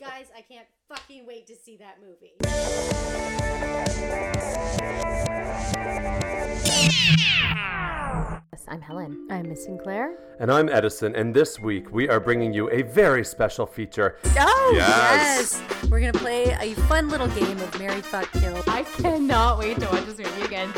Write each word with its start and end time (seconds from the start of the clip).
Guys, 0.00 0.26
I 0.36 0.42
can't 0.42 0.66
fucking 0.88 1.26
wait 1.26 1.46
to 1.48 1.56
see 1.56 1.76
that 1.78 1.98
movie. 2.00 2.34
I'm 8.66 8.80
Helen. 8.80 9.28
I'm 9.30 9.48
Miss 9.48 9.64
Sinclair. 9.64 10.14
And 10.40 10.50
I'm 10.50 10.68
Edison, 10.70 11.14
and 11.14 11.34
this 11.34 11.60
week 11.60 11.92
we 11.92 12.08
are 12.08 12.18
bringing 12.18 12.52
you 12.54 12.70
a 12.70 12.82
very 12.82 13.22
special 13.24 13.66
feature. 13.66 14.16
Oh, 14.38 14.72
Yes. 14.74 15.60
yes. 15.68 15.90
We're 15.90 16.00
going 16.00 16.12
to 16.12 16.18
play 16.18 16.56
a 16.60 16.74
fun 16.88 17.08
little 17.10 17.28
game 17.28 17.58
of 17.60 17.78
Mary 17.78 18.00
Fuck 18.00 18.32
Kill. 18.32 18.62
I 18.66 18.82
cannot 18.84 19.58
wait 19.58 19.78
to 19.80 19.86
watch 19.86 20.06
this 20.06 20.18
movie 20.18 20.42
again 20.42 20.72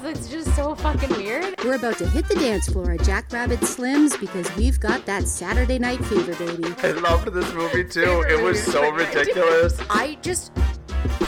because 0.00 0.18
it's 0.18 0.28
just 0.30 0.54
so 0.54 0.74
fucking 0.76 1.10
weird. 1.16 1.54
We're 1.64 1.74
about 1.74 1.98
to 1.98 2.08
hit 2.08 2.28
the 2.28 2.36
dance 2.36 2.68
floor 2.68 2.92
at 2.92 3.02
Jackrabbit 3.02 3.64
Slim's 3.64 4.16
because 4.16 4.54
we've 4.54 4.78
got 4.78 5.04
that 5.06 5.26
Saturday 5.26 5.78
night 5.78 6.04
fever, 6.04 6.36
baby. 6.36 6.72
I 6.84 6.92
loved 6.92 7.32
this 7.32 7.52
movie 7.52 7.82
too. 7.84 8.24
It 8.28 8.40
was 8.40 8.62
so 8.62 8.92
ridiculous. 8.92 9.80
I 9.90 10.16
just 10.22 10.54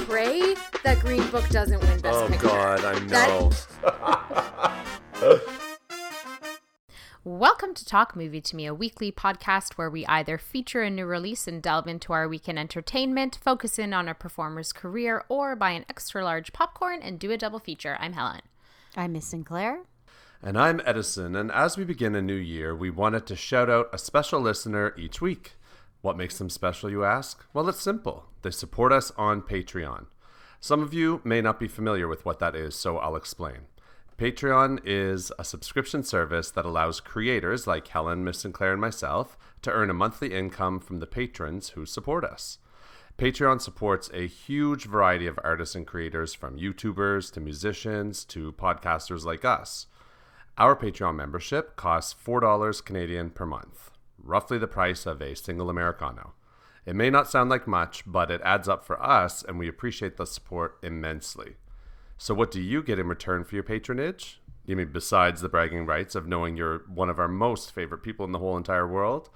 pray 0.07 0.55
that 0.85 1.01
Green 1.01 1.27
Book 1.31 1.49
doesn't 1.49 1.81
win 1.81 2.01
Best 2.01 2.17
Oh 2.19 2.29
Picture. 2.29 2.47
God, 2.47 2.85
I 2.85 2.99
That- 3.07 3.29
know. 5.23 5.41
Welcome 7.25 7.75
to 7.75 7.85
Talk 7.85 8.15
Movie 8.15 8.41
to 8.41 8.57
Me, 8.57 8.67
a 8.67 8.73
weekly 8.75 9.11
podcast 9.13 9.73
where 9.75 9.91
we 9.91 10.07
either 10.07 10.39
feature 10.39 10.83
a 10.83 10.91
new 10.91 11.07
release 11.07 11.47
and 11.49 11.61
delve 11.61 11.89
into 11.89 12.13
our 12.13 12.29
weekend 12.29 12.59
entertainment, 12.59 13.37
focus 13.43 13.79
in 13.81 13.93
on 13.93 14.09
a 14.09 14.15
performer's 14.15 14.73
career, 14.73 15.25
or 15.29 15.57
buy 15.57 15.73
an 15.73 15.85
extra 15.91 16.25
large 16.25 16.53
popcorn 16.53 17.03
and 17.03 17.19
do 17.19 17.31
a 17.33 17.37
double 17.37 17.59
feature. 17.59 17.97
I'm 18.01 18.13
Helen. 18.13 18.41
I'm 18.97 19.13
Miss 19.13 19.27
Sinclair. 19.27 19.83
And 20.43 20.59
I'm 20.59 20.81
Edison, 20.85 21.37
and 21.37 21.53
as 21.53 21.77
we 21.77 21.85
begin 21.85 22.17
a 22.17 22.23
new 22.23 22.35
year, 22.35 22.75
we 22.75 22.91
wanted 22.91 23.25
to 23.27 23.37
shout 23.37 23.71
out 23.71 23.89
a 23.93 23.99
special 23.99 24.41
listener 24.41 24.95
each 24.99 25.21
week. 25.21 25.53
What 26.01 26.17
makes 26.17 26.39
them 26.39 26.51
special, 26.51 26.91
you 26.91 27.05
ask? 27.05 27.45
Well, 27.53 27.69
it's 27.69 27.81
simple. 27.81 28.25
They 28.43 28.51
support 28.51 28.93
us 28.93 29.13
on 29.17 29.43
Patreon. 29.43 30.07
Some 30.59 30.83
of 30.83 30.93
you 30.93 31.21
may 31.23 31.41
not 31.41 31.61
be 31.61 31.69
familiar 31.69 32.09
with 32.09 32.25
what 32.25 32.41
that 32.41 32.57
is, 32.57 32.75
so 32.75 32.99
I'll 32.99 33.15
explain. 33.15 33.67
Patreon 34.19 34.81
is 34.85 35.31
a 35.39 35.45
subscription 35.45 36.03
service 36.03 36.51
that 36.51 36.65
allows 36.65 37.01
creators 37.01 37.67
like 37.67 37.87
Helen, 37.87 38.25
Miss 38.25 38.41
Sinclair, 38.41 38.73
and 38.73 38.81
myself 38.81 39.39
to 39.63 39.71
earn 39.71 39.89
a 39.89 39.95
monthly 39.95 40.35
income 40.35 40.81
from 40.81 40.99
the 40.99 41.07
patrons 41.07 41.71
who 41.71 41.87
support 41.87 42.25
us. 42.25 42.59
Patreon 43.21 43.61
supports 43.61 44.09
a 44.15 44.27
huge 44.27 44.87
variety 44.87 45.27
of 45.27 45.39
artists 45.45 45.75
and 45.75 45.87
creators, 45.87 46.33
from 46.33 46.59
YouTubers 46.59 47.31
to 47.35 47.41
musicians 47.43 48.25
to 48.25 48.51
podcasters 48.53 49.27
like 49.27 49.45
us. 49.45 49.89
Our 50.57 50.75
Patreon 50.75 51.17
membership 51.17 51.77
costs 51.77 52.15
$4 52.25 52.83
Canadian 52.83 53.29
per 53.29 53.45
month, 53.45 53.91
roughly 54.19 54.57
the 54.57 54.67
price 54.67 55.05
of 55.05 55.21
a 55.21 55.37
single 55.37 55.69
Americano. 55.69 56.33
It 56.87 56.97
may 56.97 57.11
not 57.11 57.31
sound 57.31 57.51
like 57.51 57.67
much, 57.67 58.05
but 58.07 58.31
it 58.31 58.41
adds 58.43 58.71
up 58.71 58.87
for 58.87 58.99
us, 59.03 59.43
and 59.43 59.59
we 59.59 59.69
appreciate 59.69 60.17
the 60.17 60.25
support 60.25 60.79
immensely. 60.83 61.57
So, 62.17 62.33
what 62.33 62.51
do 62.51 62.59
you 62.59 62.83
get 62.83 62.99
in 62.99 63.07
return 63.07 63.45
for 63.45 63.55
your 63.55 63.65
patronage? 63.65 64.41
You 64.65 64.77
mean 64.77 64.93
besides 64.93 65.43
the 65.43 65.51
bragging 65.51 65.85
rights 65.85 66.15
of 66.15 66.27
knowing 66.27 66.57
you're 66.57 66.85
one 66.89 67.11
of 67.11 67.19
our 67.19 67.29
most 67.29 67.75
favorite 67.75 68.03
people 68.03 68.25
in 68.25 68.33
the 68.33 68.39
whole 68.39 68.57
entire 68.57 68.89
world? 68.89 69.29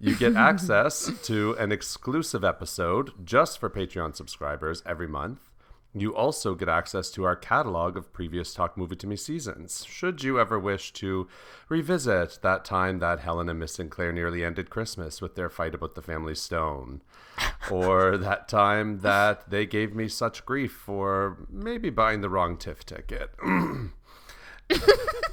You 0.00 0.16
get 0.16 0.34
access 0.50 1.10
to 1.24 1.52
an 1.58 1.72
exclusive 1.72 2.42
episode 2.42 3.24
just 3.24 3.58
for 3.58 3.68
Patreon 3.68 4.16
subscribers 4.16 4.82
every 4.86 5.06
month. 5.06 5.40
You 5.92 6.14
also 6.14 6.54
get 6.54 6.68
access 6.68 7.10
to 7.12 7.24
our 7.24 7.34
catalog 7.34 7.96
of 7.96 8.12
previous 8.12 8.54
Talk 8.54 8.78
Movie 8.78 8.94
to 8.96 9.08
Me 9.08 9.16
seasons, 9.16 9.84
should 9.84 10.22
you 10.22 10.38
ever 10.38 10.56
wish 10.56 10.92
to 10.94 11.26
revisit 11.68 12.38
that 12.42 12.64
time 12.64 13.00
that 13.00 13.18
Helen 13.18 13.48
and 13.48 13.58
Miss 13.58 13.74
Sinclair 13.74 14.12
nearly 14.12 14.44
ended 14.44 14.70
Christmas 14.70 15.20
with 15.20 15.34
their 15.34 15.50
fight 15.50 15.74
about 15.74 15.96
the 15.96 16.02
family 16.02 16.36
stone, 16.36 17.02
or 17.68 18.16
that 18.18 18.48
time 18.48 19.00
that 19.00 19.50
they 19.50 19.66
gave 19.66 19.92
me 19.92 20.06
such 20.06 20.46
grief 20.46 20.70
for 20.70 21.38
maybe 21.50 21.90
buying 21.90 22.20
the 22.20 22.30
wrong 22.30 22.56
TIFF 22.56 22.86
ticket. 22.86 23.34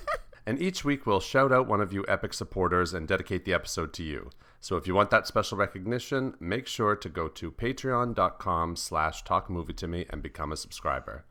And 0.47 0.61
each 0.61 0.85
week 0.85 1.05
we'll 1.05 1.19
shout 1.19 1.51
out 1.51 1.67
one 1.67 1.81
of 1.81 1.91
you 1.91 2.05
epic 2.07 2.33
supporters 2.33 2.93
and 2.93 3.05
dedicate 3.05 3.43
the 3.43 3.53
episode 3.53 3.91
to 3.95 4.03
you. 4.03 4.29
So 4.61 4.77
if 4.77 4.87
you 4.87 4.95
want 4.95 5.09
that 5.09 5.27
special 5.27 5.57
recognition, 5.57 6.35
make 6.39 6.67
sure 6.67 6.95
to 6.95 7.09
go 7.09 7.27
to 7.27 7.51
patreon.com 7.51 8.77
slash 8.77 9.25
talkmovietome 9.25 10.05
and 10.09 10.23
become 10.23 10.53
a 10.53 10.57
subscriber. 10.57 11.25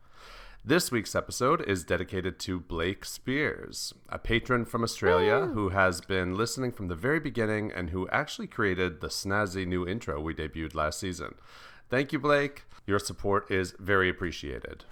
This 0.63 0.93
week's 0.93 1.15
episode 1.15 1.67
is 1.67 1.83
dedicated 1.83 2.39
to 2.41 2.61
Blake 2.61 3.07
Spears, 3.07 3.95
a 4.11 4.19
patron 4.19 4.67
from 4.67 4.85
Australia 4.85 5.47
who 5.47 5.71
has 5.71 6.03
been 6.03 6.37
listening 6.37 6.71
from 6.71 6.89
the 6.89 6.95
very 6.95 7.19
beginning 7.19 7.73
and 7.73 7.89
who 7.89 8.07
actually 8.09 8.49
created 8.49 9.01
the 9.01 9.09
snazzy 9.09 9.67
new 9.67 9.89
intro 9.89 10.21
we 10.21 10.35
debuted 10.35 10.75
last 10.75 11.01
season. 11.01 11.37
Thank 11.89 12.13
you, 12.13 12.19
Blake. 12.19 12.65
Your 12.87 12.99
support 12.99 13.51
is 13.51 13.75
very 13.79 14.11
appreciated. 14.11 14.85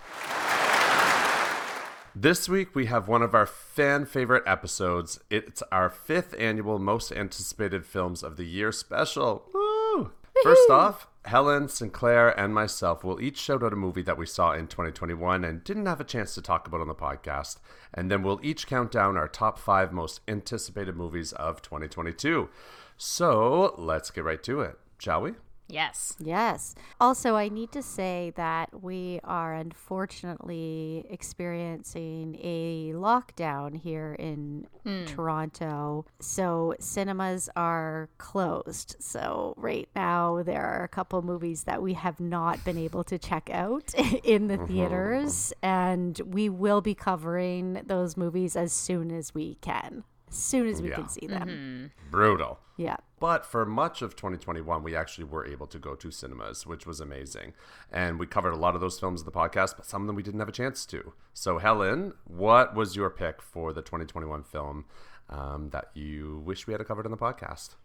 This 2.16 2.48
week 2.48 2.76
we 2.76 2.86
have 2.86 3.08
one 3.08 3.22
of 3.22 3.34
our 3.34 3.44
fan 3.44 4.06
favorite 4.06 4.44
episodes. 4.46 5.18
It's 5.30 5.64
our 5.72 5.90
fifth 5.90 6.32
annual 6.38 6.78
most 6.78 7.10
anticipated 7.10 7.84
films 7.84 8.22
of 8.22 8.36
the 8.36 8.44
year 8.44 8.70
special. 8.70 9.50
Woo! 9.52 10.12
First 10.44 10.70
off, 10.70 11.08
Helen, 11.24 11.68
Sinclair, 11.68 12.28
and 12.38 12.54
myself 12.54 13.02
will 13.02 13.20
each 13.20 13.38
shout 13.38 13.64
out 13.64 13.72
a 13.72 13.76
movie 13.76 14.02
that 14.02 14.16
we 14.16 14.26
saw 14.26 14.52
in 14.52 14.68
2021 14.68 15.42
and 15.42 15.64
didn't 15.64 15.86
have 15.86 16.00
a 16.00 16.04
chance 16.04 16.34
to 16.34 16.42
talk 16.42 16.68
about 16.68 16.80
on 16.80 16.86
the 16.86 16.94
podcast. 16.94 17.58
And 17.92 18.12
then 18.12 18.22
we'll 18.22 18.38
each 18.44 18.68
count 18.68 18.92
down 18.92 19.16
our 19.16 19.26
top 19.26 19.58
five 19.58 19.92
most 19.92 20.20
anticipated 20.28 20.94
movies 20.94 21.32
of 21.32 21.62
2022. 21.62 22.48
So 22.96 23.74
let's 23.76 24.12
get 24.12 24.22
right 24.22 24.42
to 24.44 24.60
it, 24.60 24.78
shall 25.00 25.22
we? 25.22 25.32
Yes. 25.68 26.16
Yes. 26.18 26.74
Also, 27.00 27.36
I 27.36 27.48
need 27.48 27.72
to 27.72 27.82
say 27.82 28.32
that 28.36 28.82
we 28.82 29.20
are 29.24 29.54
unfortunately 29.54 31.06
experiencing 31.08 32.38
a 32.40 32.92
lockdown 32.94 33.76
here 33.76 34.14
in 34.18 34.66
hmm. 34.84 35.06
Toronto. 35.06 36.04
So, 36.20 36.74
cinemas 36.78 37.48
are 37.56 38.10
closed. 38.18 38.96
So, 39.00 39.54
right 39.56 39.88
now, 39.96 40.42
there 40.42 40.64
are 40.64 40.84
a 40.84 40.88
couple 40.88 41.22
movies 41.22 41.64
that 41.64 41.82
we 41.82 41.94
have 41.94 42.20
not 42.20 42.62
been 42.64 42.78
able 42.78 43.04
to 43.04 43.18
check 43.18 43.48
out 43.50 43.94
in 44.24 44.48
the 44.48 44.58
mm-hmm. 44.58 44.66
theaters. 44.66 45.52
And 45.62 46.20
we 46.26 46.48
will 46.48 46.82
be 46.82 46.94
covering 46.94 47.80
those 47.86 48.16
movies 48.16 48.54
as 48.54 48.72
soon 48.72 49.10
as 49.10 49.34
we 49.34 49.54
can, 49.56 50.04
as 50.04 50.13
soon 50.36 50.66
as 50.68 50.82
we 50.82 50.90
Yeah. 50.90 50.96
can 50.96 51.08
see 51.08 51.26
them. 51.26 51.90
Brutal. 52.10 52.58
Yeah. 52.76 52.96
But 53.20 53.46
for 53.46 53.64
much 53.64 54.02
of 54.02 54.16
2021, 54.16 54.82
we 54.82 54.94
actually 54.96 55.24
were 55.24 55.46
able 55.46 55.66
to 55.68 55.78
go 55.78 55.94
to 55.94 56.10
cinemas, 56.10 56.66
which 56.66 56.86
was 56.86 57.00
amazing. 57.00 57.54
And 57.90 58.18
we 58.18 58.26
covered 58.26 58.52
a 58.52 58.56
lot 58.56 58.74
of 58.74 58.80
those 58.80 58.98
films 58.98 59.20
in 59.20 59.24
the 59.24 59.32
podcast, 59.32 59.76
but 59.76 59.86
some 59.86 60.02
of 60.02 60.06
them 60.06 60.16
we 60.16 60.22
didn't 60.22 60.40
have 60.40 60.48
a 60.48 60.52
chance 60.52 60.84
to. 60.86 61.12
So, 61.32 61.58
Helen, 61.58 62.14
what 62.24 62.74
was 62.74 62.96
your 62.96 63.10
pick 63.10 63.40
for 63.40 63.72
the 63.72 63.82
2021 63.82 64.42
film 64.42 64.84
um, 65.30 65.70
that 65.70 65.90
you 65.94 66.42
wish 66.44 66.66
we 66.66 66.72
had 66.74 66.84
covered 66.86 67.06
in 67.06 67.10
the 67.12 67.16
podcast? 67.18 67.76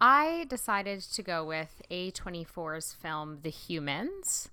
I 0.00 0.46
decided 0.48 1.00
to 1.00 1.22
go 1.22 1.44
with 1.44 1.82
A24's 1.90 2.92
film 2.92 3.38
The 3.42 3.50
Humans. 3.50 4.50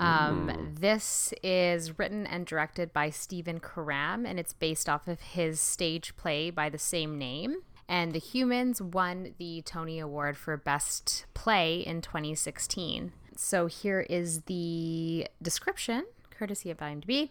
Um, 0.00 0.74
this 0.78 1.34
is 1.42 1.98
written 1.98 2.26
and 2.26 2.46
directed 2.46 2.92
by 2.92 3.10
Stephen 3.10 3.60
Karam, 3.60 4.24
and 4.24 4.40
it's 4.40 4.54
based 4.54 4.88
off 4.88 5.08
of 5.08 5.20
his 5.20 5.60
stage 5.60 6.16
play 6.16 6.50
by 6.50 6.68
the 6.68 6.78
same 6.78 7.18
name. 7.18 7.56
And 7.88 8.12
The 8.12 8.20
Humans 8.20 8.80
won 8.80 9.34
the 9.38 9.62
Tony 9.62 9.98
Award 9.98 10.36
for 10.36 10.56
Best 10.56 11.26
Play 11.34 11.80
in 11.80 12.00
2016. 12.00 13.12
So 13.36 13.66
here 13.66 14.06
is 14.08 14.42
the 14.42 15.26
description, 15.42 16.04
courtesy 16.30 16.70
of 16.70 16.78
IMDb. 16.78 17.30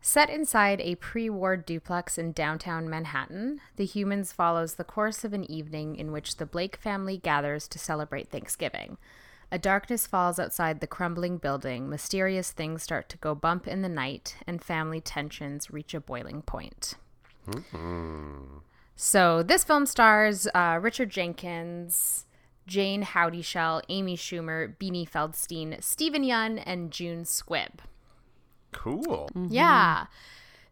Set 0.00 0.30
inside 0.30 0.80
a 0.80 0.94
pre 0.94 1.28
war 1.28 1.56
duplex 1.56 2.16
in 2.16 2.30
downtown 2.30 2.88
Manhattan, 2.88 3.60
The 3.74 3.84
Humans 3.84 4.32
follows 4.32 4.74
the 4.74 4.84
course 4.84 5.24
of 5.24 5.32
an 5.32 5.50
evening 5.50 5.96
in 5.96 6.12
which 6.12 6.36
the 6.36 6.46
Blake 6.46 6.76
family 6.76 7.18
gathers 7.18 7.66
to 7.68 7.78
celebrate 7.78 8.30
Thanksgiving. 8.30 8.98
A 9.52 9.58
darkness 9.58 10.06
falls 10.06 10.38
outside 10.38 10.80
the 10.80 10.86
crumbling 10.86 11.38
building, 11.38 11.88
mysterious 11.88 12.50
things 12.50 12.82
start 12.82 13.08
to 13.10 13.16
go 13.18 13.34
bump 13.34 13.68
in 13.68 13.82
the 13.82 13.88
night, 13.88 14.36
and 14.46 14.62
family 14.62 15.00
tensions 15.00 15.70
reach 15.70 15.94
a 15.94 16.00
boiling 16.00 16.42
point. 16.42 16.94
So, 18.96 19.42
this 19.42 19.62
film 19.62 19.86
stars 19.86 20.48
uh, 20.54 20.78
Richard 20.82 21.10
Jenkins, 21.10 22.26
Jayne 22.66 23.02
Houdyshell, 23.02 23.82
Amy 23.88 24.16
Schumer, 24.16 24.74
Beanie 24.78 25.08
Feldstein, 25.08 25.80
Steven 25.82 26.24
Yeun, 26.24 26.60
and 26.66 26.90
June 26.90 27.22
Squibb. 27.22 27.78
Cool. 28.72 29.30
Yeah. 29.48 30.06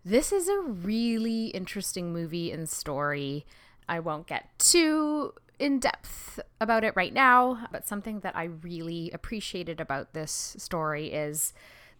This 0.04 0.32
is 0.32 0.48
a 0.48 0.60
really 0.60 1.46
interesting 1.48 2.12
movie 2.12 2.50
and 2.50 2.68
story. 2.68 3.46
I 3.88 4.00
won't 4.00 4.26
get 4.26 4.58
too 4.58 5.32
in 5.58 5.78
depth 5.78 6.40
about 6.60 6.84
it 6.84 6.94
right 6.96 7.12
now, 7.12 7.66
but 7.70 7.86
something 7.86 8.20
that 8.20 8.36
I 8.36 8.44
really 8.44 9.10
appreciated 9.12 9.80
about 9.80 10.12
this 10.12 10.56
story 10.58 11.12
is 11.12 11.52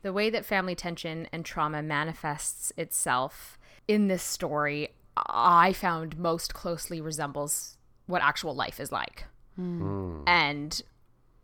the 0.03 0.13
way 0.13 0.31
that 0.31 0.45
family 0.45 0.75
tension 0.75 1.29
and 1.33 1.45
trauma 1.45 1.83
manifests 1.83 2.73
itself 2.77 3.59
in 3.89 4.09
this 4.09 4.23
story. 4.23 4.89
I 5.17 5.73
found 5.73 6.19
most 6.19 6.53
closely 6.55 7.01
resembles 7.01 7.79
what 8.07 8.23
actual 8.23 8.55
life 8.55 8.81
is 8.81 8.91
like. 8.93 9.27
Hmm. 9.57 10.23
And 10.27 10.83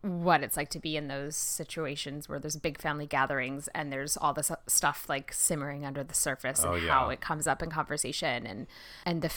what 0.02 0.42
it's 0.42 0.56
like 0.56 0.70
to 0.70 0.78
be 0.78 0.96
in 0.96 1.08
those 1.08 1.36
situations 1.36 2.26
where 2.28 2.38
there's 2.38 2.56
big 2.56 2.80
family 2.80 3.06
gatherings 3.06 3.68
and 3.74 3.92
there's 3.92 4.16
all 4.16 4.32
this 4.32 4.50
stuff 4.66 5.06
like 5.10 5.30
simmering 5.32 5.84
under 5.84 6.02
the 6.02 6.14
surface 6.14 6.62
oh, 6.64 6.72
and 6.72 6.82
Oh, 6.82 6.86
yeah. 6.86 6.92
how 6.92 7.10
it 7.10 7.20
comes 7.20 7.46
up 7.46 7.62
in 7.62 7.70
conversation 7.70 8.46
and 8.46 8.66
and 9.04 9.20
the 9.20 9.28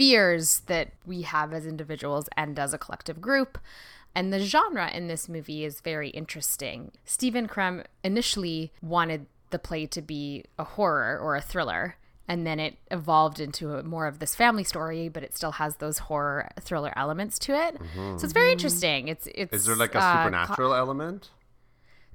fears 0.00 0.60
that 0.60 0.92
we 1.04 1.22
have 1.22 1.52
as 1.52 1.66
individuals 1.66 2.26
and 2.34 2.58
as 2.58 2.72
a 2.72 2.78
collective 2.78 3.20
group 3.20 3.58
and 4.14 4.32
the 4.32 4.40
genre 4.40 4.90
in 4.90 5.08
this 5.08 5.28
movie 5.28 5.64
is 5.64 5.80
very 5.80 6.08
interesting. 6.10 6.92
Stephen 7.04 7.46
Karam 7.46 7.84
initially 8.02 8.72
wanted 8.82 9.26
the 9.50 9.58
play 9.58 9.86
to 9.86 10.02
be 10.02 10.44
a 10.58 10.64
horror 10.64 11.18
or 11.18 11.36
a 11.36 11.40
thriller, 11.40 11.96
and 12.26 12.46
then 12.46 12.58
it 12.58 12.76
evolved 12.90 13.40
into 13.40 13.74
a, 13.74 13.82
more 13.82 14.06
of 14.06 14.18
this 14.18 14.34
family 14.34 14.64
story, 14.64 15.08
but 15.08 15.22
it 15.22 15.36
still 15.36 15.52
has 15.52 15.76
those 15.76 15.98
horror 15.98 16.48
thriller 16.60 16.92
elements 16.96 17.38
to 17.40 17.54
it. 17.54 17.76
So 17.94 18.24
it's 18.24 18.32
very 18.32 18.52
interesting. 18.52 19.08
It's 19.08 19.28
it's 19.34 19.52
Is 19.52 19.64
there 19.66 19.76
like 19.76 19.94
a 19.94 19.98
uh, 19.98 20.24
supernatural 20.24 20.74
element? 20.74 21.30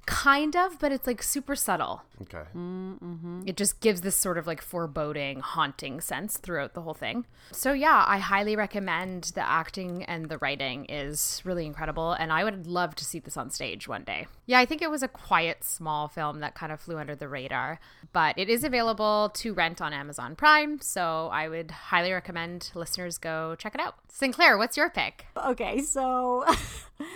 Kind 0.06 0.56
of, 0.56 0.78
but 0.78 0.92
it's 0.92 1.06
like 1.06 1.22
super 1.22 1.56
subtle. 1.56 2.02
Okay. 2.22 2.44
Mm-hmm. 2.56 3.42
It 3.44 3.56
just 3.56 3.80
gives 3.80 4.00
this 4.00 4.16
sort 4.16 4.38
of 4.38 4.46
like 4.46 4.62
foreboding, 4.62 5.40
haunting 5.40 6.00
sense 6.00 6.38
throughout 6.38 6.74
the 6.74 6.82
whole 6.82 6.94
thing. 6.94 7.26
So 7.52 7.72
yeah, 7.72 8.04
I 8.06 8.18
highly 8.18 8.56
recommend 8.56 9.24
the 9.34 9.46
acting 9.46 10.04
and 10.04 10.28
the 10.28 10.38
writing 10.38 10.86
is 10.86 11.42
really 11.44 11.66
incredible 11.66 12.12
and 12.12 12.32
I 12.32 12.44
would 12.44 12.66
love 12.66 12.94
to 12.96 13.04
see 13.04 13.18
this 13.18 13.36
on 13.36 13.50
stage 13.50 13.88
one 13.88 14.04
day. 14.04 14.26
Yeah, 14.46 14.60
I 14.60 14.66
think 14.66 14.80
it 14.80 14.90
was 14.90 15.02
a 15.02 15.08
quiet 15.08 15.64
small 15.64 16.08
film 16.08 16.40
that 16.40 16.54
kind 16.54 16.72
of 16.72 16.80
flew 16.80 16.98
under 16.98 17.16
the 17.16 17.28
radar, 17.28 17.80
but 18.12 18.38
it 18.38 18.48
is 18.48 18.64
available 18.64 19.30
to 19.34 19.52
rent 19.52 19.82
on 19.82 19.92
Amazon 19.92 20.36
Prime, 20.36 20.80
so 20.80 21.28
I 21.32 21.48
would 21.48 21.70
highly 21.70 22.12
recommend 22.12 22.70
listeners 22.74 23.18
go 23.18 23.56
check 23.56 23.74
it 23.74 23.80
out. 23.80 23.96
Sinclair, 24.08 24.56
what's 24.56 24.76
your 24.76 24.88
pick? 24.88 25.26
Okay, 25.36 25.80
so 25.82 26.44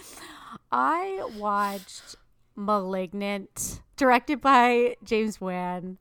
I 0.73 1.25
watched 1.37 2.17
Malignant, 2.65 3.83
directed 3.97 4.41
by 4.41 4.97
James 5.03 5.41
Wan, 5.41 5.99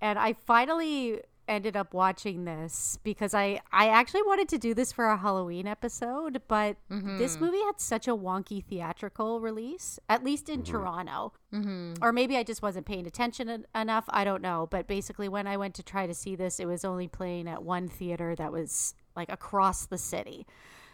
and 0.00 0.18
I 0.18 0.32
finally 0.32 1.20
ended 1.50 1.76
up 1.76 1.92
watching 1.92 2.44
this 2.44 2.98
because 3.02 3.34
I 3.34 3.60
I 3.72 3.88
actually 3.88 4.22
wanted 4.22 4.48
to 4.50 4.58
do 4.58 4.72
this 4.72 4.92
for 4.92 5.06
a 5.06 5.16
Halloween 5.16 5.66
episode, 5.66 6.40
but 6.46 6.76
this 6.88 7.34
mm-hmm. 7.34 7.44
movie 7.44 7.60
had 7.64 7.80
such 7.80 8.06
a 8.06 8.16
wonky 8.16 8.64
theatrical 8.64 9.40
release, 9.40 9.98
at 10.08 10.22
least 10.22 10.48
in 10.48 10.62
mm-hmm. 10.62 10.72
Toronto. 10.72 11.32
Mm-hmm. 11.52 11.94
Or 12.02 12.12
maybe 12.12 12.36
I 12.36 12.44
just 12.44 12.62
wasn't 12.62 12.86
paying 12.86 13.06
attention 13.06 13.48
en- 13.48 13.66
enough. 13.74 14.04
I 14.08 14.22
don't 14.24 14.42
know. 14.42 14.68
But 14.70 14.86
basically, 14.86 15.28
when 15.28 15.48
I 15.48 15.56
went 15.56 15.74
to 15.74 15.82
try 15.82 16.06
to 16.06 16.14
see 16.14 16.36
this, 16.36 16.60
it 16.60 16.66
was 16.66 16.84
only 16.84 17.08
playing 17.08 17.48
at 17.48 17.64
one 17.64 17.88
theater 17.88 18.36
that 18.36 18.52
was 18.52 18.94
like 19.16 19.30
across 19.30 19.86
the 19.86 19.98
city. 19.98 20.46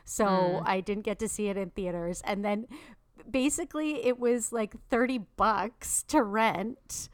So 0.06 0.24
mm. 0.24 0.62
I 0.64 0.80
didn't 0.80 1.04
get 1.04 1.18
to 1.18 1.28
see 1.28 1.48
it 1.48 1.56
in 1.58 1.70
theaters. 1.70 2.22
And 2.24 2.44
then 2.44 2.66
basically, 3.30 4.06
it 4.06 4.18
was 4.18 4.52
like 4.52 4.74
30 4.90 5.18
bucks 5.36 6.02
to 6.04 6.22
rent. 6.22 7.08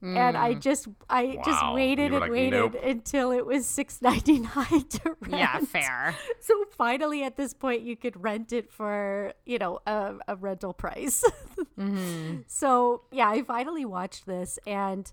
And 0.00 0.36
I 0.36 0.54
mm. 0.54 0.60
just 0.60 0.86
I 1.10 1.40
just 1.44 1.72
waited 1.72 2.12
and 2.12 2.20
like, 2.20 2.30
waited 2.30 2.74
"Nope." 2.74 2.84
until 2.84 3.32
it 3.32 3.44
was 3.44 3.66
six 3.66 4.00
ninety 4.02 4.38
nine 4.38 4.84
to 4.90 5.16
rent. 5.22 5.34
Yeah, 5.34 5.58
fair. 5.58 6.16
So 6.40 6.54
finally, 6.70 7.24
at 7.24 7.36
this 7.36 7.52
point, 7.52 7.82
you 7.82 7.96
could 7.96 8.22
rent 8.22 8.52
it 8.52 8.70
for 8.70 9.32
you 9.44 9.58
know 9.58 9.80
a, 9.88 10.14
a 10.28 10.36
rental 10.36 10.72
price. 10.72 11.24
Mm-hmm. 11.76 12.40
So 12.48 13.02
yeah, 13.12 13.28
I 13.28 13.42
finally 13.42 13.84
watched 13.84 14.26
this, 14.26 14.58
and 14.66 15.10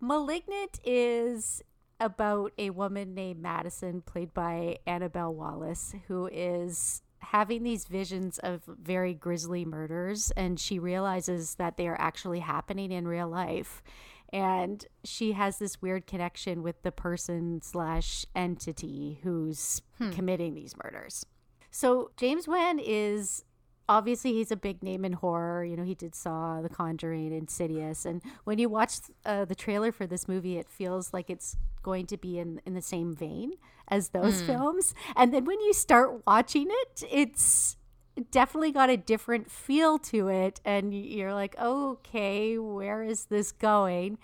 *Malignant* 0.00 0.80
is 0.82 1.62
about 2.00 2.52
a 2.56 2.70
woman 2.70 3.14
named 3.14 3.42
Madison, 3.42 4.00
played 4.00 4.32
by 4.32 4.78
Annabelle 4.86 5.34
Wallis, 5.34 5.94
who 6.06 6.26
is 6.32 7.02
having 7.20 7.62
these 7.62 7.86
visions 7.86 8.38
of 8.38 8.62
very 8.66 9.14
grisly 9.14 9.64
murders, 9.64 10.30
and 10.32 10.58
she 10.58 10.78
realizes 10.78 11.56
that 11.56 11.76
they 11.76 11.88
are 11.88 12.00
actually 12.00 12.40
happening 12.40 12.92
in 12.92 13.06
real 13.06 13.28
life. 13.28 13.82
And 14.32 14.84
she 15.04 15.32
has 15.32 15.58
this 15.58 15.80
weird 15.80 16.06
connection 16.06 16.62
with 16.62 16.82
the 16.82 16.92
person 16.92 17.60
slash 17.62 18.26
entity 18.36 19.20
who's 19.22 19.80
hmm. 19.96 20.10
committing 20.10 20.54
these 20.54 20.74
murders. 20.82 21.24
So 21.70 22.10
James 22.16 22.46
Wan 22.46 22.78
is 22.78 23.44
obviously 23.88 24.32
he's 24.32 24.50
a 24.50 24.56
big 24.56 24.82
name 24.82 25.04
in 25.04 25.14
horror. 25.14 25.64
You 25.64 25.76
know, 25.76 25.84
he 25.84 25.94
did 25.94 26.14
Saw, 26.14 26.60
The 26.60 26.68
Conjuring, 26.68 27.32
Insidious, 27.32 28.04
and 28.04 28.22
when 28.44 28.58
you 28.58 28.68
watch 28.68 28.98
uh, 29.24 29.44
the 29.44 29.54
trailer 29.54 29.92
for 29.92 30.06
this 30.06 30.28
movie, 30.28 30.58
it 30.58 30.68
feels 30.68 31.12
like 31.12 31.30
it's 31.30 31.56
going 31.82 32.06
to 32.06 32.16
be 32.16 32.38
in 32.38 32.60
in 32.66 32.74
the 32.74 32.82
same 32.82 33.14
vein 33.14 33.52
as 33.88 34.10
those 34.10 34.42
films. 34.42 34.94
And 35.16 35.32
then 35.32 35.44
when 35.44 35.60
you 35.60 35.72
start 35.72 36.26
watching 36.26 36.68
it, 36.70 37.02
it's 37.10 37.76
definitely 38.30 38.72
got 38.72 38.90
a 38.90 38.96
different 38.96 39.50
feel 39.50 39.98
to 39.98 40.28
it 40.28 40.60
and 40.64 40.92
you're 40.92 41.32
like 41.32 41.56
okay 41.58 42.58
where 42.58 43.02
is 43.02 43.26
this 43.26 43.52
going 43.52 44.18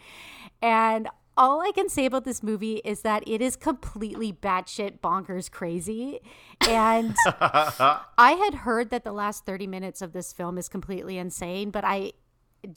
and 0.60 1.08
all 1.36 1.60
I 1.60 1.72
can 1.72 1.88
say 1.88 2.06
about 2.06 2.24
this 2.24 2.42
movie 2.42 2.80
is 2.84 3.02
that 3.02 3.26
it 3.26 3.40
is 3.40 3.56
completely 3.56 4.32
batshit 4.32 5.00
bonkers 5.00 5.50
crazy. 5.50 6.20
And 6.68 7.14
I 7.26 8.32
had 8.44 8.54
heard 8.60 8.90
that 8.90 9.04
the 9.04 9.12
last 9.12 9.44
30 9.44 9.66
minutes 9.66 10.02
of 10.02 10.12
this 10.12 10.32
film 10.32 10.58
is 10.58 10.68
completely 10.68 11.18
insane, 11.18 11.70
but 11.70 11.84
I 11.84 12.12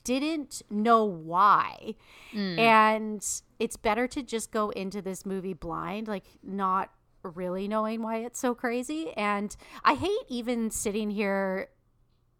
didn't 0.03 0.61
know 0.69 1.05
why. 1.05 1.95
Hmm. 2.31 2.59
And 2.59 3.25
it's 3.59 3.77
better 3.77 4.07
to 4.07 4.23
just 4.23 4.51
go 4.51 4.69
into 4.71 5.01
this 5.01 5.25
movie 5.25 5.53
blind, 5.53 6.07
like 6.07 6.25
not 6.43 6.91
really 7.23 7.67
knowing 7.67 8.01
why 8.01 8.17
it's 8.17 8.39
so 8.39 8.55
crazy. 8.55 9.11
And 9.15 9.55
I 9.83 9.95
hate 9.95 10.25
even 10.29 10.71
sitting 10.71 11.11
here 11.11 11.69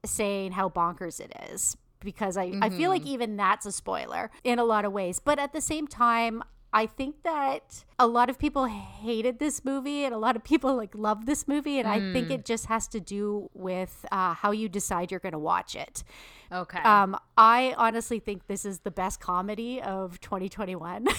saying 0.05 0.53
how 0.53 0.69
bonkers 0.69 1.19
it 1.19 1.33
is 1.51 1.75
because 1.99 2.37
I, 2.37 2.53
I 2.61 2.69
feel 2.69 2.89
like 2.89 3.05
even 3.05 3.37
that's 3.37 3.65
a 3.65 3.71
spoiler 3.71 4.31
in 4.43 4.59
a 4.59 4.63
lot 4.63 4.85
of 4.85 4.91
ways. 4.91 5.19
But 5.19 5.39
at 5.39 5.53
the 5.53 5.61
same 5.61 5.87
time, 5.87 6.43
I 6.73 6.85
think 6.85 7.23
that 7.23 7.85
a 7.97 8.05
lot 8.07 8.29
of 8.29 8.37
people 8.37 8.65
hated 8.65 9.39
this 9.39 9.63
movie 9.63 10.03
and 10.03 10.13
a 10.13 10.17
lot 10.17 10.35
of 10.35 10.43
people 10.43 10.75
like 10.75 10.93
love 10.93 11.25
this 11.25 11.47
movie. 11.47 11.79
And 11.79 11.87
I 11.87 12.11
think 12.11 12.29
it 12.29 12.45
just 12.45 12.65
has 12.65 12.87
to 12.89 12.99
do 12.99 13.49
with 13.53 14.05
uh, 14.11 14.33
how 14.33 14.51
you 14.51 14.67
decide 14.69 15.09
you're 15.09 15.19
going 15.19 15.33
to 15.33 15.39
watch 15.39 15.75
it. 15.75 16.03
Okay. 16.51 16.79
Um, 16.79 17.17
I 17.37 17.73
honestly 17.77 18.19
think 18.19 18.47
this 18.47 18.65
is 18.65 18.79
the 18.79 18.91
best 18.91 19.19
comedy 19.19 19.81
of 19.81 20.19
2021. 20.19 21.07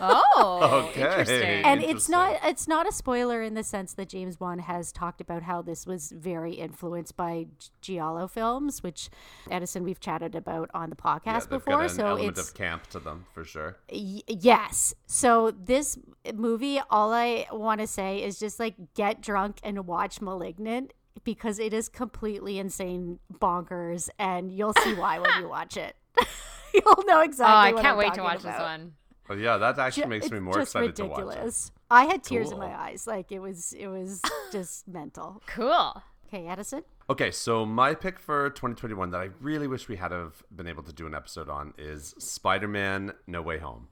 oh, 0.00 0.86
Okay. 0.90 1.02
interesting. 1.02 1.64
and 1.64 1.82
it's 1.82 2.08
not 2.08 2.38
it's 2.44 2.66
not 2.68 2.88
a 2.88 2.92
spoiler 2.92 3.42
in 3.42 3.54
the 3.54 3.64
sense 3.64 3.94
that 3.94 4.08
James 4.08 4.38
Wan 4.40 4.58
has 4.60 4.92
talked 4.92 5.20
about 5.20 5.42
how 5.42 5.62
this 5.62 5.86
was 5.86 6.10
very 6.12 6.54
influenced 6.54 7.16
by 7.16 7.46
Giallo 7.80 8.26
films, 8.28 8.82
which 8.82 9.10
Edison 9.50 9.82
we've 9.84 10.00
chatted 10.00 10.34
about 10.34 10.70
on 10.74 10.90
the 10.90 10.96
podcast 10.96 11.48
they've 11.48 11.58
before. 11.58 11.74
got 11.78 11.82
an 11.84 11.88
So 11.90 12.06
element 12.06 12.38
it's 12.38 12.48
of 12.48 12.54
camp 12.54 12.86
to 12.88 12.98
them 12.98 13.26
for 13.32 13.44
sure. 13.44 13.76
y- 13.92 14.22
yes. 14.28 14.94
So 15.06 15.50
this 15.50 15.98
movie, 16.34 16.80
all 16.90 17.12
I 17.12 17.46
want 17.52 17.80
to 17.80 17.86
say 17.86 18.22
is 18.22 18.38
just 18.38 18.58
like 18.60 18.74
get 18.94 19.20
drunk 19.20 19.60
and 19.62 19.86
watch 19.86 20.20
*Malignant* 20.20 20.92
because 21.24 21.58
it 21.58 21.72
is 21.74 21.88
completely 21.88 22.58
insane, 22.58 23.18
bonkers, 23.32 24.08
and 24.18 24.50
you'll 24.50 24.72
see 24.74 24.94
why 24.94 25.18
when 25.18 25.30
you 25.40 25.48
watch 25.56 25.76
it. 25.76 25.96
you'll 26.74 27.04
know 27.06 27.18
oh, 27.18 27.22
exactly. 27.22 27.54
I 27.54 27.72
what 27.72 27.82
can't 27.82 27.92
I'm 27.92 27.98
wait 27.98 28.04
to 28.14 28.20
talking 28.20 28.24
watch 28.24 28.42
this 28.42 28.58
one. 28.60 28.92
Oh 29.30 29.36
yeah, 29.36 29.58
that 29.58 29.78
actually 29.78 30.02
Ju- 30.02 30.08
makes 30.08 30.30
me 30.30 30.40
more 30.40 30.54
just 30.54 30.74
excited 30.74 30.96
to 30.96 31.04
watch 31.04 31.20
it. 31.20 31.24
ridiculous. 31.24 31.70
I 31.88 32.04
had 32.04 32.24
tears 32.24 32.50
in 32.50 32.58
my 32.58 32.74
eyes. 32.74 33.06
Like 33.06 33.30
it 33.30 33.38
was, 33.38 33.72
it 33.74 33.86
was 33.86 34.20
just 34.52 34.88
mental. 34.88 35.40
Cool. 35.46 36.02
Okay, 36.26 36.48
Edison. 36.48 36.82
Okay, 37.08 37.30
so 37.30 37.64
my 37.64 37.94
pick 37.94 38.18
for 38.18 38.50
2021 38.50 39.10
that 39.10 39.20
I 39.20 39.30
really 39.40 39.68
wish 39.68 39.88
we 39.88 39.96
had 39.96 40.10
have 40.10 40.42
been 40.54 40.66
able 40.66 40.82
to 40.82 40.92
do 40.92 41.06
an 41.06 41.14
episode 41.14 41.48
on 41.48 41.74
is 41.78 42.14
Spider-Man: 42.18 43.12
No 43.28 43.40
Way 43.40 43.58
Home. 43.58 43.86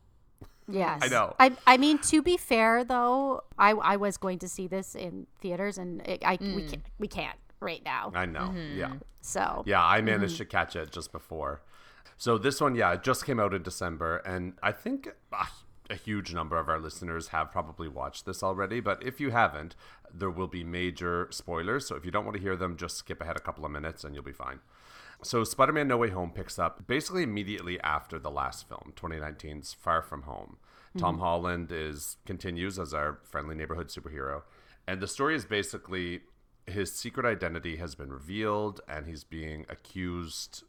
Yes, 0.68 1.00
I 1.04 1.09
know. 1.09 1.35
I, 1.38 1.52
I 1.66 1.76
mean, 1.76 1.99
to 1.99 2.21
be 2.21 2.37
fair 2.37 2.83
though, 2.83 3.42
I, 3.57 3.71
I 3.71 3.97
was 3.97 4.16
going 4.16 4.40
to 4.40 4.49
see 4.49 4.66
this 4.66 4.97
in 4.97 5.28
theaters, 5.40 5.78
and 5.78 6.04
it, 6.07 6.23
I 6.25 6.38
we 6.40 6.47
mm. 6.47 6.71
can't 6.71 6.83
we 6.99 7.07
can't 7.07 7.38
right 7.61 7.85
now. 7.85 8.11
I 8.14 8.26
know. 8.26 8.52
Yeah. 8.75 8.87
Mm-hmm. 8.87 8.99
So 9.21 9.62
Yeah, 9.66 9.85
I 9.85 10.00
managed 10.00 10.35
mm-hmm. 10.35 10.45
to 10.45 10.47
catch 10.47 10.76
it 10.76 10.90
just 10.90 11.12
before. 11.12 11.62
So 12.17 12.38
this 12.38 12.61
one, 12.61 12.75
yeah, 12.75 12.93
it 12.93 13.03
just 13.03 13.25
came 13.25 13.38
out 13.38 13.55
in 13.55 13.62
December, 13.62 14.19
and 14.19 14.55
I 14.62 14.73
think 14.73 15.09
uh, 15.33 15.47
a 15.91 15.95
huge 15.95 16.35
number 16.35 16.59
of 16.59 16.69
our 16.69 16.79
listeners 16.79 17.29
have 17.29 17.50
probably 17.50 17.88
watched 17.88 18.27
this 18.27 18.43
already. 18.43 18.81
But 18.81 19.03
if 19.03 19.21
you 19.21 19.31
haven't, 19.31 19.75
there 20.12 20.31
will 20.31 20.49
be 20.49 20.65
major 20.65 21.29
spoilers. 21.31 21.87
So 21.87 21.97
if 21.97 22.05
you 22.05 22.11
don't 22.11 22.25
want 22.25 22.37
to 22.37 22.43
hear 22.43 22.57
them, 22.57 22.77
just 22.77 22.97
skip 22.97 23.21
ahead 23.21 23.37
a 23.37 23.41
couple 23.41 23.65
of 23.65 23.71
minutes, 23.71 24.05
and 24.05 24.15
you'll 24.15 24.25
be 24.25 24.33
fine. 24.33 24.61
So 25.23 25.45
Spider-Man: 25.45 25.88
No 25.88 25.97
Way 25.97 26.11
Home 26.11 26.31
picks 26.31 26.59
up 26.59 26.87
basically 26.87 27.23
immediately 27.23 27.81
after 27.81 28.19
the 28.19 28.31
last 28.31 28.69
film, 28.69 28.93
2019's 28.97 29.75
Far 29.75 30.03
From 30.03 30.23
Home. 30.23 30.59
Tom 30.97 31.19
Holland 31.19 31.71
is 31.71 32.17
continues 32.27 32.79
as 32.79 32.93
our 32.93 33.21
friendly 33.23 33.55
neighborhood 33.55 33.88
superhero, 33.88 34.43
and 34.87 35.00
the 35.00 35.07
story 35.07 35.37
is 35.37 35.45
basically 35.45 36.23
his 36.67 36.93
secret 36.93 37.25
identity 37.25 37.77
has 37.77 37.95
been 37.95 38.12
revealed, 38.12 38.81
and 38.88 39.07
he's 39.07 39.25
being 39.25 39.65
accused 39.69 40.65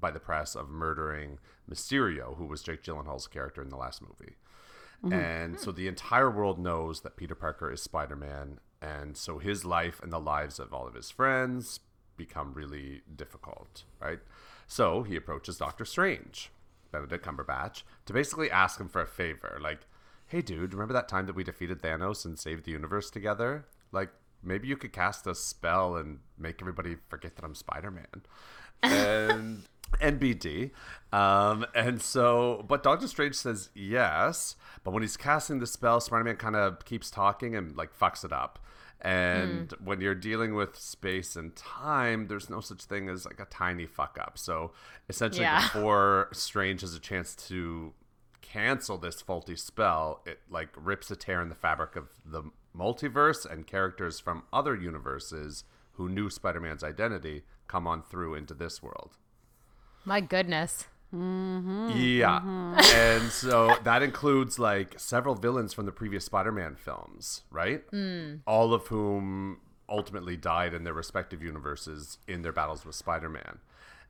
by 0.00 0.10
the 0.10 0.20
press 0.20 0.54
of 0.54 0.68
murdering 0.68 1.38
Mysterio, 1.70 2.36
who 2.36 2.46
was 2.46 2.62
Jake 2.62 2.82
Gyllenhaal's 2.82 3.26
character 3.26 3.62
in 3.62 3.68
the 3.68 3.76
last 3.76 4.02
movie. 4.02 4.36
Mm-hmm. 5.04 5.12
And 5.12 5.60
so 5.60 5.72
the 5.72 5.88
entire 5.88 6.30
world 6.30 6.58
knows 6.58 7.00
that 7.02 7.16
Peter 7.16 7.34
Parker 7.34 7.70
is 7.70 7.82
Spider 7.82 8.16
Man. 8.16 8.58
And 8.80 9.16
so 9.16 9.38
his 9.38 9.64
life 9.64 10.00
and 10.02 10.12
the 10.12 10.18
lives 10.18 10.58
of 10.58 10.72
all 10.72 10.88
of 10.88 10.94
his 10.94 11.10
friends, 11.10 11.80
become 12.16 12.52
really 12.54 13.02
difficult, 13.14 13.84
right? 14.00 14.20
So 14.66 15.02
he 15.02 15.16
approaches 15.16 15.58
Doctor 15.58 15.84
Strange, 15.84 16.50
Benedict 16.90 17.24
Cumberbatch, 17.24 17.82
to 18.06 18.12
basically 18.12 18.50
ask 18.50 18.80
him 18.80 18.88
for 18.88 19.02
a 19.02 19.06
favor. 19.06 19.58
Like, 19.60 19.86
hey, 20.26 20.42
dude, 20.42 20.72
remember 20.72 20.94
that 20.94 21.08
time 21.08 21.26
that 21.26 21.36
we 21.36 21.44
defeated 21.44 21.82
Thanos 21.82 22.24
and 22.24 22.38
saved 22.38 22.64
the 22.64 22.72
universe 22.72 23.10
together? 23.10 23.66
Like, 23.90 24.10
maybe 24.42 24.68
you 24.68 24.76
could 24.76 24.92
cast 24.92 25.26
a 25.26 25.34
spell 25.34 25.96
and 25.96 26.20
make 26.38 26.60
everybody 26.60 26.96
forget 27.08 27.36
that 27.36 27.44
I'm 27.44 27.54
Spider 27.54 27.90
Man. 27.90 28.06
And. 28.84 29.62
NBD. 30.00 30.70
Um, 31.12 31.66
and 31.74 32.00
so, 32.00 32.64
but 32.68 32.82
Doctor 32.82 33.06
Strange 33.06 33.34
says 33.34 33.68
yes. 33.74 34.56
But 34.84 34.92
when 34.92 35.02
he's 35.02 35.16
casting 35.16 35.58
the 35.58 35.66
spell, 35.66 36.00
Spider 36.00 36.24
Man 36.24 36.36
kind 36.36 36.56
of 36.56 36.84
keeps 36.84 37.10
talking 37.10 37.54
and 37.54 37.76
like 37.76 37.96
fucks 37.96 38.24
it 38.24 38.32
up. 38.32 38.58
And 39.00 39.72
when 39.84 40.00
you're 40.00 40.14
dealing 40.14 40.54
with 40.54 40.78
space 40.78 41.34
and 41.34 41.54
time, 41.56 42.28
there's 42.28 42.48
no 42.48 42.60
such 42.60 42.84
thing 42.84 43.08
as 43.08 43.24
like 43.24 43.40
a 43.40 43.46
tiny 43.46 43.84
fuck 43.86 44.16
up. 44.20 44.38
So 44.38 44.72
essentially, 45.08 45.42
Yeah. 45.42 45.60
before 45.60 46.28
Strange 46.32 46.82
has 46.82 46.94
a 46.94 47.00
chance 47.00 47.34
to 47.48 47.92
cancel 48.42 48.98
this 48.98 49.20
faulty 49.20 49.56
spell, 49.56 50.22
it 50.24 50.38
like 50.48 50.68
rips 50.76 51.10
a 51.10 51.16
tear 51.16 51.42
in 51.42 51.48
the 51.48 51.54
fabric 51.56 51.96
of 51.96 52.10
the 52.24 52.44
multiverse, 52.76 53.44
and 53.44 53.66
characters 53.66 54.20
from 54.20 54.44
other 54.52 54.74
universes 54.76 55.64
who 55.94 56.08
knew 56.08 56.30
Spider 56.30 56.60
Man's 56.60 56.84
identity 56.84 57.42
come 57.66 57.86
on 57.86 58.02
through 58.02 58.34
into 58.34 58.54
this 58.54 58.82
world. 58.82 59.16
My 60.04 60.20
goodness. 60.20 60.86
Mm-hmm, 61.14 61.90
yeah. 61.94 62.40
Mm-hmm. 62.40 62.96
and 62.96 63.30
so 63.30 63.76
that 63.84 64.02
includes 64.02 64.58
like 64.58 64.98
several 64.98 65.34
villains 65.34 65.74
from 65.74 65.84
the 65.84 65.92
previous 65.92 66.24
Spider 66.24 66.52
Man 66.52 66.74
films, 66.74 67.42
right? 67.50 67.82
Hmm. 67.90 68.36
All 68.46 68.72
of 68.72 68.86
whom 68.86 69.60
ultimately 69.88 70.36
died 70.38 70.72
in 70.72 70.84
their 70.84 70.94
respective 70.94 71.42
universes 71.42 72.18
in 72.26 72.42
their 72.42 72.52
battles 72.52 72.86
with 72.86 72.94
Spider 72.94 73.28
Man. 73.28 73.58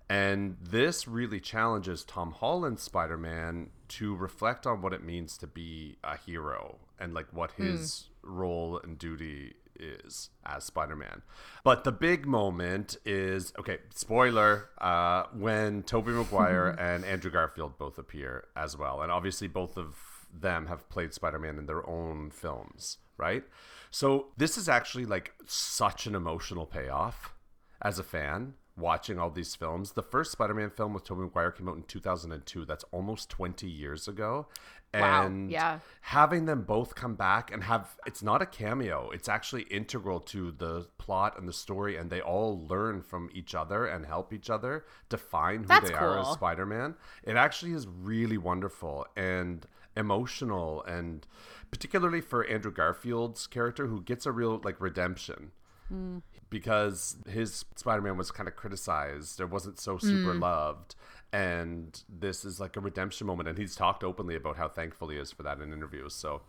And 0.09 0.57
this 0.63 1.09
really 1.09 1.41
challenges 1.41 2.05
Tom 2.05 2.33
Holland's 2.33 2.83
Spider 2.83 3.17
Man 3.17 3.71
to 3.89 4.15
reflect 4.15 4.67
on 4.67 4.81
what 4.81 4.93
it 4.93 5.03
means 5.03 5.37
to 5.39 5.47
be 5.47 5.97
a 6.05 6.17
hero 6.17 6.79
and 7.01 7.15
like 7.15 7.27
what 7.33 7.51
hmm. 7.53 7.65
his 7.65 8.11
role 8.23 8.81
and 8.83 8.97
duty 8.97 9.55
is 9.83 10.31
as 10.47 10.65
Spider-Man. 10.65 11.23
But 11.65 11.85
the 11.85 11.93
big 11.93 12.27
moment 12.27 12.97
is 13.05 13.53
okay, 13.59 13.79
spoiler, 13.95 14.71
uh 14.79 15.25
when 15.35 15.83
Tobey 15.83 16.13
Maguire 16.13 16.69
and 16.79 17.05
Andrew 17.05 17.31
Garfield 17.31 17.79
both 17.79 17.99
appear 17.99 18.45
as 18.57 18.77
well. 18.77 19.03
And 19.03 19.11
obviously 19.11 19.49
both 19.49 19.77
of 19.77 19.97
them 20.33 20.67
have 20.67 20.89
played 20.89 21.13
Spider-Man 21.13 21.59
in 21.59 21.67
their 21.67 21.89
own 21.89 22.31
films, 22.31 22.99
right? 23.19 23.45
So 23.91 24.29
this 24.37 24.57
is 24.57 24.69
actually 24.69 25.05
like 25.05 25.33
such 25.47 26.07
an 26.07 26.15
emotional 26.15 26.65
payoff 26.65 27.35
as 27.83 27.99
a 27.99 28.03
fan 28.03 28.55
watching 28.77 29.19
all 29.19 29.31
these 29.31 29.55
films. 29.55 29.93
The 29.93 30.03
first 30.03 30.33
Spider-Man 30.33 30.71
film 30.71 30.95
with 30.95 31.05
Tobey 31.05 31.23
Maguire 31.23 31.51
came 31.51 31.69
out 31.69 31.77
in 31.77 31.83
2002. 31.83 32.65
That's 32.65 32.85
almost 32.91 33.29
20 33.29 33.69
years 33.69 34.09
ago. 34.09 34.47
Wow, 34.95 35.27
And 35.27 35.51
yeah. 35.51 35.79
having 36.03 36.45
them 36.45 36.63
both 36.63 36.95
come 36.95 37.15
back 37.15 37.51
and 37.51 37.65
have 37.65 37.97
it's 38.05 38.23
not 38.23 38.43
a 38.43 38.47
cameo. 38.47 39.11
It's 39.11 39.29
actually 39.29 39.63
integral 39.63 40.21
to 40.21 40.53
the 40.53 40.87
plot 40.99 41.39
and 41.39 41.49
the 41.49 41.53
story 41.53 41.97
and 41.97 42.11
they 42.11 42.21
all 42.21 42.67
learn 42.69 43.01
from 43.01 43.31
each 43.33 43.55
other 43.55 43.87
and 43.87 44.05
help 44.05 44.33
each 44.33 44.51
other 44.51 44.85
define 45.09 45.63
who 45.63 45.69
That's 45.69 45.89
they 45.89 45.95
are 45.97 46.21
as. 46.21 46.29
Spider-Man. 46.33 46.95
It 47.25 47.37
actually 47.37 47.73
is 47.73 47.87
really 47.87 48.37
wonderful 48.37 49.07
and 49.17 49.67
emotional 49.97 50.83
and 50.85 51.27
particularly 51.71 52.21
for 52.21 52.47
Andrew 52.47 52.73
Garfield's 52.73 53.47
character 53.47 53.87
who 53.87 54.03
gets 54.03 54.27
a 54.27 54.33
real 54.33 54.61
like 54.63 54.79
redemption 54.79 55.53
mm. 55.93 56.23
because 56.51 57.17
his 57.29 57.65
Spider-Man 57.77 58.19
was 58.19 58.31
kind 58.31 58.49
of 58.49 58.57
criticized. 58.57 59.41
It 59.41 59.51
wasn't 59.51 59.81
so 59.81 59.97
super 59.97 60.35
mm. 60.35 60.41
loved. 60.41 60.95
And 61.33 61.99
this 62.09 62.45
is 62.45 62.61
like 62.61 62.77
a 62.77 62.81
redemption 62.81 63.27
moment. 63.27 63.49
And 63.49 63.57
he's 63.57 63.75
talked 63.75 64.05
openly 64.05 64.37
about 64.37 64.57
how 64.57 64.69
thankful 64.69 65.09
he 65.09 65.17
is 65.17 65.33
for 65.33 65.43
that 65.45 65.61
in 65.61 65.73
interviews. 65.73 66.15
So, 66.15 66.43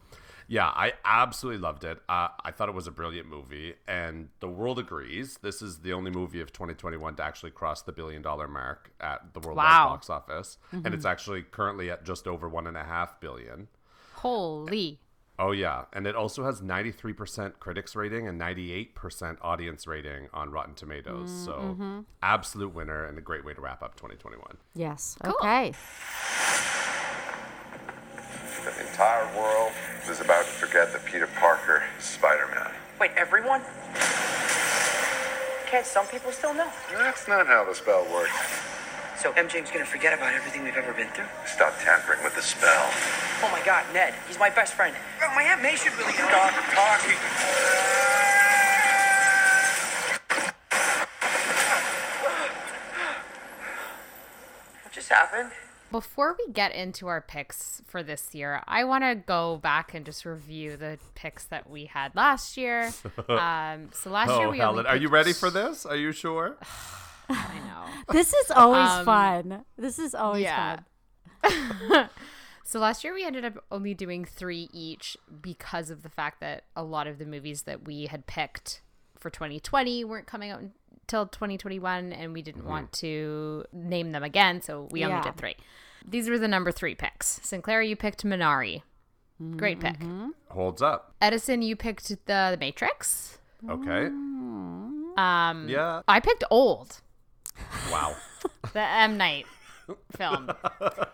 yeah, 0.50 0.68
I 0.68 0.94
absolutely 1.06 1.62
loved 1.62 1.86
it. 1.86 2.00
Uh, 2.10 2.28
I 2.44 2.52
thought 2.52 2.68
it 2.68 2.76
was 2.76 2.86
a 2.86 2.92
brilliant 2.92 3.30
movie. 3.30 3.76
And 3.88 4.28
the 4.42 4.50
world 4.50 4.80
agrees. 4.80 5.40
This 5.42 5.62
is 5.62 5.80
the 5.80 5.94
only 5.94 6.12
movie 6.12 6.42
of 6.42 6.52
2021 6.52 7.16
to 7.16 7.24
actually 7.24 7.52
cross 7.52 7.82
the 7.82 7.94
billion 7.94 8.22
dollar 8.22 8.48
mark 8.50 8.92
at 9.00 9.34
the 9.34 9.40
worldwide 9.40 9.66
Wow. 9.66 9.90
box 9.90 10.10
office. 10.10 10.58
And 10.74 10.88
it's 10.94 11.06
actually 11.06 11.44
currently 11.44 11.90
at 11.90 12.04
just 12.04 12.28
over 12.28 12.50
one 12.50 12.68
and 12.68 12.76
a 12.76 12.84
half 12.84 13.22
billion. 13.22 13.70
Holy. 14.16 15.00
Oh 15.40 15.52
yeah, 15.52 15.86
and 15.92 16.06
it 16.06 16.16
also 16.16 16.44
has 16.44 16.62
93% 16.62 17.54
critics 17.60 17.96
rating 17.96 18.28
and 18.28 18.40
98% 18.40 19.38
audience 19.42 19.88
rating 19.88 20.28
on 20.32 20.52
Rotten 20.52 20.76
Tomatoes. 20.76 21.32
Mm, 21.32 21.46
so, 21.46 21.52
mm-hmm. 21.52 22.00
absolute 22.22 22.74
winner 22.74 23.06
and 23.06 23.18
a 23.18 23.22
great 23.22 23.44
way 23.44 23.54
to 23.56 23.62
wrap 23.62 23.82
up 23.82 23.96
2021. 23.96 24.58
Yes. 24.76 25.18
Okay. 25.26 25.74
The 28.64 28.88
entire 28.88 29.26
world 29.36 29.72
is 30.08 30.22
about 30.22 30.46
to 30.46 30.52
forget 30.52 30.94
that 30.94 31.04
Peter 31.06 31.28
Parker 31.40 31.84
is 31.98 32.06
Spider-Man. 32.06 32.72
Wait, 33.02 33.12
everyone? 33.18 33.62
Can't 35.66 35.86
some 35.86 36.06
people 36.06 36.32
still 36.32 36.54
know? 36.54 36.70
That's 36.92 37.28
not 37.28 37.48
how 37.48 37.66
the 37.66 37.74
spell 37.74 38.06
works. 38.14 38.32
So 39.24 39.32
MJ's 39.32 39.72
gonna 39.72 39.86
forget 39.86 40.14
about 40.14 40.34
everything 40.34 40.66
we've 40.66 40.76
ever 40.76 40.92
been 40.92 41.08
through? 41.12 41.24
Stop 41.46 41.80
tampering 41.80 42.22
with 42.26 42.36
the 42.36 42.42
spell. 42.42 42.90
Oh 43.42 43.50
my 43.54 43.64
god, 43.64 43.86
Ned, 43.94 44.14
he's 44.28 44.38
my 44.38 44.50
best 44.50 44.74
friend. 44.74 44.94
My 45.34 45.44
Aunt 45.44 45.62
May 45.62 45.78
should 45.78 45.94
really 45.94 46.12
know. 46.12 46.28
Stop 46.28 46.52
talking. 46.74 47.16
What 54.84 54.92
just 54.92 55.08
happened? 55.08 55.52
Before 55.90 56.36
we 56.38 56.52
get 56.52 56.76
into 56.76 57.08
our 57.08 57.22
picks 57.22 57.82
for 57.86 58.04
this 58.04 58.36
year, 58.36 58.62
I 58.68 58.84
want 58.84 59.06
to 59.06 59.16
go 59.16 59.56
back 59.56 59.94
and 59.94 60.06
just 60.06 60.26
review 60.26 60.76
the 60.76 61.00
picks 61.16 61.46
that 61.46 61.70
we 61.70 61.86
had 61.86 62.14
last 62.14 62.58
year. 62.58 62.92
Um, 63.30 63.90
so 63.94 64.10
last 64.10 64.32
year 64.38 64.48
Oh, 64.48 64.52
we 64.52 64.58
Helen, 64.58 64.80
only 64.80 64.90
are 64.90 64.98
you 64.98 65.08
ready 65.08 65.32
for 65.32 65.50
this? 65.50 65.86
Are 65.86 65.96
you 65.96 66.12
sure? 66.12 66.58
I 67.30 67.60
know. 67.68 67.70
This 68.12 68.34
is 68.34 68.52
always 68.52 68.90
um, 68.90 69.06
fun. 69.06 69.66
This 69.78 69.98
is 69.98 70.14
always 70.14 70.44
yeah. 70.44 70.80
fun. 71.42 72.10
So 72.66 72.80
last 72.80 73.04
year 73.04 73.14
we 73.14 73.26
ended 73.26 73.46
up 73.46 73.64
only 73.72 73.94
doing 73.94 74.26
three 74.26 74.70
each 74.72 75.18
because 75.42 75.90
of 75.90 76.02
the 76.02 76.10
fact 76.10 76.40
that 76.40 76.64
a 76.76 76.84
lot 76.84 77.08
of 77.08 77.20
the 77.20 77.26
movies 77.26 77.64
that 77.64 77.86
we 77.86 78.06
had 78.06 78.26
picked 78.26 78.82
for 79.20 79.30
2020 79.30 80.04
weren't 80.06 80.28
coming 80.28 80.50
out 80.50 80.62
until 81.02 81.28
2021, 81.28 82.14
and 82.14 82.34
we 82.34 82.42
didn't 82.42 82.62
mm-hmm. 82.62 82.70
want 82.70 82.92
to 82.94 83.66
name 83.74 84.12
them 84.12 84.24
again, 84.24 84.62
so 84.62 84.88
we 84.92 85.04
only 85.04 85.18
Yeah. 85.18 85.24
did 85.24 85.38
three. 85.38 85.56
These 86.04 86.30
were 86.30 86.40
the 86.40 86.48
number 86.48 86.72
three 86.72 86.96
picks. 86.96 87.40
Sinclair, 87.44 87.82
you 87.82 87.96
picked 87.96 88.24
Minari. 88.24 88.82
Great 89.58 89.80
pick. 89.80 90.00
Mm-hmm. 90.00 90.30
Holds 90.50 90.82
up. 90.82 91.14
Edison, 91.22 91.62
you 91.62 91.76
picked 91.76 92.08
the, 92.08 92.16
the 92.52 92.58
Matrix. 92.60 93.40
Okay. 93.70 94.10
Mm. 94.10 95.18
Um, 95.18 95.68
Yeah. 95.70 96.02
I 96.08 96.20
picked 96.20 96.44
Old. 96.50 97.02
Wow. 97.92 98.16
the 98.74 98.82
M 98.82 99.18
Night 99.18 99.46
film. 100.16 100.50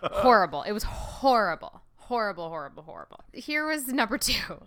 horrible. 0.02 0.62
It 0.62 0.72
was 0.72 0.84
horrible. 0.84 1.82
Horrible, 1.96 2.48
horrible, 2.48 2.82
horrible. 2.82 3.20
Here 3.32 3.66
was 3.66 3.86
number 3.88 4.18
two. 4.18 4.62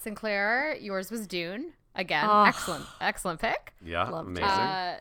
Sinclair, 0.00 0.76
yours 0.80 1.10
was 1.10 1.26
Dune. 1.26 1.72
Again, 1.94 2.28
excellent, 2.46 2.84
excellent 3.00 3.40
pick. 3.40 3.74
Yeah. 3.84 4.08
Loved 4.08 4.28
amazing. 4.28 4.48
Uh, 4.48 5.00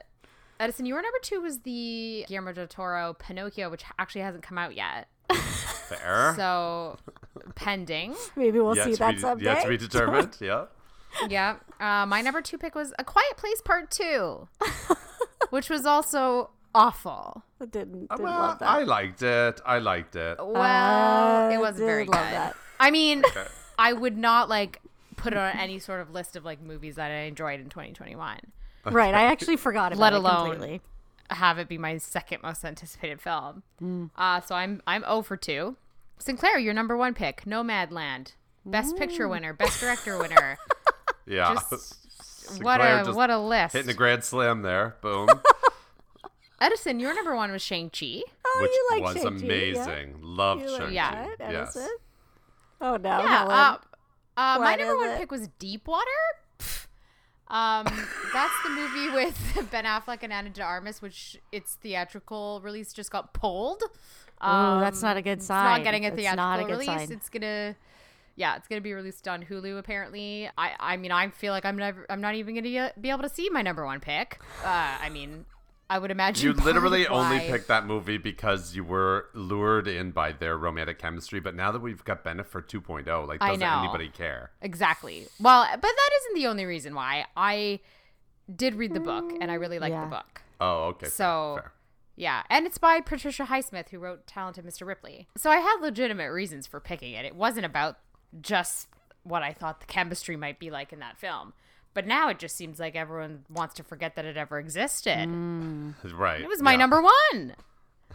Edison, 0.60 0.86
your 0.88 1.02
number 1.02 1.20
two 1.22 1.40
was 1.42 1.60
the 1.60 2.26
Guillermo 2.28 2.52
del 2.54 2.68
Toro 2.68 3.14
Pinocchio, 3.14 3.70
which 3.70 3.84
actually 4.00 4.22
hasn't 4.22 4.44
come 4.44 4.58
out 4.58 4.76
yet. 4.76 5.08
Fair. 5.32 6.34
So 6.36 6.98
pending. 7.56 8.16
Maybe 8.36 8.60
we'll 8.60 8.76
yet 8.76 8.86
see 8.86 8.92
to 8.94 8.98
that 9.00 9.16
be, 9.16 9.22
someday. 9.22 9.46
Yet 9.46 9.62
to 9.64 9.70
be 9.70 9.78
determined. 9.78 10.38
yeah. 10.40 10.66
Yeah. 11.30 11.56
Uh, 11.80 12.06
my 12.06 12.22
number 12.22 12.42
two 12.42 12.58
pick 12.58 12.76
was 12.76 12.94
A 13.00 13.04
Quiet 13.04 13.38
Place 13.38 13.62
Part 13.62 13.90
Two, 13.90 14.48
which 15.50 15.70
was 15.70 15.86
also 15.86 16.52
awful. 16.76 17.44
I 17.62 17.66
didn't, 17.66 18.08
didn't 18.10 18.20
Well, 18.24 18.40
love 18.40 18.60
that. 18.60 18.70
I 18.70 18.84
liked 18.84 19.22
it. 19.24 19.62
I 19.66 19.80
liked 19.80 20.16
it. 20.16 20.38
Well, 20.40 20.56
Uh, 21.48 21.50
it 21.50 21.58
wasn't 21.60 21.80
did 21.80 21.86
very 21.86 22.06
good. 22.06 22.14
that. 22.14 22.56
I 22.80 22.92
mean, 22.92 23.24
I 23.80 23.94
would 23.94 24.18
not 24.18 24.50
like 24.50 24.82
put 25.16 25.34
it 25.34 25.40
on 25.40 25.58
any 25.58 25.80
sort 25.80 26.02
of 26.02 26.12
list 26.12 26.36
of 26.36 26.46
like 26.46 26.62
movies 26.62 26.96
that 26.96 27.10
I 27.12 27.22
enjoyed 27.22 27.60
in 27.60 27.70
2021. 27.70 28.40
right. 28.86 29.14
I 29.14 29.24
actually 29.24 29.58
forgot 29.58 29.92
about 29.94 29.98
it. 29.98 30.02
Let 30.02 30.14
it 30.14 30.18
alone- 30.18 30.50
completely. 30.52 30.82
Have 31.30 31.58
it 31.60 31.68
be 31.68 31.78
my 31.78 31.98
second 31.98 32.42
most 32.42 32.64
anticipated 32.64 33.20
film. 33.22 33.64
Mm. 33.82 34.12
Uh, 34.16 34.40
so 34.40 34.56
I'm 34.56 34.82
I'm 34.88 35.02
0 35.02 35.24
for 35.24 35.36
two. 35.36 35.76
Sinclair, 36.20 36.58
your 36.58 36.74
number 36.74 36.96
one 36.96 37.14
pick, 37.14 37.44
Nomadland, 37.46 38.34
Best 38.66 38.96
Picture 38.96 39.28
winner, 39.28 39.52
Best 39.54 39.80
Director 39.82 40.18
winner. 40.18 40.58
Yeah. 41.30 41.54
Just 41.56 42.07
what 42.62 42.82
Sinclair 42.82 43.02
a 43.10 43.14
what 43.14 43.30
a 43.30 43.38
list. 43.38 43.74
Hitting 43.74 43.88
the 43.88 43.94
grand 43.94 44.24
slam 44.24 44.62
there. 44.62 44.96
Boom. 45.02 45.28
Edison, 46.60 47.00
your 47.00 47.14
number 47.14 47.36
one 47.36 47.52
was 47.52 47.62
Shang 47.62 47.90
Chi. 47.92 48.22
Oh, 48.46 48.60
which 48.62 48.72
you 48.72 48.88
like 48.92 49.04
was 49.04 49.22
Shang-Chi, 49.22 49.46
yeah? 49.46 49.84
amazing. 49.84 50.16
Loved 50.22 50.62
You 50.64 50.70
Shang-Chi. 50.70 50.92
Yeah. 50.92 51.28
that, 51.38 51.52
Yes. 51.52 51.76
Edison? 51.76 51.98
Oh 52.82 52.96
no, 52.98 53.10
Yeah. 53.20 53.44
Uh, 53.48 53.78
uh, 54.40 54.60
my 54.60 54.76
number 54.76 54.98
one 54.98 55.10
it? 55.10 55.18
pick 55.20 55.32
was 55.32 55.48
Deep 55.60 55.88
Water. 55.88 56.06
Um, 57.50 57.86
that's 58.34 58.54
the 58.64 58.70
movie 58.72 59.10
with 59.14 59.68
Ben 59.72 59.86
Affleck 59.86 60.20
and 60.24 60.34
Ana 60.34 60.50
de 60.50 60.62
Armas, 60.64 61.02
which 61.02 61.38
its 61.52 61.76
theatrical 61.76 62.60
release 62.64 62.92
just 62.92 63.12
got 63.12 63.34
pulled. 63.34 63.84
Ooh, 63.84 64.80
that's 64.80 65.02
not 65.02 65.16
a 65.18 65.22
good 65.22 65.42
sign. 65.42 65.58
It's 65.66 65.74
sign. 65.74 65.78
not 65.78 65.84
getting 65.84 66.06
a 66.06 66.08
It's 66.10 66.18
theatrical 66.18 66.46
not 66.46 66.60
a 66.60 66.64
good 66.64 66.72
release. 66.72 66.88
sign. 66.88 67.12
It's 67.12 67.30
gonna, 67.30 67.76
yeah, 68.38 68.56
it's 68.56 68.68
gonna 68.70 68.80
be 68.80 68.94
released 68.94 69.28
on 69.28 69.44
Hulu. 69.44 69.78
Apparently, 69.78 70.50
I, 70.58 70.72
I 70.80 70.96
mean, 70.98 71.12
I 71.12 71.28
feel 71.30 71.52
like 71.52 71.66
I'm 71.66 71.76
never, 71.76 72.06
I'm 72.10 72.22
not 72.22 72.36
even 72.36 72.56
gonna 72.56 72.92
be 73.02 73.10
able 73.10 73.24
to 73.24 73.30
see 73.30 73.50
my 73.50 73.62
number 73.62 73.86
one 73.86 74.00
pick. 74.00 74.40
Uh, 74.64 74.68
I 75.02 75.10
mean, 75.10 75.44
I 75.90 76.00
would 76.00 76.12
imagine 76.12 76.46
You 76.48 76.54
literally 76.54 77.06
of 77.08 77.14
only 77.14 77.38
why- 77.40 77.48
picked 77.48 77.68
that 77.70 77.86
movie 77.86 78.18
because 78.18 78.76
you 78.76 78.84
were 78.84 79.28
lured 79.34 79.88
in 79.88 80.12
by 80.12 80.34
their 80.34 80.58
romantic 80.58 81.00
chemistry. 81.00 81.40
But 81.40 81.56
now 81.56 81.72
that 81.72 81.80
we've 81.82 82.04
got 82.04 82.24
Bennifer 82.24 82.62
2.0, 82.62 83.28
like, 83.28 83.40
does 83.40 83.58
know. 83.60 83.80
anybody 83.80 84.10
care? 84.10 84.52
Exactly. 84.62 85.28
Well, 85.40 85.66
but 85.72 85.82
that 85.82 86.10
isn't 86.22 86.36
the 86.36 86.48
only 86.48 86.66
reason 86.66 86.94
why. 86.94 87.26
I 87.38 87.80
did 88.54 88.76
read 88.76 88.94
the 88.94 89.00
book 89.00 89.32
and 89.42 89.50
I 89.50 89.56
really 89.56 89.80
liked 89.80 89.94
Yeah. 89.94 90.04
the 90.06 90.10
book. 90.12 90.42
Oh, 90.60 90.84
okay. 90.90 91.06
fair, 91.06 91.10
So, 91.10 91.60
fair. 91.62 91.72
yeah. 92.18 92.44
And 92.50 92.66
it's 92.66 92.78
by 92.78 93.00
Patricia 93.00 93.46
Highsmith, 93.46 93.90
who 93.90 94.00
wrote 94.00 94.28
Talented 94.28 94.66
Mr. 94.66 94.86
Ripley. 94.86 95.28
So 95.38 95.50
I 95.50 95.58
had 95.58 95.78
legitimate 95.82 96.32
reasons 96.32 96.68
for 96.68 96.80
picking 96.80 97.14
it. 97.14 97.26
It 97.26 97.36
wasn't 97.36 97.66
about 97.66 97.98
just 98.42 98.88
what 99.24 99.44
I 99.44 99.54
thought 99.54 99.80
the 99.80 99.86
chemistry 99.86 100.36
might 100.36 100.60
be 100.60 100.72
like 100.72 100.94
in 100.94 101.00
that 101.00 101.18
film. 101.18 101.54
But 101.94 102.06
now 102.06 102.30
it 102.30 102.38
just 102.38 102.56
seems 102.56 102.80
like 102.80 102.96
everyone 102.96 103.46
wants 103.50 103.74
to 103.76 103.84
forget 103.84 104.16
that 104.16 104.26
it 104.26 104.38
ever 104.38 104.60
existed. 104.60 105.26
right. 106.14 106.42
It 106.42 106.48
was 106.48 106.62
my 106.62 106.74
yeah. 106.74 106.78
number 106.78 107.02
one. 107.02 107.56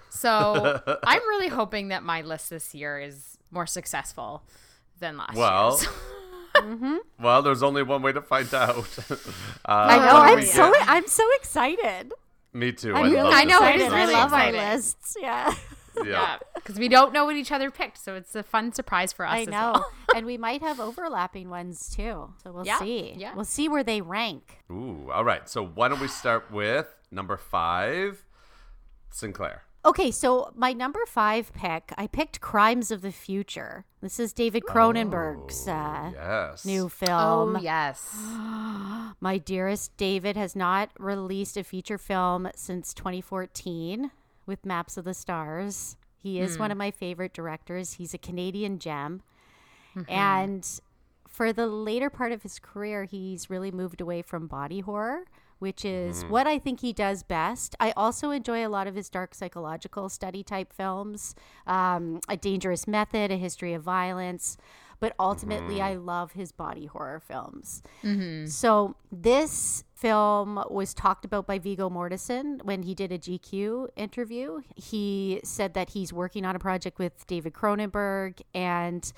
So 0.08 0.80
I'm 1.04 1.22
really 1.28 1.48
hoping 1.48 1.88
that 1.88 2.02
my 2.02 2.20
list 2.20 2.50
this 2.50 2.74
year 2.74 3.00
is 3.00 3.38
more 3.50 3.66
successful 3.66 4.42
than 5.00 5.16
last 5.16 5.34
Well, 5.34 5.80
year's. 5.80 7.00
well, 7.20 7.42
there's 7.42 7.62
only 7.62 7.82
one 7.82 8.02
way 8.02 8.12
to 8.12 8.22
find 8.22 8.52
out. 8.54 8.98
uh, 9.10 9.16
I 9.66 9.96
know. 9.98 10.16
I'm 10.16 10.38
yeah. 10.38 10.44
so 10.44 10.72
I'm 10.76 11.06
so 11.08 11.28
excited. 11.36 12.12
Me 12.52 12.72
too. 12.72 12.94
I'm 12.94 13.04
I 13.04 13.08
really 13.08 13.22
love 13.22 13.32
I 13.34 13.44
know, 13.44 13.60
this 13.60 13.74
it 13.74 13.80
is 13.80 13.92
really 13.92 14.14
I 14.14 14.22
love 14.22 14.32
our 14.32 14.52
lists. 14.52 15.16
Yeah. 15.20 15.54
Yeah. 15.96 16.04
Yeah, 16.04 16.38
because 16.54 16.78
we 16.78 16.88
don't 16.88 17.12
know 17.12 17.24
what 17.26 17.36
each 17.36 17.52
other 17.52 17.70
picked, 17.70 17.98
so 17.98 18.14
it's 18.14 18.34
a 18.34 18.42
fun 18.42 18.72
surprise 18.72 19.12
for 19.12 19.26
us. 19.26 19.32
I 19.34 19.38
as 19.40 19.48
know. 19.48 19.72
well. 19.74 19.92
and 20.16 20.26
we 20.26 20.36
might 20.38 20.62
have 20.62 20.80
overlapping 20.80 21.50
ones 21.50 21.94
too. 21.94 22.32
So 22.42 22.52
we'll 22.52 22.66
Yeah, 22.66 22.78
see. 22.78 23.14
yeah. 23.16 23.34
We'll 23.34 23.44
see 23.44 23.68
where 23.68 23.84
they 23.84 24.00
rank. 24.00 24.58
Ooh. 24.70 25.10
All 25.12 25.24
right. 25.24 25.48
So 25.48 25.64
why 25.64 25.88
don't 25.88 26.00
we 26.00 26.08
start 26.08 26.50
with 26.50 26.94
number 27.10 27.36
five, 27.36 28.24
Sinclair. 29.10 29.62
Okay, 29.84 30.12
so 30.12 30.52
my 30.54 30.72
number 30.72 31.00
five 31.08 31.52
pick, 31.52 31.92
I 31.98 32.06
picked 32.06 32.40
Crimes 32.40 32.92
of 32.92 33.02
the 33.02 33.10
Future. 33.10 33.84
This 34.00 34.20
is 34.20 34.32
David 34.32 34.62
Cronenberg's 34.62 35.66
uh, 35.66 36.12
Yes. 36.14 36.64
new 36.64 36.88
film. 36.88 37.56
Oh 37.56 37.58
yes, 37.60 38.14
My 39.20 39.38
Dearest 39.38 39.96
David 39.96 40.36
has 40.36 40.54
not 40.54 40.90
released 41.00 41.56
a 41.56 41.64
feature 41.64 41.98
film 41.98 42.48
since 42.54 42.94
2014 42.94 44.12
with 44.46 44.66
Maps 44.66 44.96
of 44.96 45.04
the 45.04 45.14
Stars. 45.14 45.96
He 46.22 46.38
is 46.38 46.58
one 46.58 46.70
hmm. 46.70 46.72
of 46.72 46.78
my 46.78 46.90
favorite 46.90 47.34
directors. 47.34 47.94
He's 47.94 48.14
a 48.14 48.18
Canadian 48.18 48.78
gem. 48.78 49.22
Mm-hmm. 49.96 50.10
And 50.10 50.80
for 51.28 51.52
the 51.52 51.66
later 51.66 52.10
part 52.10 52.30
of 52.32 52.42
his 52.42 52.58
career, 52.58 53.04
he's 53.04 53.50
really 53.50 53.70
moved 53.70 54.00
away 54.00 54.22
from 54.22 54.46
body 54.46 54.80
horror, 54.80 55.24
which 55.58 55.84
is 55.84 56.20
mm-hmm. 56.20 56.32
what 56.32 56.46
I 56.46 56.58
think 56.58 56.80
he 56.80 56.92
does 56.92 57.22
best. 57.22 57.74
I 57.80 57.92
also 57.96 58.30
enjoy 58.30 58.66
a 58.66 58.68
lot 58.68 58.86
of 58.86 58.94
his 58.94 59.08
dark 59.08 59.34
psychological 59.34 60.08
study 60.08 60.42
type 60.42 60.72
films, 60.72 61.34
um, 61.66 62.20
A 62.28 62.36
Dangerous 62.36 62.86
Method, 62.86 63.30
A 63.30 63.36
History 63.36 63.72
of 63.72 63.82
Violence. 63.82 64.56
But 65.02 65.16
ultimately, 65.18 65.78
mm-hmm. 65.78 65.84
I 65.84 65.94
love 65.94 66.30
his 66.30 66.52
body 66.52 66.86
horror 66.86 67.18
films. 67.18 67.82
Mm-hmm. 68.04 68.46
So 68.46 68.94
this 69.10 69.82
film 69.96 70.62
was 70.70 70.94
talked 70.94 71.24
about 71.24 71.44
by 71.44 71.58
Viggo 71.58 71.90
Mortensen 71.90 72.62
when 72.62 72.84
he 72.84 72.94
did 72.94 73.10
a 73.10 73.18
GQ 73.18 73.88
interview. 73.96 74.60
He 74.76 75.40
said 75.42 75.74
that 75.74 75.90
he's 75.90 76.12
working 76.12 76.44
on 76.44 76.54
a 76.54 76.60
project 76.60 77.00
with 77.00 77.26
David 77.26 77.52
Cronenberg 77.52 78.42
and 78.54 79.12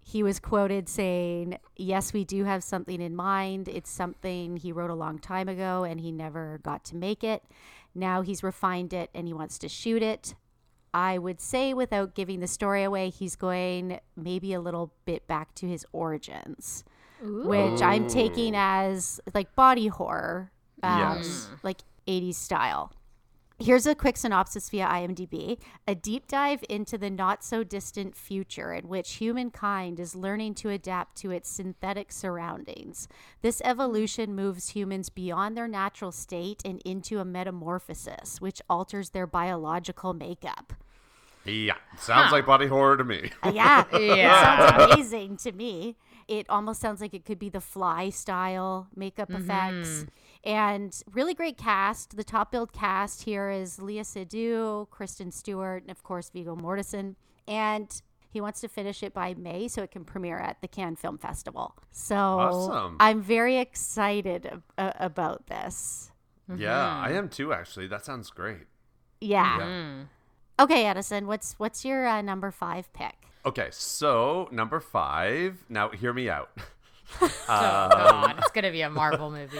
he 0.00 0.22
was 0.22 0.40
quoted 0.40 0.88
saying, 0.88 1.58
Yes, 1.76 2.14
we 2.14 2.24
do 2.24 2.44
have 2.44 2.64
something 2.64 3.02
in 3.02 3.14
mind. 3.14 3.68
It's 3.68 3.90
something 3.90 4.56
he 4.56 4.72
wrote 4.72 4.88
a 4.88 4.94
long 4.94 5.18
time 5.18 5.50
ago 5.50 5.84
and 5.84 6.00
he 6.00 6.10
never 6.10 6.60
got 6.62 6.82
to 6.86 6.96
make 6.96 7.22
it. 7.22 7.42
Now 7.94 8.22
he's 8.22 8.42
refined 8.42 8.94
it 8.94 9.10
and 9.14 9.26
he 9.26 9.34
wants 9.34 9.58
to 9.58 9.68
shoot 9.68 10.02
it. 10.02 10.34
I 10.94 11.18
would 11.18 11.40
say, 11.40 11.74
without 11.74 12.14
giving 12.14 12.40
the 12.40 12.46
story 12.46 12.82
away, 12.82 13.10
he's 13.10 13.36
going 13.36 14.00
maybe 14.16 14.52
a 14.52 14.60
little 14.60 14.92
bit 15.04 15.26
back 15.26 15.54
to 15.56 15.66
his 15.66 15.84
origins, 15.92 16.84
which 17.20 17.82
I'm 17.82 18.06
taking 18.08 18.54
as 18.56 19.20
like 19.34 19.54
body 19.54 19.88
horror, 19.88 20.50
um, 20.82 20.98
Yes. 20.98 21.50
like 21.62 21.82
80s 22.06 22.36
style. 22.36 22.92
Here's 23.60 23.86
a 23.86 23.94
quick 23.96 24.16
synopsis 24.16 24.68
via 24.70 24.86
IMDb 24.86 25.58
a 25.86 25.94
deep 25.96 26.28
dive 26.28 26.64
into 26.68 26.96
the 26.96 27.10
not 27.10 27.42
so 27.42 27.64
distant 27.64 28.14
future 28.16 28.72
in 28.72 28.86
which 28.88 29.14
humankind 29.14 29.98
is 29.98 30.14
learning 30.14 30.54
to 30.54 30.68
adapt 30.68 31.16
to 31.18 31.32
its 31.32 31.50
synthetic 31.50 32.12
surroundings. 32.12 33.08
This 33.42 33.60
evolution 33.64 34.36
moves 34.36 34.70
humans 34.70 35.08
beyond 35.08 35.56
their 35.56 35.66
natural 35.66 36.12
state 36.12 36.62
and 36.64 36.80
into 36.84 37.18
a 37.18 37.24
metamorphosis, 37.24 38.40
which 38.40 38.62
alters 38.70 39.10
their 39.10 39.26
biological 39.26 40.14
makeup. 40.14 40.72
Yeah. 41.44 41.74
Sounds 41.98 42.30
like 42.30 42.46
body 42.46 42.66
horror 42.66 42.96
to 42.96 43.04
me. 43.04 43.30
Uh, 43.42 43.50
yeah, 43.54 43.84
Yeah. 43.98 44.68
it 44.68 44.78
sounds 44.78 44.92
amazing 44.92 45.36
to 45.38 45.52
me. 45.52 45.96
It 46.28 46.46
almost 46.50 46.80
sounds 46.80 47.00
like 47.00 47.14
it 47.14 47.24
could 47.24 47.38
be 47.38 47.48
the 47.48 47.60
fly 47.60 48.10
style 48.10 48.86
makeup 48.94 49.30
effects. 49.30 50.04
And 50.44 50.94
really 51.12 51.34
great 51.34 51.56
cast. 51.58 52.16
The 52.16 52.24
top 52.24 52.52
billed 52.52 52.72
cast 52.72 53.22
here 53.24 53.50
is 53.50 53.78
Léa 53.78 54.00
Seydoux, 54.02 54.88
Kristen 54.90 55.30
Stewart, 55.32 55.82
and 55.82 55.90
of 55.90 56.02
course 56.02 56.30
Viggo 56.30 56.56
Mortensen. 56.56 57.16
And 57.46 57.90
he 58.30 58.40
wants 58.40 58.60
to 58.60 58.68
finish 58.68 59.02
it 59.02 59.12
by 59.14 59.34
May 59.34 59.68
so 59.68 59.82
it 59.82 59.90
can 59.90 60.04
premiere 60.04 60.38
at 60.38 60.60
the 60.60 60.68
Cannes 60.68 60.96
Film 60.96 61.18
Festival. 61.18 61.74
So 61.90 62.16
Awesome. 62.16 62.96
I'm 63.00 63.20
very 63.22 63.58
excited 63.58 64.46
ab- 64.46 64.62
uh, 64.76 64.92
about 64.96 65.46
this. 65.46 66.10
Yeah, 66.56 66.96
I 66.98 67.12
am 67.12 67.28
too. 67.28 67.52
Actually, 67.52 67.88
that 67.88 68.04
sounds 68.06 68.30
great. 68.30 68.66
Yeah. 69.20 69.58
Yeah. 69.58 69.94
Okay, 70.60 70.86
Edison, 70.86 71.26
what's 71.26 71.54
what's 71.58 71.84
your 71.84 72.06
uh, 72.06 72.22
number 72.22 72.50
five 72.50 72.90
pick? 72.92 73.14
Okay, 73.44 73.68
so 73.70 74.48
number 74.50 74.80
five. 74.80 75.64
Now, 75.68 75.90
hear 75.90 76.12
me 76.12 76.28
out. 76.30 76.50
oh 77.20 77.28
god, 77.48 78.36
it's 78.38 78.50
gonna 78.50 78.70
be 78.70 78.80
a 78.82 78.90
Marvel 78.90 79.30
movie. 79.30 79.58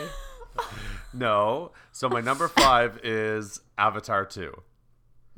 no, 1.13 1.73
so 1.93 2.09
my 2.09 2.21
number 2.21 2.49
five 2.49 3.01
is 3.03 3.61
Avatar 3.77 4.25
two. 4.25 4.53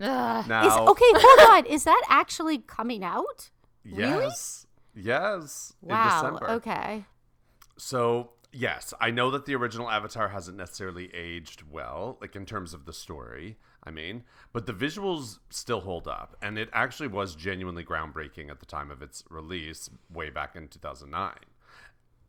Ugh. 0.01 0.47
Now, 0.49 0.67
Is 0.67 0.89
okay, 0.91 1.05
hold 1.15 1.51
on. 1.51 1.67
Is 1.67 1.85
that 1.85 2.03
actually 2.09 2.59
coming 2.59 3.05
out? 3.05 3.51
yes, 3.85 4.67
yes, 4.95 5.73
in 5.83 5.89
Wow. 5.91 6.21
December. 6.23 6.51
Okay. 6.53 7.05
So 7.77 8.33
yes, 8.53 8.93
I 9.01 9.11
know 9.11 9.31
that 9.31 9.47
the 9.47 9.55
original 9.55 9.91
Avatar 9.91 10.29
hasn't 10.29 10.57
necessarily 10.57 11.15
aged 11.15 11.63
well, 11.71 12.19
like 12.21 12.35
in 12.37 12.47
terms 12.47 12.75
of 12.75 12.85
the 12.87 12.93
story. 12.93 13.57
I 13.83 13.91
mean, 13.91 14.25
but 14.53 14.67
the 14.67 14.75
visuals 14.75 15.39
still 15.49 15.81
hold 15.81 16.07
up, 16.07 16.37
and 16.43 16.59
it 16.59 16.69
actually 16.73 17.09
was 17.09 17.35
genuinely 17.35 17.83
groundbreaking 17.85 18.51
at 18.51 18.61
the 18.61 18.67
time 18.67 18.91
of 18.91 19.01
its 19.01 19.25
release, 19.31 19.89
way 20.13 20.29
back 20.29 20.55
in 20.55 20.69
2009. 20.69 21.33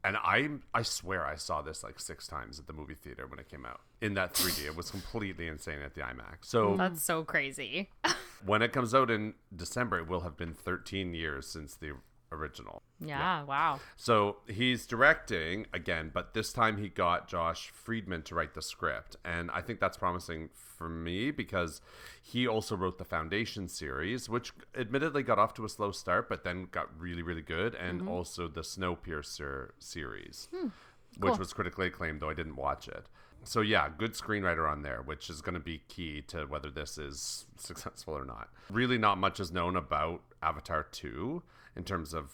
And 0.04 0.18
I, 0.18 0.50
I 0.74 0.82
swear, 0.82 1.26
I 1.26 1.36
saw 1.36 1.62
this 1.62 1.84
like 1.84 2.00
six 2.00 2.28
times 2.28 2.60
at 2.60 2.68
the 2.68 2.74
movie 2.74 2.96
theater 2.96 3.28
when 3.28 3.38
it 3.40 3.50
came 3.50 3.66
out 3.66 3.82
in 4.02 4.16
that 4.16 4.34
3D. 4.34 4.66
it 4.66 4.76
was 4.76 4.90
completely 4.90 5.48
insane 5.48 5.80
at 5.86 5.94
the 5.94 6.02
IMAX. 6.02 6.44
So 6.46 6.70
mm, 6.72 6.78
That's 6.78 7.04
so 7.04 7.24
crazy. 7.24 7.90
when 8.46 8.62
it 8.62 8.74
comes 8.74 8.96
out 8.96 9.12
in 9.12 9.36
December, 9.56 10.00
it 10.00 10.08
will 10.08 10.22
have 10.22 10.38
been 10.38 10.54
13 10.54 11.14
years 11.14 11.48
since 11.48 11.76
the 11.76 11.94
original. 12.32 12.82
Yeah, 13.00 13.44
wow. 13.44 13.80
So 13.96 14.38
he's 14.48 14.86
directing 14.86 15.65
again, 15.74 16.12
but 16.13 16.34
this 16.34 16.54
time 16.54 16.78
he 16.78 16.89
got 16.89 17.28
Josh 17.28 17.70
Friedman 17.70 18.24
to 18.24 18.36
write 18.36 18.54
the 18.54 18.62
script. 18.62 19.15
And 19.26 19.52
I 19.52 19.62
think 19.62 19.80
that's 19.80 19.98
promising 19.98 20.50
for 20.54 20.89
me 20.89 21.32
because 21.32 21.82
he 22.22 22.48
also 22.48 22.76
wrote 22.76 22.98
the 22.98 23.06
Foundation 23.06 23.67
series, 23.67 24.30
which 24.30 24.54
admittedly 24.78 25.24
got 25.24 25.39
off 25.39 25.54
to 25.56 25.65
a 25.65 25.70
slow 25.70 25.91
start, 25.91 26.30
but 26.30 26.44
then 26.44 26.67
got 26.72 26.88
really, 27.00 27.22
really 27.22 27.41
good. 27.41 27.76
And 27.76 28.02
mm-hmm. 28.02 28.10
also 28.10 28.48
the 28.48 28.62
Snowpiercer 28.62 29.70
series, 29.80 30.48
hmm. 30.56 30.67
which 31.17 31.38
was 31.38 31.54
critically 31.54 31.88
acclaimed, 31.88 32.22
though 32.22 32.30
I 32.30 32.34
didn't 32.34 32.56
watch 32.56 32.88
it. 32.88 33.08
So 33.44 33.62
yeah, 33.62 33.89
good 33.98 34.13
screenwriter 34.13 34.70
on 34.70 34.84
there, 34.84 35.02
which 35.04 35.30
is 35.30 35.41
going 35.41 35.56
to 35.56 35.60
be 35.60 35.82
key 35.88 36.22
to 36.28 36.46
whether 36.46 36.70
this 36.70 36.98
is 36.98 37.48
successful 37.58 38.15
or 38.15 38.26
not. 38.26 38.50
Really, 38.70 39.00
not 39.00 39.17
much 39.17 39.39
is 39.39 39.52
known 39.52 39.76
about 39.76 40.22
Avatar 40.44 40.84
2 40.91 41.41
in 41.76 41.84
terms 41.84 42.14
of 42.14 42.32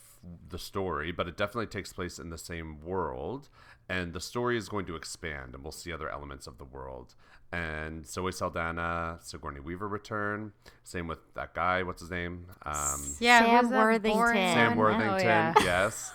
the 0.50 0.58
story, 0.60 1.12
but 1.12 1.28
it 1.28 1.38
definitely 1.38 1.68
takes 1.68 1.94
place 1.94 2.20
in 2.20 2.30
the 2.30 2.38
same 2.38 2.82
world, 2.84 3.50
and 3.88 4.14
the 4.14 4.20
story 4.20 4.58
is 4.58 4.68
going 4.68 4.86
to 4.88 4.96
expand, 4.96 5.54
and 5.54 5.64
we'll 5.64 5.72
see 5.72 5.94
other 5.94 6.10
elements 6.10 6.48
of 6.48 6.58
the 6.58 6.66
world. 6.66 7.16
And 7.52 8.06
Zoe 8.06 8.34
Saldana, 8.34 9.20
Sigourney 9.22 9.62
Weaver 9.62 9.88
return. 9.88 10.52
Same 10.84 11.08
with 11.08 11.20
that 11.36 11.54
guy. 11.54 11.82
What's 11.84 12.02
his 12.02 12.12
name? 12.12 12.48
Um, 12.66 13.02
Yeah, 13.22 13.40
Sam 13.40 13.70
Worthington. 13.70 14.28
Sam 14.34 14.70
Sam? 14.72 14.78
Worthington. 14.78 15.10
Oh, 15.12 15.18
yeah. 15.20 15.54
Yes. 15.64 16.12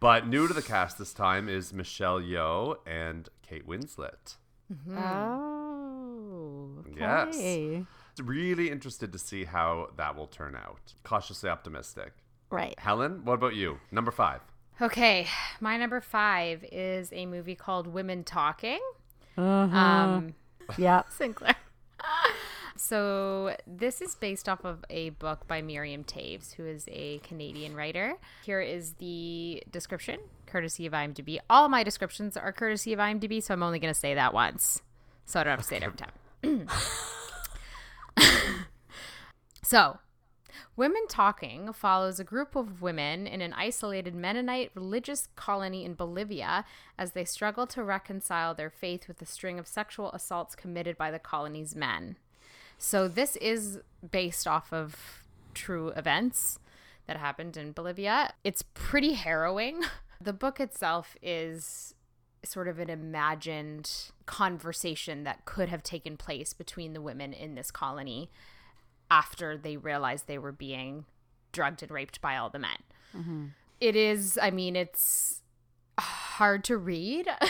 But 0.00 0.26
new 0.26 0.48
to 0.48 0.54
the 0.54 0.62
cast 0.62 0.98
this 0.98 1.12
time 1.12 1.48
is 1.48 1.72
Michelle 1.72 2.20
Yeoh 2.20 2.76
and 2.86 3.28
Kate 3.42 3.66
Winslet. 3.66 4.36
Oh. 4.96 6.84
Yes. 6.98 7.36
Okay. 8.18 8.26
Really 8.28 8.70
interested 8.70 9.12
to 9.12 9.18
see 9.18 9.44
how 9.44 9.90
that 9.96 10.16
will 10.16 10.26
turn 10.26 10.54
out. 10.56 10.94
Cautiously 11.02 11.50
optimistic. 11.50 12.12
Right. 12.50 12.78
Helen, 12.78 13.24
what 13.24 13.34
about 13.34 13.54
you? 13.54 13.78
Number 13.90 14.10
five. 14.10 14.40
Okay, 14.80 15.28
my 15.60 15.76
number 15.76 16.00
five 16.00 16.64
is 16.72 17.12
a 17.12 17.26
movie 17.26 17.54
called 17.54 17.86
Women 17.86 18.24
Talking. 18.24 18.80
Uh-huh. 19.36 19.76
Um, 19.78 20.34
Yeah. 20.76 21.02
Sinclair. 21.10 21.54
so 22.76 23.56
this 23.66 24.00
is 24.00 24.14
based 24.16 24.48
off 24.48 24.64
of 24.64 24.84
a 24.90 25.10
book 25.10 25.46
by 25.46 25.62
Miriam 25.62 26.02
Toews, 26.04 26.54
who 26.54 26.66
is 26.66 26.86
a 26.90 27.18
Canadian 27.18 27.74
writer. 27.76 28.14
Here 28.44 28.60
is 28.60 28.94
the 28.94 29.62
description, 29.70 30.18
courtesy 30.46 30.86
of 30.86 30.92
IMDb. 30.92 31.38
All 31.48 31.68
my 31.68 31.84
descriptions 31.84 32.36
are 32.36 32.52
courtesy 32.52 32.92
of 32.92 32.98
IMDb, 32.98 33.42
so 33.42 33.54
I'm 33.54 33.62
only 33.62 33.78
going 33.78 33.94
to 33.94 33.98
say 33.98 34.14
that 34.14 34.34
once, 34.34 34.82
so 35.24 35.38
I 35.40 35.44
don't 35.44 35.52
have 35.52 35.60
to 35.60 35.66
say 35.66 35.76
it 35.76 35.82
every 35.84 35.98
time. 35.98 36.68
so, 39.64 39.98
Women 40.76 41.06
Talking 41.08 41.72
follows 41.72 42.20
a 42.20 42.24
group 42.24 42.56
of 42.56 42.82
women 42.82 43.26
in 43.26 43.40
an 43.40 43.52
isolated 43.54 44.14
Mennonite 44.14 44.70
religious 44.74 45.28
colony 45.36 45.84
in 45.84 45.94
Bolivia 45.94 46.64
as 46.98 47.12
they 47.12 47.24
struggle 47.24 47.66
to 47.68 47.82
reconcile 47.82 48.54
their 48.54 48.70
faith 48.70 49.08
with 49.08 49.18
the 49.18 49.26
string 49.26 49.58
of 49.58 49.66
sexual 49.66 50.12
assaults 50.12 50.54
committed 50.54 50.96
by 50.96 51.10
the 51.10 51.18
colony's 51.18 51.74
men. 51.74 52.16
So, 52.78 53.08
this 53.08 53.36
is 53.36 53.80
based 54.08 54.46
off 54.46 54.72
of 54.72 55.24
true 55.54 55.88
events 55.90 56.58
that 57.06 57.16
happened 57.16 57.56
in 57.56 57.72
Bolivia. 57.72 58.34
It's 58.42 58.62
pretty 58.74 59.14
harrowing. 59.14 59.82
The 60.20 60.32
book 60.32 60.58
itself 60.58 61.16
is 61.20 61.92
sort 62.44 62.66
of 62.66 62.78
an 62.78 62.88
imagined 62.88 63.90
conversation 64.24 65.24
that 65.24 65.44
could 65.44 65.68
have 65.68 65.82
taken 65.82 66.16
place 66.16 66.54
between 66.54 66.94
the 66.94 67.02
women 67.02 67.34
in 67.34 67.56
this 67.56 67.70
colony 67.70 68.30
after 69.10 69.56
they 69.56 69.76
realized 69.76 70.26
they 70.26 70.38
were 70.38 70.52
being 70.52 71.04
drugged 71.52 71.82
and 71.82 71.90
raped 71.92 72.20
by 72.20 72.36
all 72.36 72.50
the 72.50 72.58
men. 72.58 73.52
It 73.80 73.94
is, 73.96 74.38
I 74.42 74.50
mean, 74.50 74.74
it's 74.76 75.42
hard 75.98 76.64
to 76.64 76.76
read. 76.76 77.28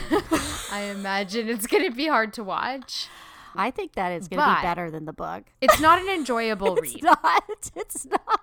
I 0.71 0.90
imagine 0.95 1.49
it's 1.49 1.67
going 1.67 1.85
to 1.90 1.97
be 1.97 2.07
hard 2.07 2.33
to 2.35 2.45
watch. 2.45 3.09
I 3.55 3.71
think 3.71 3.93
that 3.95 4.11
is 4.12 4.29
going 4.29 4.43
to 4.43 4.57
be 4.57 4.62
better 4.62 4.90
than 4.90 5.05
the 5.07 5.12
book. 5.12 5.45
It's 5.61 5.81
not 5.81 6.01
an 6.03 6.09
enjoyable 6.09 6.77
It's 6.83 6.95
read 6.95 7.05
not. 7.05 7.45
It's 7.77 8.05
not. 8.07 8.40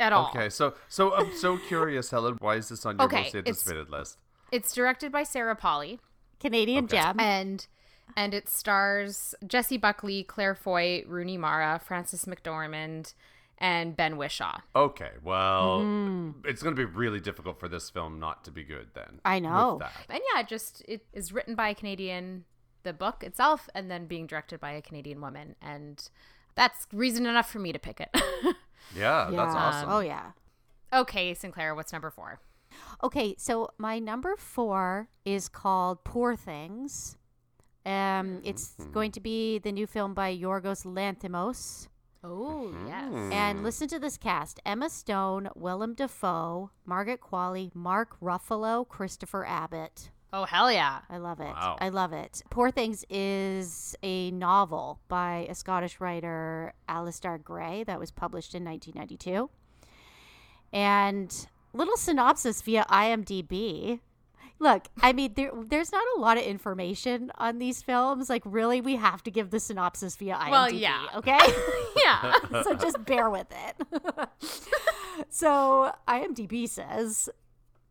at 0.00 0.12
all. 0.12 0.30
Okay, 0.34 0.48
so 0.48 0.74
so 0.88 1.14
I'm 1.14 1.36
so 1.36 1.58
curious, 1.58 2.10
Helen. 2.10 2.38
Why 2.40 2.56
is 2.56 2.70
this 2.70 2.84
on 2.86 2.96
your 2.96 3.04
Okay, 3.06 3.16
most 3.24 3.34
it's- 3.34 3.46
anticipated 3.46 3.90
list? 3.90 4.18
It's 4.50 4.72
directed 4.74 5.12
by 5.12 5.22
Sarah 5.24 5.54
Polley. 5.54 6.00
Canadian 6.40 6.86
Okay. 6.86 6.96
gem. 6.96 7.20
and 7.20 7.66
and 8.16 8.34
it 8.34 8.48
stars 8.48 9.34
Jessie 9.46 9.76
Buckley, 9.76 10.22
Claire 10.24 10.54
Foy, 10.54 11.04
Rooney 11.06 11.36
Mara, 11.36 11.80
Frances 11.82 12.24
McDormand, 12.24 13.14
and 13.58 13.96
Ben 13.96 14.16
Whishaw. 14.16 14.60
Okay, 14.74 15.10
well, 15.22 15.82
hmm. 15.82 16.30
it's 16.44 16.62
going 16.62 16.74
to 16.74 16.80
be 16.80 16.84
really 16.84 17.20
difficult 17.20 17.58
for 17.58 17.68
this 17.68 17.90
film 17.90 18.18
not 18.18 18.44
to 18.44 18.50
be 18.50 18.62
good 18.62 18.88
then. 18.94 19.20
I 19.24 19.38
know. 19.38 19.78
That. 19.80 19.92
And 20.08 20.20
yeah, 20.32 20.40
it 20.40 20.48
just 20.48 20.82
it 20.86 21.06
is 21.12 21.32
written 21.32 21.54
by 21.54 21.70
a 21.70 21.74
Canadian, 21.74 22.44
the 22.82 22.92
book 22.92 23.22
itself, 23.24 23.68
and 23.74 23.90
then 23.90 24.06
being 24.06 24.26
directed 24.26 24.60
by 24.60 24.72
a 24.72 24.82
Canadian 24.82 25.20
woman, 25.20 25.56
and 25.60 26.08
that's 26.54 26.86
reason 26.92 27.26
enough 27.26 27.50
for 27.50 27.58
me 27.58 27.72
to 27.72 27.78
pick 27.78 28.00
it. 28.00 28.10
Yeah, 28.96 29.28
that's 29.30 29.54
awesome. 29.54 29.90
Oh 29.90 30.00
yeah. 30.00 30.32
okay, 30.92 31.34
Sinclair, 31.34 31.74
what's 31.74 31.92
number 31.92 32.10
four? 32.10 32.40
Okay, 33.02 33.34
so 33.38 33.70
my 33.78 33.98
number 33.98 34.36
four 34.36 35.08
is 35.24 35.48
called 35.48 36.04
Poor 36.04 36.36
Things. 36.36 37.16
Um, 37.88 38.40
it's 38.44 38.74
going 38.92 39.12
to 39.12 39.20
be 39.20 39.58
the 39.58 39.72
new 39.72 39.86
film 39.86 40.12
by 40.14 40.36
Yorgos 40.36 40.84
Lanthimos. 40.84 41.88
Oh 42.22 42.74
yes, 42.86 43.32
And 43.32 43.62
listen 43.62 43.88
to 43.88 43.98
this 43.98 44.18
cast: 44.18 44.60
Emma 44.66 44.90
Stone, 44.90 45.48
Willem 45.54 45.94
Dafoe, 45.94 46.70
Margaret 46.84 47.20
Qualley, 47.20 47.70
Mark 47.74 48.16
Ruffalo, 48.20 48.86
Christopher 48.86 49.46
Abbott. 49.46 50.10
oh 50.32 50.44
hell 50.44 50.70
yeah, 50.70 50.98
I 51.08 51.18
love 51.18 51.40
it. 51.40 51.44
Wow. 51.44 51.78
I 51.80 51.88
love 51.88 52.12
it. 52.12 52.42
Poor 52.50 52.70
Things 52.70 53.04
is 53.08 53.96
a 54.02 54.30
novel 54.32 55.00
by 55.08 55.46
a 55.48 55.54
Scottish 55.54 56.00
writer, 56.00 56.74
Alasdair 56.88 57.42
Gray, 57.42 57.84
that 57.84 57.98
was 58.00 58.10
published 58.10 58.54
in 58.54 58.64
1992. 58.64 59.48
And 60.72 61.46
little 61.72 61.96
synopsis 61.96 62.60
via 62.62 62.84
IMDb. 62.90 64.00
Look, 64.60 64.88
I 65.00 65.12
mean, 65.12 65.34
there, 65.34 65.52
there's 65.54 65.92
not 65.92 66.02
a 66.16 66.20
lot 66.20 66.36
of 66.36 66.42
information 66.42 67.30
on 67.38 67.58
these 67.58 67.82
films. 67.82 68.28
Like, 68.28 68.42
really, 68.44 68.80
we 68.80 68.96
have 68.96 69.22
to 69.24 69.30
give 69.30 69.50
the 69.50 69.60
synopsis 69.60 70.16
via 70.16 70.34
IMDb. 70.34 70.50
Well, 70.50 70.72
yeah. 70.72 71.06
Okay. 71.14 71.38
yeah. 72.04 72.32
so 72.62 72.74
just 72.74 73.04
bear 73.04 73.30
with 73.30 73.46
it. 73.50 74.28
so 75.30 75.92
IMDb 76.08 76.68
says 76.68 77.28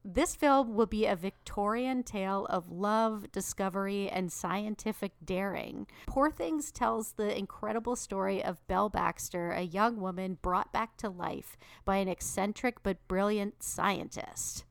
this 0.10 0.36
film 0.36 0.76
will 0.76 0.86
be 0.86 1.06
a 1.06 1.18
Victorian 1.18 2.02
tale 2.02 2.46
of 2.50 2.72
love, 2.72 3.30
discovery, 3.34 4.10
and 4.10 4.32
scientific 4.32 5.12
daring. 5.24 5.86
Poor 6.06 6.32
Things 6.32 6.72
tells 6.72 7.14
the 7.14 7.38
incredible 7.38 7.98
story 7.98 8.42
of 8.42 8.66
Belle 8.68 8.88
Baxter, 8.88 9.52
a 9.52 9.64
young 9.64 10.00
woman 10.00 10.38
brought 10.42 10.72
back 10.72 10.96
to 10.98 11.10
life 11.10 11.58
by 11.84 11.98
an 11.98 12.08
eccentric 12.08 12.84
but 12.84 13.06
brilliant 13.10 13.62
scientist. 13.62 14.64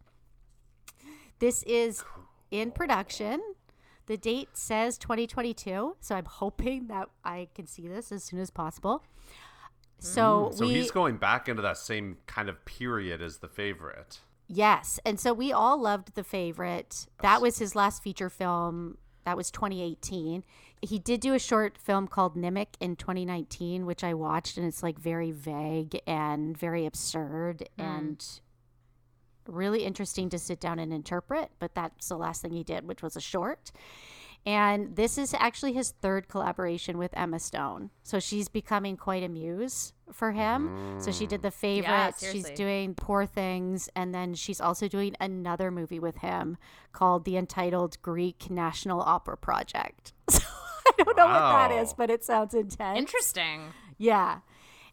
This 1.38 1.62
is 1.64 2.04
in 2.50 2.70
production. 2.70 3.40
The 4.06 4.16
date 4.16 4.50
says 4.54 4.98
2022, 4.98 5.96
so 6.00 6.14
I'm 6.14 6.24
hoping 6.24 6.86
that 6.86 7.08
I 7.24 7.48
can 7.54 7.66
see 7.66 7.88
this 7.88 8.12
as 8.12 8.22
soon 8.22 8.38
as 8.38 8.50
possible. 8.50 9.02
So, 9.98 10.22
mm-hmm. 10.22 10.56
So 10.56 10.66
we 10.66 10.74
he's 10.74 10.90
going 10.90 11.16
back 11.16 11.48
into 11.48 11.62
that 11.62 11.78
same 11.78 12.18
kind 12.26 12.48
of 12.48 12.64
period 12.64 13.20
as 13.20 13.38
the 13.38 13.48
favorite. 13.48 14.20
Yes. 14.48 15.00
And 15.04 15.18
so 15.18 15.32
we 15.32 15.52
all 15.52 15.80
loved 15.80 16.14
The 16.14 16.22
Favorite. 16.22 17.06
That 17.20 17.42
was 17.42 17.58
his 17.58 17.74
last 17.74 18.02
feature 18.02 18.30
film. 18.30 18.98
That 19.24 19.36
was 19.36 19.50
2018. 19.50 20.44
He 20.82 20.98
did 21.00 21.20
do 21.20 21.34
a 21.34 21.38
short 21.38 21.78
film 21.78 22.06
called 22.06 22.36
Nimic 22.36 22.74
in 22.78 22.94
2019, 22.94 23.86
which 23.86 24.04
I 24.04 24.14
watched, 24.14 24.56
and 24.56 24.64
it's 24.64 24.84
like 24.84 24.98
very 24.98 25.32
vague 25.32 25.98
and 26.06 26.56
very 26.56 26.86
absurd 26.86 27.68
hmm. 27.76 27.82
and 27.82 28.40
really 29.48 29.84
interesting 29.84 30.28
to 30.30 30.38
sit 30.38 30.60
down 30.60 30.78
and 30.78 30.92
interpret. 30.92 31.50
But 31.58 31.74
that's 31.74 32.08
the 32.08 32.16
last 32.16 32.42
thing 32.42 32.52
he 32.52 32.64
did, 32.64 32.86
which 32.86 33.02
was 33.02 33.16
a 33.16 33.20
short. 33.20 33.72
And 34.46 34.94
this 34.94 35.18
is 35.18 35.34
actually 35.34 35.72
his 35.72 35.90
third 35.90 36.28
collaboration 36.28 36.98
with 36.98 37.10
Emma 37.16 37.40
Stone. 37.40 37.90
So 38.04 38.20
she's 38.20 38.48
becoming 38.48 38.96
quite 38.96 39.24
a 39.24 39.28
muse 39.28 39.92
for 40.12 40.30
him. 40.30 41.00
So 41.00 41.10
she 41.10 41.26
did 41.26 41.42
The 41.42 41.48
mm. 41.48 41.54
Favorite. 41.54 42.14
she's 42.20 42.48
doing 42.50 42.94
Poor 42.94 43.26
Things. 43.26 43.90
And 43.96 44.14
then 44.14 44.34
she's 44.34 44.60
also 44.60 44.86
doing 44.86 45.16
another 45.20 45.72
movie 45.72 45.98
with 45.98 46.18
him 46.18 46.58
called 46.92 47.24
The 47.24 47.36
Entitled 47.36 48.00
Greek 48.02 48.48
National 48.48 49.00
Opera 49.00 49.36
Project. 49.36 50.12
So 50.88 51.00
I 51.00 51.02
don't 51.02 51.16
know 51.16 51.26
what 51.26 51.40
that 51.40 51.72
is, 51.72 51.92
but 51.92 52.10
it 52.10 52.22
sounds 52.22 52.54
intense. 52.54 52.96
Interesting. 52.96 53.72
Yeah. 53.98 54.38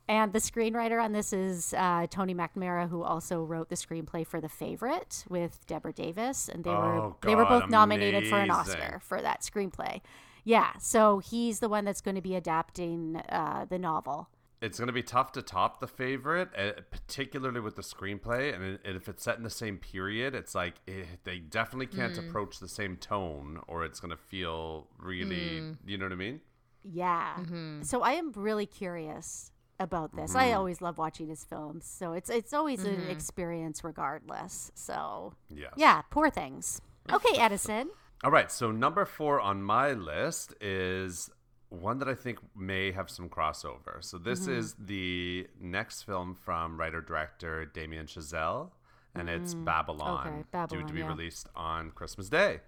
And 0.08 0.34
the 0.34 0.40
screenwriter 0.40 1.02
on 1.02 1.14
this 1.14 1.32
is 1.32 1.74
uh, 1.78 2.08
Tony 2.10 2.36
McNamara, 2.36 2.90
who 2.90 3.04
also 3.04 3.42
wrote 3.44 3.70
the 3.70 3.76
screenplay 3.76 4.28
for 4.28 4.42
The 4.42 4.50
Favorite 4.50 5.24
with 5.30 5.66
Deborah 5.66 5.94
Davis, 5.94 6.50
and 6.50 6.64
they 6.66 6.72
were 6.72 6.96
Oh, 6.96 7.16
they 7.22 7.36
were 7.36 7.44
God, 7.46 7.62
both 7.62 7.70
nominated 7.70 8.28
for 8.28 8.40
an. 8.40 8.52
Oscar 8.52 9.00
for 9.02 9.22
that 9.22 9.42
screenplay. 9.42 10.02
Yeah, 10.44 10.74
so 10.78 11.20
he's 11.20 11.60
the 11.60 11.70
one 11.70 11.86
that's 11.86 12.02
going 12.02 12.16
to 12.16 12.22
be 12.22 12.36
adapting 12.36 13.16
uh, 13.30 13.66
the 13.70 13.80
novel. 13.80 14.28
It's 14.62 14.78
going 14.78 14.88
to 14.88 14.94
be 14.94 15.04
tough 15.04 15.32
to 15.34 15.42
top 15.42 15.80
the 15.80 15.88
favorite, 15.88 16.50
uh, 16.58 16.72
particularly 16.92 17.62
with 17.62 17.76
the 17.78 17.82
screenplay. 17.82 18.54
And, 18.54 18.64
it- 18.64 18.82
and 18.84 18.98
if 18.98 19.08
it's 19.08 19.24
set 19.24 19.38
in 19.38 19.44
the 19.44 19.50
same 19.50 19.78
period, 19.78 20.36
it's 20.36 20.54
like 20.54 20.76
eh, 20.88 21.04
they 21.24 21.40
definitely 21.40 21.88
can't 21.88 22.18
approach 22.18 22.60
the 22.60 22.68
same 22.68 22.98
tone, 22.98 23.62
or 23.68 23.86
it's 23.86 24.02
going 24.02 24.12
to 24.12 24.18
feel 24.18 24.88
really, 24.98 25.62
you 25.86 25.98
know 25.98 26.06
what 26.06 26.12
I 26.12 26.16
mean? 26.16 26.42
Yeah. 26.84 27.38
So 27.84 28.02
I 28.02 28.14
am 28.14 28.34
really 28.34 28.66
curious 28.66 29.52
about 29.80 30.16
this. 30.16 30.36
I 30.36 30.48
mm-hmm. 30.48 30.58
always 30.58 30.82
love 30.82 30.98
watching 30.98 31.28
his 31.28 31.44
films, 31.44 31.86
so 31.86 32.14
it's 32.14 32.30
it's 32.30 32.54
always 32.54 32.84
an 32.84 32.96
mm-hmm. 32.96 33.12
experience 33.12 33.84
regardless. 33.84 34.72
So 34.76 35.34
Yes. 35.50 35.74
yeah, 35.76 36.02
poor 36.10 36.30
things. 36.30 36.82
Okay, 37.12 37.38
Edison. 37.40 37.90
All 38.24 38.32
right. 38.32 38.52
So 38.52 38.72
number 38.72 39.06
four 39.06 39.42
on 39.42 39.62
my 39.62 39.92
list 39.92 40.54
is 40.62 41.30
one 41.70 41.98
that 42.00 42.08
I 42.08 42.14
think 42.14 42.40
may 42.56 42.92
have 42.92 43.10
some 43.10 43.30
crossover. 43.30 44.02
So 44.02 44.18
this 44.18 44.42
mm-hmm. 44.42 44.60
is 44.60 44.76
the 44.80 45.48
next 45.60 46.04
film 46.04 46.36
from 46.36 46.80
writer 46.80 47.02
director 47.02 47.66
Damien 47.66 48.06
Chazelle, 48.06 48.70
and 49.16 49.30
it's 49.30 49.54
Babylon, 49.54 50.46
Okay, 50.54 50.76
due 50.76 50.88
to 50.88 50.94
be 50.94 51.00
yeah. 51.00 51.08
released 51.08 51.50
on 51.56 51.92
Christmas 51.92 52.30
Day. 52.30 52.62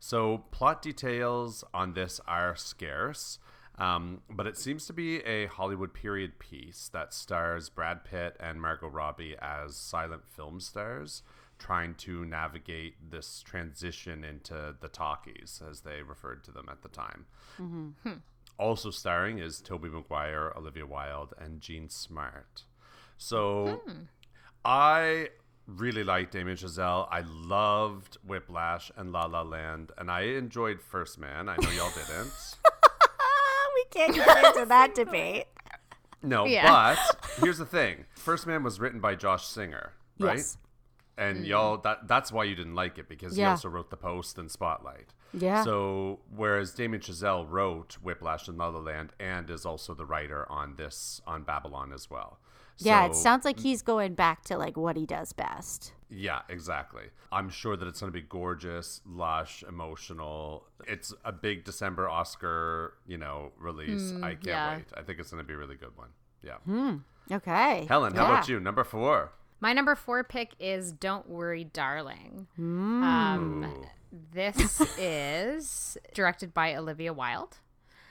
So 0.00 0.44
plot 0.50 0.80
details 0.82 1.64
on 1.74 1.92
this 1.94 2.20
are 2.26 2.56
scarce. 2.56 3.38
Um, 3.82 4.20
but 4.30 4.46
it 4.46 4.56
seems 4.56 4.86
to 4.86 4.92
be 4.92 5.16
a 5.24 5.46
Hollywood 5.46 5.92
period 5.92 6.38
piece 6.38 6.88
that 6.92 7.12
stars 7.12 7.68
Brad 7.68 8.04
Pitt 8.04 8.36
and 8.38 8.62
Margot 8.62 8.86
Robbie 8.86 9.34
as 9.42 9.74
silent 9.74 10.22
film 10.28 10.60
stars 10.60 11.22
trying 11.58 11.94
to 11.94 12.24
navigate 12.24 12.94
this 13.10 13.42
transition 13.42 14.22
into 14.22 14.76
the 14.80 14.88
talkies, 14.88 15.60
as 15.68 15.80
they 15.80 16.02
referred 16.02 16.44
to 16.44 16.52
them 16.52 16.66
at 16.70 16.82
the 16.82 16.88
time. 16.88 17.26
Mm-hmm. 17.60 17.88
Hmm. 18.04 18.18
Also 18.56 18.90
starring 18.90 19.38
is 19.38 19.60
Tobey 19.60 19.88
Maguire, 19.88 20.52
Olivia 20.56 20.86
Wilde, 20.86 21.34
and 21.40 21.60
Jean 21.60 21.88
Smart. 21.88 22.62
So 23.18 23.80
hmm. 23.84 24.02
I 24.64 25.30
really 25.66 26.04
liked 26.04 26.32
Damien 26.32 26.56
Chazelle. 26.56 27.08
I 27.10 27.22
loved 27.26 28.18
Whiplash 28.24 28.92
and 28.96 29.10
La 29.10 29.26
La 29.26 29.42
Land, 29.42 29.90
and 29.98 30.08
I 30.08 30.22
enjoyed 30.22 30.80
First 30.80 31.18
Man. 31.18 31.48
I 31.48 31.56
know 31.56 31.70
y'all 31.70 31.90
didn't. 32.06 32.32
We 33.94 34.00
can't 34.00 34.14
get 34.14 34.44
into 34.44 34.66
that 34.68 34.94
debate. 34.94 35.46
No, 36.22 36.44
Yeah. 36.44 36.96
but 36.96 37.20
here's 37.40 37.58
the 37.58 37.66
thing: 37.66 38.04
First 38.14 38.46
Man 38.46 38.62
was 38.62 38.78
written 38.78 39.00
by 39.00 39.14
Josh 39.14 39.46
Singer, 39.46 39.92
right? 40.18 40.36
Yes. 40.36 40.58
And 41.18 41.44
mm. 41.44 41.46
y'all, 41.46 41.76
that 41.78 42.08
that's 42.08 42.32
why 42.32 42.44
you 42.44 42.54
didn't 42.54 42.74
like 42.74 42.98
it 42.98 43.08
because 43.08 43.36
he 43.36 43.44
also 43.44 43.68
wrote 43.68 43.90
The 43.90 43.96
Post 43.96 44.38
and 44.38 44.50
Spotlight. 44.50 45.12
Yeah. 45.34 45.62
So 45.64 46.20
whereas 46.34 46.72
Damien 46.72 47.02
Chazelle 47.02 47.46
wrote 47.48 47.94
Whiplash 48.02 48.48
and 48.48 48.56
La 48.56 48.68
La 48.68 48.80
Land 48.80 49.12
and 49.18 49.48
is 49.50 49.66
also 49.66 49.94
the 49.94 50.06
writer 50.06 50.50
on 50.50 50.76
this 50.76 51.20
on 51.26 51.42
Babylon 51.42 51.92
as 51.92 52.08
well. 52.08 52.38
Yeah, 52.78 53.06
it 53.06 53.14
sounds 53.14 53.44
like 53.44 53.58
mm. 53.58 53.62
he's 53.62 53.82
going 53.82 54.14
back 54.14 54.42
to 54.44 54.56
like 54.56 54.76
what 54.76 54.96
he 54.96 55.06
does 55.06 55.32
best. 55.32 55.92
Yeah, 56.14 56.40
exactly. 56.48 57.04
I'm 57.30 57.48
sure 57.48 57.76
that 57.76 57.88
it's 57.88 58.00
going 58.00 58.12
to 58.12 58.18
be 58.18 58.26
gorgeous, 58.26 59.00
lush, 59.06 59.64
emotional. 59.66 60.66
It's 60.86 61.14
a 61.24 61.32
big 61.32 61.64
December 61.64 62.08
Oscar, 62.08 62.94
you 63.06 63.16
know, 63.16 63.52
release. 63.58 64.12
I 64.22 64.32
can't 64.32 64.44
yeah. 64.44 64.76
wait. 64.76 64.84
I 64.94 65.02
think 65.02 65.18
it's 65.18 65.30
going 65.30 65.42
to 65.42 65.46
be 65.46 65.54
a 65.54 65.56
really 65.56 65.76
good 65.76 65.96
one. 65.96 66.08
Yeah. 66.42 66.96
Okay. 67.34 67.86
Helen, 67.88 68.14
how 68.14 68.26
about 68.26 68.48
you? 68.48 68.60
Number 68.60 68.84
four. 68.84 69.32
My 69.60 69.72
number 69.72 69.94
four 69.94 70.22
pick 70.22 70.50
is 70.60 70.92
Don't 70.92 71.30
Worry, 71.30 71.64
Darling. 71.64 72.46
Um, 72.58 73.86
this 74.32 74.80
is 74.98 75.96
directed 76.12 76.52
by 76.52 76.74
Olivia 76.74 77.14
Wilde. 77.14 77.56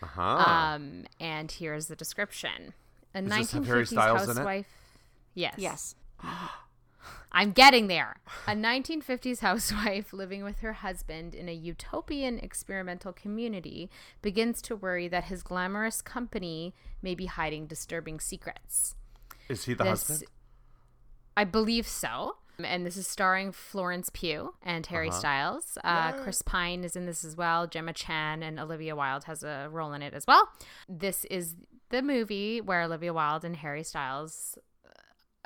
Uh-huh. 0.02 0.22
Um, 0.22 1.06
and 1.20 1.52
here's 1.52 1.86
the 1.86 1.96
description. 1.96 2.74
A 3.14 3.22
Does 3.22 3.38
this 3.38 3.52
have 3.52 3.68
Harry 3.68 3.84
1950s 3.84 3.88
Styles 3.88 4.24
in 4.24 4.30
it? 4.30 4.36
housewife. 4.38 4.68
Yes. 5.36 5.56
Yes. 5.58 5.96
I'm 7.32 7.52
getting 7.52 7.88
there. 7.88 8.18
A 8.48 8.52
1950s 8.52 9.40
housewife 9.40 10.12
living 10.14 10.44
with 10.44 10.60
her 10.60 10.74
husband 10.74 11.34
in 11.36 11.48
a 11.50 11.54
utopian 11.54 12.40
experimental 12.40 13.14
community 13.14 13.90
begins 14.22 14.62
to 14.64 14.76
worry 14.76 15.08
that 15.08 15.26
his 15.26 15.44
glamorous 15.44 16.02
company 16.02 16.74
may 17.02 17.16
be 17.16 17.26
hiding 17.28 17.68
disturbing 17.68 18.20
secrets. 18.20 18.96
Is 19.50 19.66
he 19.66 19.74
the 19.74 19.84
This- 19.84 20.08
husband? 20.08 20.30
I 21.38 21.44
believe 21.46 21.88
so. 21.88 22.38
And 22.64 22.86
this 22.86 22.98
is 22.98 23.08
starring 23.08 23.52
Florence 23.54 24.12
Pugh 24.14 24.54
and 24.62 24.86
Harry 24.88 25.10
Uh-huh. 25.10 25.18
Styles. 25.20 25.78
Uh, 25.84 26.12
Chris 26.22 26.42
Pine 26.44 26.84
is 26.84 26.96
in 26.96 27.06
this 27.08 27.24
as 27.24 27.36
well. 27.36 27.66
Gemma 27.66 27.94
Chan 27.94 28.44
and 28.44 28.60
Olivia 28.60 28.96
Wilde 28.96 29.24
has 29.24 29.42
a 29.42 29.68
role 29.72 29.94
in 29.94 30.02
it 30.04 30.14
as 30.14 30.28
well. 30.28 30.48
This 30.88 31.26
is 31.26 31.56
the 31.90 32.02
movie 32.04 32.62
where 32.62 32.82
Olivia 32.84 33.14
Wilde 33.14 33.46
and 33.46 33.56
Harry 33.56 33.84
Styles 33.84 34.58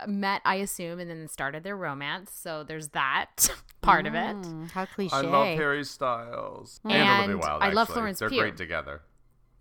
met, 0.07 0.41
I 0.45 0.55
assume, 0.55 0.99
and 0.99 1.09
then 1.09 1.27
started 1.27 1.63
their 1.63 1.77
romance. 1.77 2.31
So 2.31 2.63
there's 2.63 2.89
that 2.89 3.49
part 3.81 4.05
of 4.05 4.13
it. 4.15 4.35
Mm, 4.35 4.71
how 4.71 4.85
cliche. 4.85 5.15
I 5.15 5.21
love 5.21 5.57
Harry 5.57 5.83
Styles 5.83 6.79
and, 6.83 6.93
And 6.93 7.31
Olivia 7.31 7.37
Wilde. 7.37 7.63
I 7.63 7.69
love 7.69 7.83
actually. 7.83 7.93
Florence 7.93 8.19
They're 8.19 8.29
Pugh. 8.29 8.41
great 8.41 8.57
together. 8.57 9.01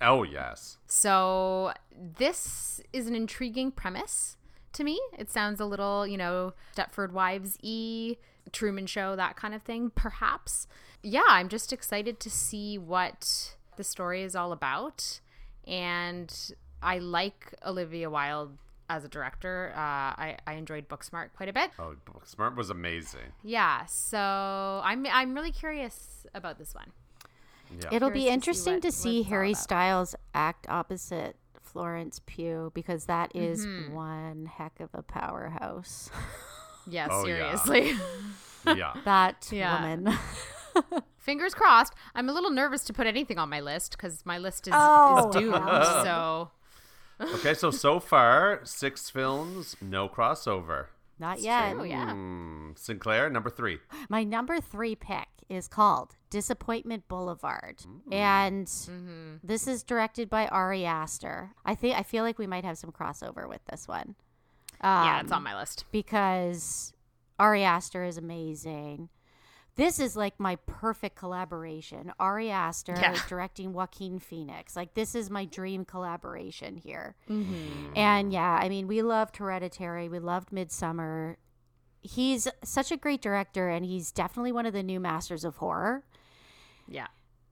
Oh 0.00 0.22
yes. 0.22 0.78
So 0.86 1.72
this 2.18 2.80
is 2.92 3.06
an 3.06 3.14
intriguing 3.14 3.70
premise 3.70 4.36
to 4.72 4.84
me. 4.84 5.00
It 5.18 5.30
sounds 5.30 5.60
a 5.60 5.64
little, 5.64 6.06
you 6.06 6.18
know, 6.18 6.52
Stepford 6.76 7.12
Wives 7.12 7.56
e 7.62 8.16
Truman 8.52 8.86
Show, 8.86 9.16
that 9.16 9.36
kind 9.36 9.54
of 9.54 9.62
thing, 9.62 9.90
perhaps. 9.94 10.66
Yeah, 11.02 11.24
I'm 11.28 11.48
just 11.48 11.72
excited 11.72 12.20
to 12.20 12.30
see 12.30 12.76
what 12.76 13.56
the 13.76 13.84
story 13.84 14.22
is 14.22 14.36
all 14.36 14.52
about. 14.52 15.20
And 15.66 16.34
I 16.82 16.98
like 16.98 17.54
Olivia 17.64 18.10
Wilde 18.10 18.58
as 18.88 19.04
a 19.04 19.08
director. 19.08 19.72
Uh, 19.74 19.78
I, 19.80 20.36
I 20.46 20.54
enjoyed 20.54 20.88
Booksmart 20.88 21.28
quite 21.36 21.48
a 21.48 21.52
bit. 21.52 21.70
Oh, 21.78 21.94
Smart 22.24 22.56
was 22.56 22.70
amazing. 22.70 23.32
Yeah, 23.42 23.84
so 23.86 24.80
I'm 24.84 25.06
I'm 25.06 25.34
really 25.34 25.52
curious 25.52 26.26
about 26.34 26.58
this 26.58 26.74
one. 26.74 26.92
Yeah. 27.80 27.88
It'll 27.92 28.10
be 28.10 28.24
Curious 28.24 28.24
to 28.24 28.30
see 28.30 28.34
interesting 28.34 28.72
what- 28.74 28.82
to 28.82 28.92
see 28.92 29.22
Harry. 29.24 29.54
Styles 29.54 30.14
act 30.34 30.66
opposite 30.68 31.36
Florence 31.60 32.20
Pugh 32.26 32.70
because 32.74 33.06
that 33.06 33.34
is 33.34 33.66
Mm-hmm. 33.66 33.94
one 33.94 34.46
heck 34.46 34.78
of 34.80 34.90
a 34.94 35.02
powerhouse. 35.02 36.10
Yeah, 36.86 37.08
Oh, 37.10 37.24
seriously. 37.24 37.94
yeah. 38.66 38.92
that 39.04 39.48
Yeah. 39.50 39.80
woman. 39.96 40.16
Fingers 41.18 41.54
crossed. 41.54 41.94
I'm 42.14 42.28
a 42.28 42.32
little 42.32 42.50
nervous 42.50 42.84
to 42.84 42.92
put 42.92 43.06
anything 43.06 43.38
on 43.38 43.48
my 43.48 43.60
list 43.60 43.92
because 43.92 44.24
my 44.26 44.36
list 44.38 44.68
is, 44.68 44.74
Oh, 44.76 45.28
is 45.30 45.34
doomed. 45.36 45.54
hell. 45.54 46.04
So 46.04 46.50
Okay, 47.20 47.54
so 47.54 47.70
so 47.70 48.00
far 48.00 48.60
six 48.64 49.08
films, 49.10 49.76
no 49.80 50.08
crossover. 50.08 50.86
Not 51.18 51.40
yet. 51.40 51.76
oh 51.78 51.84
yeah, 51.84 52.12
Hmm, 52.12 52.72
Sinclair, 52.76 53.30
number 53.30 53.48
three. 53.50 53.78
My 54.08 54.24
number 54.24 54.60
three 54.60 54.96
pick 54.96 55.28
is 55.48 55.68
called 55.68 56.16
Disappointment 56.30 57.06
Boulevard, 57.06 57.82
and 58.10 58.66
Mm-hmm. 58.66 59.34
this 59.44 59.68
is 59.68 59.82
directed 59.84 60.28
by 60.28 60.46
Ari 60.48 60.84
Aster. 60.84 61.52
I 61.64 61.74
think 61.76 61.96
I 61.96 62.02
feel 62.02 62.24
like 62.24 62.38
we 62.38 62.46
might 62.48 62.64
have 62.64 62.78
some 62.78 62.90
crossover 62.90 63.48
with 63.48 63.64
this 63.70 63.86
one. 63.86 64.16
yeah, 64.82 65.20
it's 65.20 65.30
Um, 65.30 65.36
on 65.36 65.42
my 65.44 65.56
list. 65.56 65.84
because 65.92 66.92
Ari 67.38 67.62
Aster 67.62 68.02
is 68.04 68.16
amazing. 68.18 69.08
This 69.76 69.98
is 69.98 70.14
like 70.16 70.38
my 70.38 70.56
perfect 70.66 71.16
collaboration. 71.16 72.12
Ari 72.20 72.50
Aster 72.50 72.94
Yeah. 73.00 73.16
directing 73.28 73.72
Joaquin 73.72 74.18
Phoenix. 74.20 74.76
Like 74.76 74.94
this 74.94 75.14
is 75.14 75.30
my 75.30 75.44
dream 75.44 75.84
collaboration 75.84 76.76
here. 76.76 77.16
Mm-hmm. 77.28 77.96
And 77.96 78.32
yeah, 78.32 78.58
I 78.62 78.68
mean, 78.68 78.86
we 78.86 79.02
loved 79.02 79.36
Hereditary. 79.36 80.08
We 80.08 80.20
loved 80.20 80.50
Midsommar. 80.50 81.36
He's 82.02 82.46
such 82.62 82.92
a 82.92 82.96
great 82.98 83.22
director, 83.22 83.68
and 83.70 83.84
he's 83.84 84.12
definitely 84.12 84.52
one 84.52 84.66
of 84.66 84.74
the 84.74 84.82
new 84.82 85.00
masters 85.00 85.42
of 85.44 85.56
horror. 85.56 86.04
Yeah, 86.86 87.06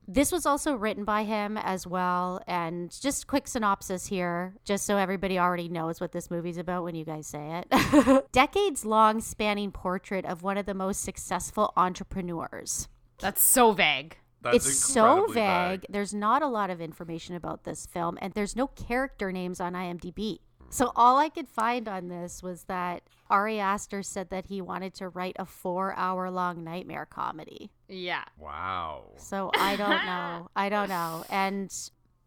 This 0.06 0.32
was 0.32 0.46
also 0.46 0.74
written 0.74 1.04
by 1.04 1.24
him 1.24 1.56
as 1.56 1.86
well. 1.86 2.42
And 2.46 2.90
just 3.00 3.26
quick 3.26 3.46
synopsis 3.46 4.06
here, 4.06 4.54
just 4.64 4.84
so 4.84 4.96
everybody 4.96 5.38
already 5.38 5.68
knows 5.68 6.00
what 6.00 6.12
this 6.12 6.30
movie's 6.30 6.58
about 6.58 6.84
when 6.84 6.94
you 6.94 7.04
guys 7.04 7.26
say 7.26 7.62
it. 7.70 8.24
Decades 8.32 8.84
long 8.84 9.20
spanning 9.20 9.70
portrait 9.70 10.24
of 10.24 10.42
one 10.42 10.58
of 10.58 10.66
the 10.66 10.74
most 10.74 11.02
successful 11.02 11.72
entrepreneurs. 11.76 12.88
That's 13.18 13.42
so 13.42 13.72
vague. 13.72 14.16
That's 14.42 14.66
it's 14.66 14.76
so 14.76 15.24
incredibly 15.24 15.34
vague. 15.34 15.86
There's 15.88 16.12
not 16.12 16.42
a 16.42 16.48
lot 16.48 16.70
of 16.70 16.80
information 16.80 17.36
about 17.36 17.62
this 17.62 17.86
film, 17.86 18.18
and 18.20 18.32
there's 18.34 18.56
no 18.56 18.66
character 18.66 19.30
names 19.30 19.60
on 19.60 19.74
IMDb. 19.74 20.40
So 20.68 20.90
all 20.96 21.18
I 21.18 21.28
could 21.28 21.48
find 21.48 21.86
on 21.86 22.08
this 22.08 22.42
was 22.42 22.64
that 22.64 23.02
Ari 23.28 23.60
Aster 23.60 24.02
said 24.02 24.30
that 24.30 24.46
he 24.46 24.62
wanted 24.62 24.94
to 24.94 25.08
write 25.10 25.36
a 25.38 25.44
four-hour-long 25.44 26.64
nightmare 26.64 27.06
comedy. 27.06 27.70
Yeah, 27.92 28.24
Wow. 28.38 29.04
So 29.16 29.50
I 29.58 29.76
don't 29.76 29.90
know. 30.06 30.48
I 30.56 30.68
don't 30.68 30.88
know. 30.88 31.24
And 31.30 31.72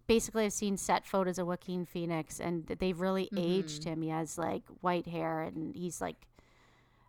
basically, 0.08 0.46
I've 0.46 0.54
seen 0.54 0.78
set 0.78 1.06
photos 1.06 1.40
of 1.40 1.48
Joaquin 1.48 1.86
Phoenix, 1.86 2.40
and 2.40 2.66
they've 2.68 3.00
really 3.00 3.30
aged 3.36 3.84
him. 3.84 4.02
He 4.02 4.10
has 4.10 4.38
like 4.38 4.64
white 4.82 5.08
hair, 5.08 5.42
and 5.42 5.76
he's 5.76 6.00
like 6.02 6.28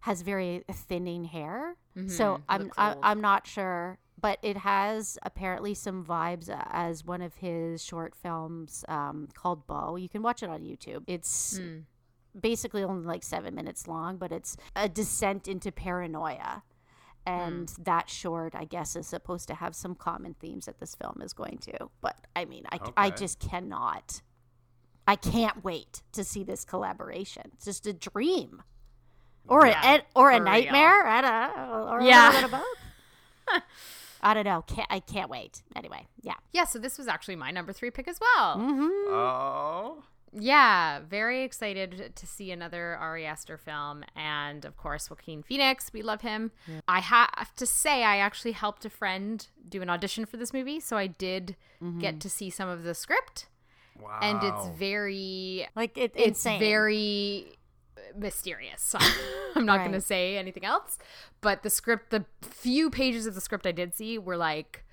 has 0.01 0.23
very 0.23 0.65
thinning 0.73 1.25
hair. 1.25 1.77
So 2.09 2.41
I'm 2.49 2.71
I, 2.77 2.93
old. 2.93 3.01
I'm 3.03 3.21
not 3.21 3.47
sure, 3.47 3.99
but 4.21 4.39
it 4.43 4.59
has 4.59 5.19
apparently 5.23 5.75
some 5.75 6.05
vibes 6.05 6.51
uh, 6.51 6.63
as 6.71 7.05
one 7.05 7.23
of 7.23 7.37
his 7.37 7.83
short 7.83 8.15
films 8.15 8.85
um, 8.89 9.29
called 9.35 9.67
Beau. 9.67 9.97
You 9.97 10.09
can 10.09 10.23
watch 10.23 10.43
it 10.43 10.51
on 10.51 10.63
YouTube. 10.63 11.05
It's 11.07 11.59
basically 12.39 12.85
only 12.85 13.07
like 13.07 13.23
seven 13.23 13.55
minutes 13.55 13.89
long, 13.89 14.17
but 14.19 14.33
it's 14.33 14.57
a 14.75 14.89
descent 14.89 15.49
into 15.49 15.73
paranoia. 15.73 16.63
And 17.27 17.69
that 17.81 18.09
short, 18.09 18.55
I 18.55 18.65
guess, 18.65 18.95
is 18.95 19.07
supposed 19.09 19.49
to 19.49 19.55
have 19.55 19.75
some 19.75 19.95
common 19.97 20.35
themes 20.35 20.67
that 20.67 20.79
this 20.79 20.95
film 20.95 21.21
is 21.23 21.33
going 21.33 21.59
to. 21.59 21.91
But 22.01 22.17
I 22.37 22.45
mean, 22.45 22.65
I, 22.71 22.79
I 22.97 23.11
just 23.11 23.41
cannot. 23.41 24.23
I 25.09 25.17
can't 25.17 25.65
wait 25.65 26.03
to 26.13 26.23
see 26.25 26.45
this 26.45 26.65
collaboration. 26.65 27.51
It's 27.55 27.65
just 27.65 27.87
a 27.87 27.93
dream, 27.93 28.63
or 29.49 29.67
Yeah, 29.67 29.97
a, 29.97 30.03
or 30.19 30.31
a 30.31 30.37
for 30.39 30.43
real. 30.45 30.53
nightmare. 30.53 31.07
I 31.07 31.21
don't 31.21 31.57
know. 31.57 31.89
Or 31.91 32.01
Yeah. 32.01 32.31
a 32.31 32.33
little 32.33 32.49
bit 32.49 32.59
of 32.59 32.65
both. 33.55 33.63
I 34.23 34.35
don't 34.35 34.45
know. 34.45 34.63
Can't, 34.67 34.89
I 34.91 34.99
can't 35.01 35.31
wait. 35.31 35.63
Anyway, 35.77 36.07
yeah. 36.23 36.35
yeah. 36.53 36.65
So 36.65 36.79
this 36.79 36.97
was 36.99 37.07
actually 37.07 37.37
my 37.37 37.51
number 37.51 37.73
three 37.73 37.91
pick 37.91 38.09
as 38.09 38.19
well. 38.21 38.57
Mm-hmm. 38.57 39.13
Oh. 39.15 40.03
Yeah, 40.33 41.01
very 41.09 41.45
excited 41.45 42.13
to 42.15 42.27
see 42.27 42.51
another 42.51 42.97
Ari 42.97 43.25
Aster 43.25 43.57
film, 43.57 44.05
and 44.15 44.65
of 44.65 44.77
course 44.77 45.09
Joaquin 45.09 45.43
Phoenix. 45.43 45.91
We 45.93 46.03
love 46.03 46.21
him. 46.21 46.51
I 46.87 47.01
have 47.01 47.55
to 47.57 47.67
say, 47.67 48.05
I 48.05 48.19
actually 48.19 48.53
helped 48.53 48.85
a 48.85 48.91
friend 48.91 49.47
do 49.69 49.81
an 49.83 49.89
audition 49.89 50.27
for 50.27 50.37
this 50.37 50.53
movie, 50.53 50.81
so 50.81 50.97
I 50.97 51.07
did 51.07 51.57
mm-hmm. 51.83 52.01
get 52.01 52.21
to 52.21 52.29
see 52.31 52.51
some 52.51 52.69
of 52.69 52.83
the 52.83 52.95
script, 52.95 53.47
Wow. 53.99 54.19
and 54.21 54.43
it's 54.43 54.79
very 54.79 55.67
Like 55.75 55.97
it, 55.97 56.13
it's 56.15 56.45
insane. 56.45 56.61
very 56.61 57.57
mysterious. 58.15 58.95
I'm 59.55 59.65
not 59.65 59.79
going 59.81 59.93
to 59.93 60.01
say 60.01 60.37
anything 60.37 60.65
else. 60.65 60.99
But 61.41 61.63
the 61.63 61.71
script, 61.71 62.11
the 62.11 62.25
few 62.43 62.91
pages 62.91 63.27
of 63.27 63.35
the 63.35 63.41
script 63.41 63.67
I 63.67 63.73
did 63.73 63.95
see 63.95 64.19
were 64.19 64.37
like 64.37 64.85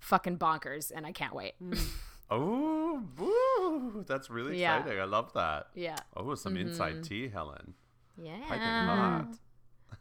fucking 0.00 0.38
bonkers, 0.38 0.90
and 0.94 1.06
I 1.06 1.12
can't 1.12 1.34
wait. 1.34 1.54
Mm. 1.62 1.78
Oh, 2.30 3.02
woo, 3.18 4.04
that's 4.06 4.30
really 4.30 4.60
Yeah. 4.60 4.78
exciting. 4.78 5.00
I 5.00 5.04
love 5.04 5.32
that. 5.34 5.68
yeah. 5.74 5.96
Oh, 6.16 6.34
some 6.34 6.56
inside 6.56 6.94
mm-hmm. 6.94 7.02
tea, 7.02 7.28
Helen. 7.28 7.74
Yeah. 8.16 9.24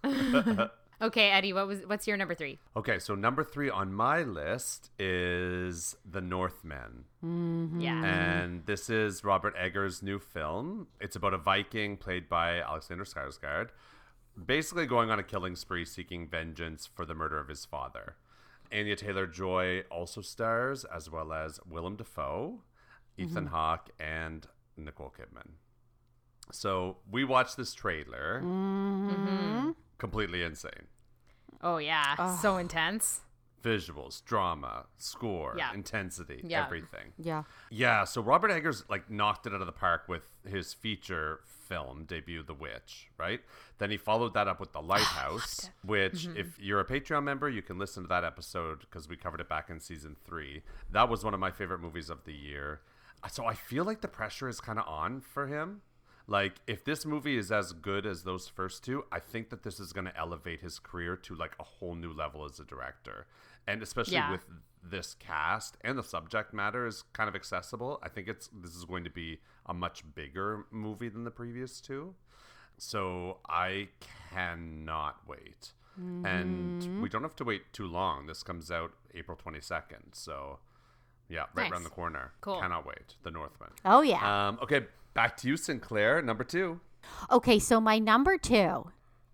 Okay, 1.01 1.29
Eddie, 1.31 1.53
what 1.53 1.65
was 1.65 1.79
what's 1.85 2.07
your 2.07 2.17
number 2.17 2.35
three? 2.35 2.59
Okay, 2.75 2.99
so 2.99 3.15
number 3.15 3.41
three 3.41 3.69
on 3.69 3.93
my 3.93 4.23
list 4.23 4.91
is 4.99 5.95
The 6.09 6.19
Northman. 6.19 7.05
Mm-hmm. 7.23 7.79
Yeah. 7.79 8.03
And 8.03 8.65
this 8.65 8.89
is 8.89 9.23
Robert 9.23 9.53
Eggers' 9.57 10.03
new 10.03 10.19
film. 10.19 10.87
It's 10.99 11.15
about 11.15 11.33
a 11.33 11.37
Viking 11.37 11.95
played 11.95 12.27
by 12.27 12.59
Alexander 12.59 13.05
Skarsgård, 13.05 13.69
basically 14.45 14.85
going 14.85 15.09
on 15.09 15.19
a 15.19 15.23
killing 15.23 15.55
spree 15.55 15.85
seeking 15.85 16.27
vengeance 16.27 16.89
for 16.93 17.05
the 17.05 17.15
murder 17.15 17.39
of 17.39 17.47
his 17.47 17.63
father. 17.63 18.15
Anya 18.71 18.95
Taylor 18.95 19.27
Joy 19.27 19.83
also 19.89 20.21
stars, 20.21 20.85
as 20.85 21.09
well 21.09 21.33
as 21.33 21.59
Willem 21.69 21.95
Dafoe, 21.95 22.61
Ethan 23.17 23.45
mm-hmm. 23.45 23.53
Hawke, 23.53 23.89
and 23.99 24.47
Nicole 24.77 25.13
Kidman. 25.17 25.51
So 26.51 26.97
we 27.09 27.23
watched 27.23 27.57
this 27.57 27.73
trailer. 27.73 28.41
Mm-hmm. 28.43 29.09
Mm-hmm. 29.09 29.69
Completely 29.97 30.43
insane. 30.43 30.87
Oh 31.61 31.77
yeah, 31.77 32.37
so 32.37 32.57
intense. 32.57 33.21
Visuals, 33.63 34.23
drama, 34.25 34.85
score, 34.97 35.55
Yeah. 35.57 35.73
intensity, 35.73 36.41
Yeah. 36.43 36.65
everything. 36.65 37.13
Yeah. 37.17 37.43
Yeah, 37.69 38.03
so 38.05 38.21
Robert 38.21 38.51
Eggers 38.51 38.83
like 38.89 39.09
knocked 39.09 39.45
it 39.47 39.53
out 39.53 39.61
of 39.61 39.67
the 39.67 39.73
park 39.73 40.07
with 40.07 40.23
his 40.47 40.73
feature 40.73 41.41
film 41.45 42.05
debut, 42.05 42.41
The 42.41 42.53
Witch, 42.53 43.09
right? 43.17 43.41
Then 43.77 43.91
he 43.91 43.97
followed 43.97 44.33
that 44.33 44.47
up 44.47 44.59
with 44.59 44.71
The 44.71 44.81
Lighthouse, 44.81 45.69
which, 45.83 46.27
if 46.35 46.59
you're 46.59 46.79
a 46.79 46.85
Patreon 46.85 47.23
member, 47.23 47.47
you 47.49 47.61
can 47.61 47.77
listen 47.77 48.03
to 48.03 48.09
that 48.09 48.23
episode 48.23 48.79
because 48.81 49.07
we 49.07 49.15
covered 49.15 49.39
it 49.41 49.47
back 49.49 49.69
in 49.69 49.79
season 49.79 50.15
three. 50.25 50.63
That 50.89 51.09
was 51.09 51.23
one 51.23 51.33
of 51.33 51.39
my 51.39 51.51
favorite 51.51 51.79
movies 51.79 52.09
of 52.09 52.23
the 52.23 52.33
year. 52.33 52.81
Uh, 53.23 53.27
so 53.27 53.45
I 53.45 53.53
feel 53.53 53.83
like 53.83 54.01
the 54.01 54.07
pressure 54.07 54.47
is 54.47 54.59
kind 54.61 54.79
of 54.79 54.87
on 54.87 55.21
for 55.21 55.47
him. 55.47 55.81
Like, 56.25 56.53
if 56.67 56.85
this 56.85 57.05
movie 57.07 57.37
is 57.37 57.51
as 57.51 57.71
good 57.73 58.05
as 58.05 58.21
those 58.23 58.47
first 58.47 58.83
two, 58.83 59.03
I 59.11 59.19
think 59.19 59.49
that 59.49 59.63
this 59.63 59.79
is 59.79 59.93
going 59.93 60.05
to 60.05 60.15
elevate 60.17 60.61
his 60.61 60.77
career 60.77 61.15
to 61.17 61.35
like 61.35 61.53
a 61.59 61.63
whole 61.63 61.95
new 61.95 62.13
level 62.13 62.45
as 62.45 62.59
a 62.59 62.63
director. 62.65 63.25
And 63.69 63.83
especially 63.83 64.15
Yeah. 64.15 64.31
with 64.31 64.45
this 64.81 65.13
cast 65.15 65.77
and 65.81 65.97
the 65.97 66.03
subject 66.03 66.53
matter 66.53 66.87
is 66.87 67.03
kind 67.13 67.27
of 67.29 67.35
accessible. 67.35 67.99
I 68.01 68.09
think 68.09 68.27
it's 68.27 68.47
this 68.53 68.75
is 68.75 68.85
going 68.85 69.03
to 69.03 69.09
be 69.09 69.41
a 69.65 69.73
much 69.73 70.03
bigger 70.15 70.65
movie 70.71 71.09
than 71.09 71.23
the 71.25 71.31
previous 71.31 71.79
two. 71.81 72.15
So 72.77 73.39
I 73.49 73.89
cannot 74.33 75.27
wait. 75.27 75.73
And 75.97 77.01
we 77.01 77.09
don't 77.09 77.23
have 77.23 77.35
to 77.35 77.43
wait 77.43 77.73
too 77.73 77.85
long. 77.85 78.25
This 78.25 78.41
comes 78.41 78.71
out 78.71 78.93
April 79.13 79.37
22nd. 79.37 80.13
So 80.13 80.59
yeah, 81.27 81.41
right 81.53 81.63
Nice. 81.63 81.71
around 81.73 81.83
the 81.83 81.89
corner. 81.89 82.31
Cool. 82.39 82.59
Cannot 82.61 82.85
wait. 82.85 83.15
The 83.23 83.31
Northman. 83.31 83.71
Oh 83.83 84.01
yeah. 84.01 84.47
Um, 84.47 84.59
okay, 84.63 84.87
back 85.13 85.35
to 85.37 85.47
you, 85.49 85.57
Sinclair. 85.57 86.21
Number 86.21 86.45
two. 86.45 86.79
Okay, 87.29 87.59
so 87.59 87.81
my 87.81 87.99
number 87.99 88.37
two 88.37 88.89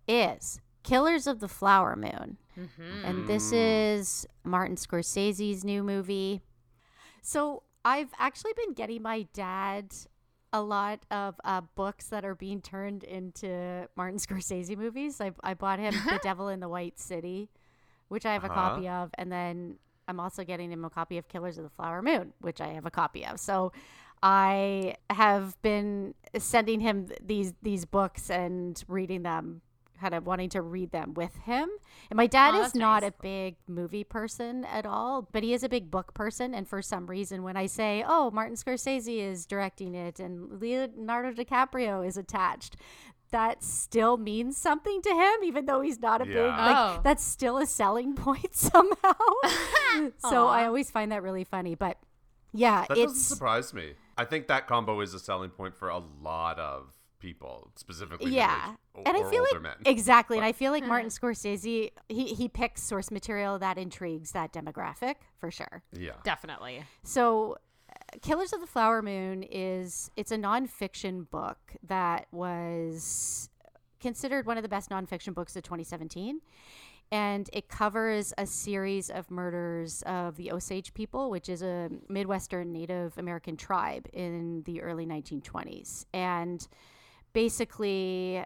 is 0.08 0.60
Killers 0.86 1.28
of 1.28 1.40
the 1.40 1.48
Flower 1.48 1.96
Moon. 1.96 2.38
And 3.04 3.28
this 3.28 3.52
is 3.52 4.26
Martin 4.44 4.76
Scorsese's 4.78 5.66
new 5.66 5.84
movie. 5.84 6.42
So 7.22 7.64
I've 7.84 8.10
actually 8.18 8.54
been 8.56 8.74
getting 8.74 9.02
my 9.02 9.24
dad 9.34 9.94
a 10.54 10.62
lot 10.62 11.02
of 11.12 11.36
uh, 11.44 11.62
books 11.76 12.06
that 12.08 12.24
are 12.24 12.36
being 12.36 12.62
turned 12.62 13.04
into 13.04 13.90
Martin 13.98 14.20
Scorsese 14.26 14.78
movies. 14.78 15.20
I, 15.20 15.32
I 15.44 15.54
bought 15.54 15.80
him 15.80 15.94
The 16.10 16.20
Devil 16.24 16.48
in 16.50 16.60
the 16.62 16.70
White 16.70 16.98
City, 17.00 17.50
which 18.08 18.26
I 18.26 18.34
have 18.34 18.44
a 18.44 18.48
Uh-huh. 18.52 18.56
copy 18.70 18.88
of. 18.88 19.10
And 19.18 19.30
then 19.32 19.76
I'm 20.08 20.20
also 20.20 20.44
getting 20.46 20.72
him 20.72 20.86
a 20.86 20.90
copy 20.90 21.18
of 21.18 21.28
Killers 21.28 21.58
of 21.58 21.64
the 21.66 21.70
Flower 21.72 22.02
Moon, 22.02 22.32
which 22.40 22.62
I 22.62 22.68
have 22.68 22.86
a 22.86 22.92
copy 22.92 23.26
of. 23.26 23.40
So 23.40 23.74
I 24.24 24.96
have 25.10 25.62
been 25.62 26.14
sending 26.38 26.80
him 26.80 27.10
these 27.22 27.54
these 27.62 27.84
books 27.86 28.30
and 28.30 28.82
reading 28.88 29.24
them, 29.24 29.62
kind 30.00 30.14
of 30.14 30.26
wanting 30.26 30.50
to 30.50 30.62
read 30.62 30.92
them 30.92 31.14
with 31.14 31.36
him. 31.38 31.70
And 32.10 32.18
my 32.18 32.28
dad 32.28 32.54
Oh, 32.56 32.64
is 32.64 32.76
not 32.76 33.04
nice. 33.04 33.12
a 33.12 33.22
big 33.22 33.56
movie 33.68 34.04
person 34.04 34.66
at 34.66 34.86
all, 34.86 35.28
but 35.32 35.44
he 35.44 35.54
is 35.54 35.64
a 35.64 35.70
big 35.70 35.90
book 35.92 36.14
person. 36.14 36.54
And 36.54 36.68
for 36.68 36.82
some 36.82 37.08
reason, 37.08 37.44
when 37.44 37.58
I 37.58 37.66
say, 37.66 38.04
"Oh, 38.08 38.32
Martin 38.32 38.56
Scorsese 38.56 39.18
is 39.20 39.46
directing 39.46 39.96
it 39.96 40.20
and 40.20 40.60
Leonardo 40.62 41.32
DiCaprio 41.32 42.06
is 42.06 42.18
attached," 42.18 42.76
that 43.32 43.64
still 43.64 44.18
means 44.18 44.56
something 44.56 45.02
to 45.02 45.10
him, 45.10 45.44
even 45.44 45.66
though 45.66 45.82
he's 45.82 46.00
not 46.00 46.22
a 46.22 46.26
big 46.26 46.36
like. 46.38 46.76
Oh. 46.78 47.00
That's 47.04 47.24
still 47.24 47.58
a 47.58 47.66
selling 47.66 48.14
point 48.26 48.56
somehow. 48.56 49.14
so 50.20 50.48
I 50.48 50.66
always 50.66 50.92
find 50.92 51.12
that 51.12 51.24
really 51.24 51.44
funny, 51.44 51.76
but. 51.76 51.98
Yeah, 52.58 52.86
That 52.88 52.96
doesn't 52.96 53.16
surprise 53.20 53.74
me. 53.74 53.96
I 54.18 54.24
think 54.24 54.48
that 54.48 54.66
combo 54.66 55.02
is 55.02 55.14
a 55.14 55.20
selling 55.20 55.50
point 55.50 55.76
for 55.76 55.90
a 55.90 55.98
lot 56.22 56.58
of 56.58 56.94
people, 57.20 57.70
specifically 57.76 58.32
yeah 58.32 58.48
middle-aged 58.48 58.70
o- 58.72 58.78
and 59.06 59.18
i 59.18 59.30
feel 59.30 59.42
older 59.42 59.54
like 59.54 59.62
men. 59.62 59.76
exactly 59.86 60.38
and 60.38 60.46
i 60.46 60.52
feel 60.52 60.72
like 60.72 60.86
martin 60.86 61.10
scorsese 61.10 61.92
he, 62.10 62.26
he 62.28 62.48
picks 62.48 62.82
source 62.82 63.12
material 63.12 63.60
that 63.60 63.78
intrigues 63.78 64.32
that 64.32 64.54
demographic 64.54 65.16
for 65.38 65.52
sure 65.52 65.84
yeah. 65.92 66.12
Definitely. 66.24 66.84
so 67.04 67.58
uh, 67.90 68.18
killers 68.22 68.54
of 68.54 68.62
the 68.62 68.68
flower 68.68 69.02
moon 69.02 69.44
is 69.44 70.10
it's 70.16 70.32
a 70.32 70.38
nonfiction 70.38 71.30
book 71.30 71.58
that 71.88 72.28
was 72.32 73.50
considered 74.00 74.46
one 74.46 74.58
of 74.58 74.64
the 74.64 74.70
best 74.70 74.90
nonfiction 74.90 75.34
books 75.34 75.56
of 75.56 75.64
2017 75.64 76.42
and 77.12 77.50
it 77.54 77.70
covers 77.70 78.34
a 78.38 78.46
series 78.46 79.10
of 79.10 79.30
murders 79.30 80.02
of 80.06 80.38
the 80.38 80.52
Osage 80.52 80.94
people, 80.94 81.30
which 81.30 81.50
is 81.50 81.62
a 81.62 81.90
Midwestern 82.10 82.72
Native 82.72 83.18
American 83.18 83.58
tribe 83.58 84.08
in 84.12 84.64
the 84.66 84.82
early 84.82 85.06
1920s. 85.06 86.06
And 86.14 86.68
basically, 87.34 88.44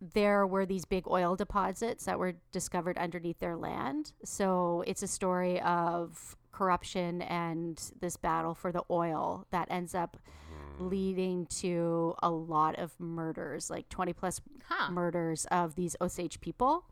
there 0.00 0.46
were 0.46 0.64
these 0.64 0.84
big 0.84 1.08
oil 1.08 1.36
deposits 1.36 2.04
that 2.04 2.18
were 2.18 2.34
discovered 2.52 2.96
underneath 2.98 3.38
their 3.40 3.56
land. 3.56 4.12
So 4.24 4.84
it's 4.86 5.02
a 5.02 5.08
story 5.08 5.60
of 5.60 6.36
corruption 6.52 7.22
and 7.22 7.80
this 8.00 8.16
battle 8.16 8.54
for 8.54 8.72
the 8.72 8.82
oil 8.90 9.46
that 9.50 9.68
ends 9.70 9.94
up 9.94 10.16
hmm. 10.48 10.88
leading 10.88 11.46
to 11.46 12.14
a 12.22 12.30
lot 12.30 12.78
of 12.78 12.98
murders, 12.98 13.70
like 13.70 13.88
20 13.88 14.12
plus 14.12 14.40
Huh. 14.68 14.90
murders 14.90 15.46
of 15.50 15.76
these 15.76 15.96
Osage 16.00 16.40
people. 16.40 16.84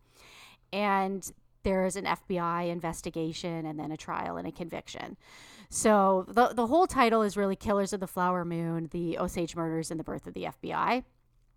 And 0.73 1.31
there 1.63 1.85
is 1.85 1.97
an 1.97 2.05
FBI 2.05 2.71
investigation 2.71 3.67
and 3.67 3.79
then 3.79 3.93
a 3.93 3.97
trial 3.97 4.37
and 4.37 4.47
a 4.47 4.53
conviction. 4.53 5.17
So 5.69 6.25
the 6.29 6.49
the 6.55 6.69
whole 6.69 6.87
title 6.87 7.23
is 7.23 7.37
really 7.37 7.57
Killers 7.57 7.93
of 7.93 8.01
the 8.01 8.07
Flower 8.07 8.45
Moon, 8.45 8.89
the 8.93 9.19
Osage 9.19 9.57
murders 9.57 9.91
and 9.91 9.99
the 9.99 10.05
birth 10.05 10.27
of 10.27 10.35
the 10.35 10.45
FBI. 10.45 11.05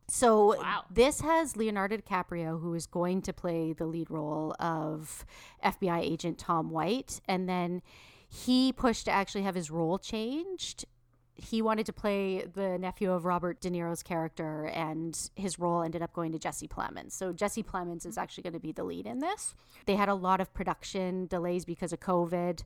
So 0.10 0.58
Wow. 0.58 0.86
this 0.90 1.22
has 1.22 1.56
Leonardo 1.56 1.98
DiCaprio, 1.98 2.60
who 2.60 2.74
is 2.74 2.86
going 2.88 3.22
to 3.24 3.34
play 3.34 3.74
the 3.74 3.86
lead 3.86 4.10
role 4.10 4.56
of 4.60 5.26
FBI 5.64 6.00
agent 6.02 6.38
Tom 6.38 6.72
White, 6.72 7.22
and 7.28 7.48
then 7.48 7.82
he 8.28 8.72
pushed 8.74 9.06
to 9.06 9.12
actually 9.12 9.44
have 9.44 9.56
his 9.56 9.72
role 9.72 9.98
changed. 9.98 10.86
He 11.36 11.62
wanted 11.62 11.86
to 11.86 11.94
play 11.94 12.44
the 12.54 12.78
nephew 12.78 13.12
of 13.12 13.24
Robert 13.24 13.62
De 13.62 13.70
Niro's 13.70 14.04
character, 14.04 14.66
and 14.66 15.18
his 15.36 15.58
role 15.58 15.82
ended 15.82 16.02
up 16.02 16.12
going 16.12 16.32
to 16.34 16.40
Jesse 16.40 16.68
Plemons. 16.68 17.14
So 17.14 17.32
Jesse 17.32 17.64
Plemons 17.64 18.06
is 18.06 18.16
mm. 18.16 18.22
actually 18.22 18.44
going 18.44 18.54
to 18.54 18.60
be 18.60 18.74
the 18.74 18.84
lead 18.84 19.08
in 19.08 19.20
this. 19.20 19.56
They 19.86 19.96
had 19.96 20.10
a 20.10 20.16
lot 20.16 20.42
of 20.42 20.54
production 20.54 21.28
delays 21.28 21.66
because 21.66 21.94
of 21.94 22.02
COVID. 22.02 22.64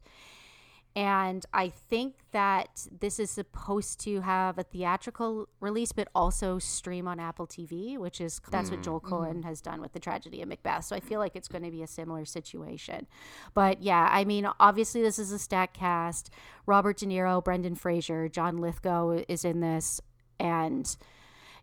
And 0.95 1.43
I 1.51 1.69
think 1.69 2.15
that 2.34 2.88
this 2.99 3.19
is 3.19 3.32
supposed 3.32 3.99
to 4.01 4.21
have 4.21 4.60
a 4.60 4.63
theatrical 4.63 5.49
release, 5.60 5.91
but 5.91 6.08
also 6.13 6.60
stream 6.60 7.08
on 7.08 7.19
Apple 7.19 7.47
TV, 7.47 7.97
which 7.97 8.21
is 8.21 8.39
that's 8.51 8.69
what 8.69 8.82
mm, 8.82 8.84
Joel 8.84 9.01
mm. 9.01 9.10
Coen 9.10 9.43
has 9.43 9.60
done 9.60 9.82
with 9.82 9.93
the 9.93 9.99
tragedy 9.99 10.43
of 10.43 10.49
Macbeth. 10.49 10.86
So 10.86 10.95
I 10.95 10.99
feel 10.99 11.19
like 11.19 11.36
it's 11.36 11.47
going 11.47 11.63
to 11.63 11.72
be 11.72 11.82
a 11.82 11.88
similar 11.88 12.26
situation. 12.26 13.07
But 13.55 13.82
yeah, 13.82 14.07
I 14.11 14.24
mean, 14.24 14.47
obviously 14.59 15.01
this 15.01 15.17
is 15.17 15.32
a 15.32 15.39
stack 15.39 15.74
cast. 15.74 16.30
Robert 16.67 16.97
De 16.97 17.07
Niro, 17.07 17.43
Brendan 17.43 17.74
Fraser, 17.74 18.30
John 18.30 18.57
Lithgow 18.57 19.24
is 19.28 19.43
in 19.43 19.61
this, 19.61 19.99
and 20.39 20.95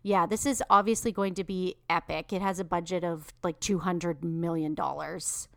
yeah, 0.03 0.25
this 0.25 0.45
is 0.45 0.61
obviously 0.69 1.13
going 1.13 1.35
to 1.35 1.45
be 1.45 1.75
epic. 1.89 2.33
It 2.33 2.41
has 2.41 2.59
a 2.59 2.65
budget 2.65 3.05
of 3.05 3.33
like 3.43 3.61
two 3.61 3.79
hundred 3.79 4.25
million 4.25 4.75
dollars 4.75 5.47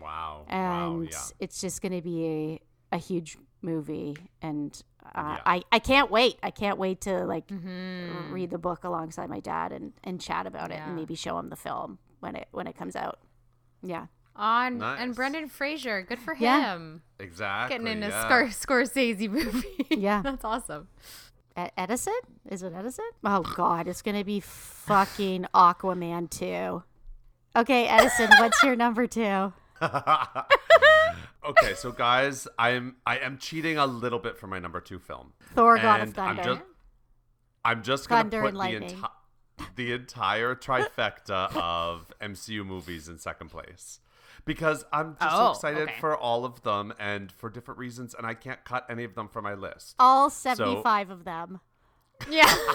Wow. 0.00 0.44
and 0.48 1.00
wow. 1.00 1.08
Yeah. 1.10 1.18
it's 1.40 1.60
just 1.60 1.80
going 1.80 1.92
to 1.92 2.02
be 2.02 2.26
a, 2.26 2.60
a 2.92 2.98
huge 2.98 3.36
movie 3.62 4.16
and 4.40 4.82
uh, 5.14 5.36
Yeah. 5.36 5.40
I, 5.46 5.62
I 5.72 5.78
can't 5.80 6.10
wait 6.10 6.36
i 6.42 6.50
can't 6.50 6.78
wait 6.78 7.00
to 7.02 7.24
like 7.24 7.44
read 8.30 8.50
the 8.50 8.58
book 8.58 8.84
alongside 8.84 9.28
my 9.30 9.40
dad 9.40 9.72
and, 9.72 9.92
and 10.04 10.20
chat 10.20 10.46
about 10.46 10.70
it 10.70 10.80
and 10.84 10.94
maybe 10.94 11.14
show 11.14 11.38
him 11.38 11.48
the 11.48 11.56
film 11.56 11.98
when 12.20 12.36
it 12.36 12.48
when 12.52 12.66
it 12.66 12.76
comes 12.76 12.94
out 12.96 13.18
yeah 13.82 14.06
On 14.36 14.78
Nice. 14.78 14.98
and 15.00 15.14
Brendan 15.14 15.48
Fraser, 15.48 16.02
good 16.02 16.18
for 16.18 16.34
Yeah. 16.34 16.72
him. 16.74 17.02
Exactly. 17.18 17.76
Getting 17.76 17.92
in 17.98 18.02
a 18.02 18.08
yeah. 18.08 18.28
Scor- 18.28 18.48
Scorsese 18.66 19.28
movie. 19.28 19.86
Yeah. 19.90 20.22
That's 20.22 20.44
awesome. 20.44 20.88
E- 21.58 21.68
Edison? 21.76 22.18
Is 22.50 22.62
it 22.62 22.72
Edison? 22.74 23.10
Oh 23.24 23.42
God, 23.42 23.86
it's 23.88 24.00
gonna 24.02 24.24
be 24.24 24.40
fucking 24.40 25.46
Aquaman 25.54 26.30
two. 26.30 26.82
Okay, 27.54 27.86
Edison, 27.86 28.30
what's 28.40 28.62
your 28.62 28.74
number 28.74 29.06
two? 29.06 29.52
okay, 31.44 31.74
so 31.74 31.92
guys, 31.92 32.46
I'm 32.58 32.96
I 33.06 33.18
am 33.18 33.38
cheating 33.38 33.78
a 33.78 33.86
little 33.86 34.18
bit 34.18 34.36
for 34.38 34.46
my 34.46 34.58
number 34.58 34.80
two 34.80 34.98
film. 34.98 35.32
Thor: 35.54 35.76
God 35.78 36.00
of 36.00 36.08
And 36.08 36.18
I'm 36.18 36.36
Thunder. 36.36 36.54
just, 36.54 36.66
I'm 37.64 37.82
just 37.82 38.08
gonna 38.08 38.22
Thunder 38.22 38.40
put 38.42 38.46
and 38.48 38.54
the, 38.56 38.58
lightning. 38.58 38.88
enti- 38.90 39.66
the 39.76 39.92
entire 39.92 40.54
trifecta 40.54 41.54
of 41.56 42.12
MCU 42.20 42.64
movies 42.66 43.08
in 43.08 43.18
second 43.18 43.50
place. 43.50 44.00
Because 44.44 44.84
I'm 44.92 45.16
just 45.20 45.36
so 45.36 45.42
Oh, 45.46 45.50
excited 45.52 45.82
okay. 45.88 46.00
for 46.00 46.16
all 46.16 46.44
of 46.44 46.62
them 46.62 46.92
and 46.98 47.30
for 47.30 47.48
different 47.48 47.78
reasons, 47.78 48.12
and 48.12 48.26
I 48.26 48.34
can't 48.34 48.64
cut 48.64 48.84
any 48.90 49.04
of 49.04 49.14
them 49.14 49.28
from 49.28 49.44
my 49.44 49.54
list. 49.54 49.94
All 50.00 50.30
seventy-five 50.30 51.10
of 51.10 51.24
them. 51.24 51.60
Yeah. 52.30 52.52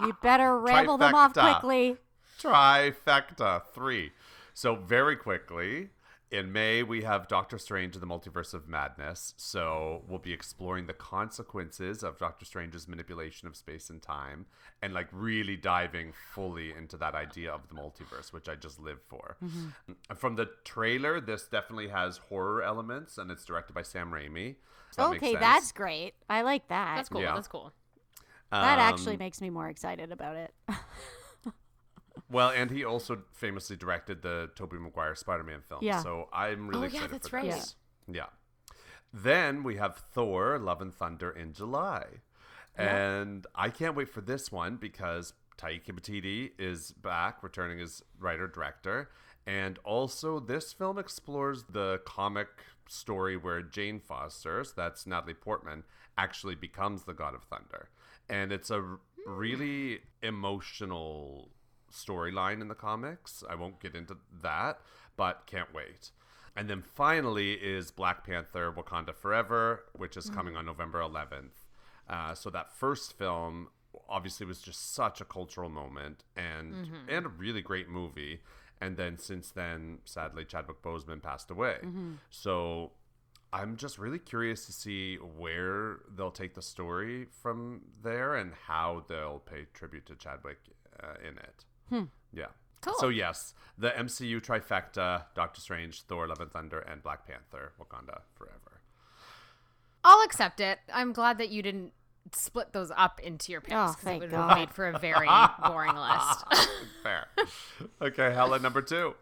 You 0.00 0.16
better 0.22 0.58
ramble 0.58 0.98
them 0.98 1.14
off 1.14 1.32
quickly. 1.34 1.96
Trifecta 2.40 3.62
three. 3.72 4.12
So 4.54 4.74
very 4.74 5.16
quickly, 5.16 5.90
in 6.32 6.50
May 6.50 6.82
we 6.82 7.02
have 7.02 7.28
Doctor 7.28 7.58
Strange 7.58 7.94
and 7.94 8.02
the 8.02 8.06
Multiverse 8.06 8.54
of 8.54 8.66
Madness. 8.66 9.34
So 9.36 10.02
we'll 10.08 10.18
be 10.18 10.32
exploring 10.32 10.86
the 10.86 10.94
consequences 10.94 12.02
of 12.02 12.18
Doctor 12.18 12.46
Strange's 12.46 12.88
manipulation 12.88 13.46
of 13.46 13.54
space 13.54 13.90
and 13.90 14.00
time, 14.02 14.46
and 14.80 14.94
like 14.94 15.08
really 15.12 15.56
diving 15.56 16.12
fully 16.34 16.72
into 16.72 16.96
that 16.96 17.14
idea 17.14 17.52
of 17.52 17.68
the 17.68 17.74
multiverse, 17.74 18.32
which 18.32 18.48
I 18.48 18.54
just 18.54 18.80
live 18.80 19.00
for. 19.02 19.36
Mm-hmm. 19.44 20.14
From 20.16 20.36
the 20.36 20.48
trailer, 20.64 21.20
this 21.20 21.46
definitely 21.46 21.88
has 21.88 22.16
horror 22.16 22.62
elements, 22.62 23.18
and 23.18 23.30
it's 23.30 23.44
directed 23.44 23.74
by 23.74 23.82
Sam 23.82 24.10
Raimi. 24.10 24.56
So 24.90 25.02
that 25.10 25.16
Okay, 25.16 25.34
that's 25.36 25.70
great. 25.72 26.14
I 26.30 26.42
like 26.42 26.68
that. 26.68 26.96
That's 26.96 27.08
cool. 27.10 27.20
Yeah. 27.20 27.34
That's 27.34 27.48
cool. 27.48 27.72
That 28.50 28.78
actually 28.78 29.14
Um, 29.14 29.18
makes 29.20 29.40
me 29.40 29.50
more 29.50 29.68
excited 29.68 30.10
about 30.12 30.36
it. 30.36 30.52
Well, 32.32 32.48
and 32.50 32.70
he 32.70 32.84
also 32.84 33.22
famously 33.32 33.76
directed 33.76 34.22
the 34.22 34.50
Tobey 34.56 34.78
Maguire 34.78 35.14
Spider-Man 35.14 35.60
film. 35.68 35.80
Yeah. 35.84 36.02
So 36.02 36.28
I'm 36.32 36.66
really 36.68 36.86
Oh, 36.86 36.90
yeah, 36.90 36.96
excited 37.04 37.10
that's 37.12 37.28
for 37.28 37.36
right. 37.36 37.50
this. 37.50 37.76
Yeah. 38.10 38.26
Then 39.12 39.62
we 39.62 39.76
have 39.76 39.96
Thor: 40.14 40.58
Love 40.58 40.80
and 40.80 40.94
Thunder 40.94 41.30
in 41.30 41.52
July, 41.52 42.06
and 42.76 43.46
I 43.54 43.68
can't 43.68 43.94
wait 43.94 44.08
for 44.08 44.22
this 44.22 44.50
one 44.50 44.76
because 44.76 45.34
Taika 45.58 45.92
Waititi 45.92 46.52
is 46.58 46.92
back, 46.92 47.42
returning 47.42 47.78
as 47.80 48.02
writer 48.18 48.46
director, 48.48 49.10
and 49.46 49.78
also 49.84 50.40
this 50.40 50.72
film 50.72 50.98
explores 50.98 51.64
the 51.64 52.00
comic 52.06 52.48
story 52.88 53.36
where 53.36 53.60
Jane 53.60 54.00
Foster, 54.00 54.64
so 54.64 54.72
that's 54.74 55.06
Natalie 55.06 55.34
Portman, 55.34 55.84
actually 56.16 56.54
becomes 56.54 57.04
the 57.04 57.12
God 57.12 57.34
of 57.34 57.44
Thunder, 57.44 57.90
and 58.30 58.50
it's 58.50 58.70
a 58.70 58.76
r- 58.76 58.98
really 59.26 60.00
emotional 60.22 61.50
storyline 61.92 62.60
in 62.60 62.68
the 62.68 62.74
comics. 62.74 63.44
I 63.48 63.54
won't 63.54 63.80
get 63.80 63.94
into 63.94 64.16
that, 64.42 64.80
but 65.16 65.46
can't 65.46 65.72
wait. 65.74 66.10
And 66.54 66.68
then 66.68 66.82
finally 66.82 67.52
is 67.52 67.90
Black 67.90 68.26
Panther 68.26 68.72
Wakanda 68.72 69.14
Forever, 69.14 69.84
which 69.94 70.16
is 70.16 70.28
coming 70.28 70.56
on 70.56 70.66
November 70.66 71.00
11th. 71.00 71.64
Uh, 72.08 72.34
so 72.34 72.50
that 72.50 72.72
first 72.74 73.14
film 73.16 73.68
obviously 74.08 74.44
was 74.46 74.60
just 74.60 74.94
such 74.94 75.20
a 75.20 75.24
cultural 75.24 75.68
moment 75.70 76.24
and 76.36 76.74
and 77.08 77.26
a 77.26 77.28
really 77.28 77.62
great 77.62 77.88
movie. 77.88 78.40
And 78.80 78.96
then 78.96 79.16
since 79.16 79.50
then, 79.50 79.98
sadly, 80.04 80.44
Chadwick 80.44 80.82
Boseman 80.82 81.22
passed 81.22 81.50
away. 81.50 81.76
So 82.30 82.90
I'm 83.52 83.76
just 83.76 83.98
really 83.98 84.18
curious 84.18 84.66
to 84.66 84.72
see 84.72 85.16
where 85.16 86.00
they'll 86.16 86.30
take 86.30 86.54
the 86.54 86.62
story 86.62 87.26
from 87.42 87.82
there 88.02 88.34
and 88.34 88.52
how 88.66 89.04
they'll 89.08 89.38
pay 89.40 89.66
tribute 89.72 90.06
to 90.06 90.16
Chadwick 90.16 90.58
uh, 91.02 91.14
in 91.26 91.38
it. 91.38 91.64
Hmm. 91.88 92.04
Yeah. 92.32 92.46
Cool. 92.80 92.94
So 92.98 93.08
yes, 93.08 93.54
the 93.78 93.90
MCU 93.90 94.40
trifecta: 94.40 95.24
Doctor 95.34 95.60
Strange, 95.60 96.02
Thor: 96.02 96.26
Love 96.26 96.40
and 96.40 96.50
Thunder, 96.50 96.80
and 96.80 97.02
Black 97.02 97.26
Panther: 97.26 97.72
Wakanda 97.80 98.22
Forever. 98.34 98.80
I'll 100.04 100.24
accept 100.24 100.60
it. 100.60 100.80
I'm 100.92 101.12
glad 101.12 101.38
that 101.38 101.50
you 101.50 101.62
didn't 101.62 101.92
split 102.34 102.72
those 102.72 102.90
up 102.96 103.20
into 103.20 103.52
your 103.52 103.60
picks. 103.60 103.74
Oh, 103.74 103.86
'cause 103.86 103.96
thank 103.96 104.22
it 104.22 104.30
would 104.30 104.34
have 104.36 104.56
made 104.58 104.70
for 104.72 104.88
a 104.88 104.98
very 104.98 105.28
boring 105.64 105.94
list. 105.94 106.44
Fair. 107.02 107.26
okay, 108.00 108.32
Hella 108.32 108.58
number 108.58 108.82
two. 108.82 109.14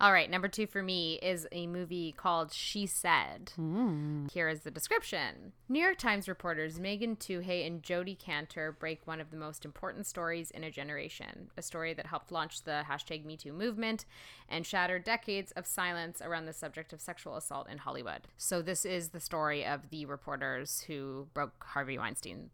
All 0.00 0.12
right, 0.12 0.30
number 0.30 0.46
two 0.46 0.68
for 0.68 0.80
me 0.80 1.18
is 1.20 1.48
a 1.50 1.66
movie 1.66 2.12
called 2.12 2.52
She 2.52 2.86
Said. 2.86 3.52
Hmm. 3.56 4.26
Here 4.32 4.48
is 4.48 4.60
the 4.60 4.70
description. 4.70 5.52
New 5.68 5.80
York 5.80 5.98
Times 5.98 6.28
reporters 6.28 6.78
Megan 6.78 7.16
Twohey 7.16 7.66
and 7.66 7.82
Jodi 7.82 8.14
Kantor 8.14 8.78
break 8.78 9.06
one 9.06 9.20
of 9.20 9.32
the 9.32 9.36
most 9.36 9.64
important 9.64 10.06
stories 10.06 10.52
in 10.52 10.62
a 10.62 10.70
generation, 10.70 11.50
a 11.56 11.62
story 11.62 11.94
that 11.94 12.06
helped 12.06 12.30
launch 12.30 12.62
the 12.62 12.84
hashtag 12.88 13.26
MeToo 13.26 13.52
movement 13.52 14.04
and 14.48 14.64
shattered 14.64 15.02
decades 15.02 15.50
of 15.52 15.66
silence 15.66 16.22
around 16.22 16.46
the 16.46 16.52
subject 16.52 16.92
of 16.92 17.00
sexual 17.00 17.36
assault 17.36 17.68
in 17.68 17.78
Hollywood. 17.78 18.22
So 18.36 18.62
this 18.62 18.84
is 18.84 19.08
the 19.08 19.20
story 19.20 19.66
of 19.66 19.90
the 19.90 20.06
reporters 20.06 20.80
who 20.86 21.26
broke 21.34 21.64
Harvey 21.64 21.98
Weinstein 21.98 22.50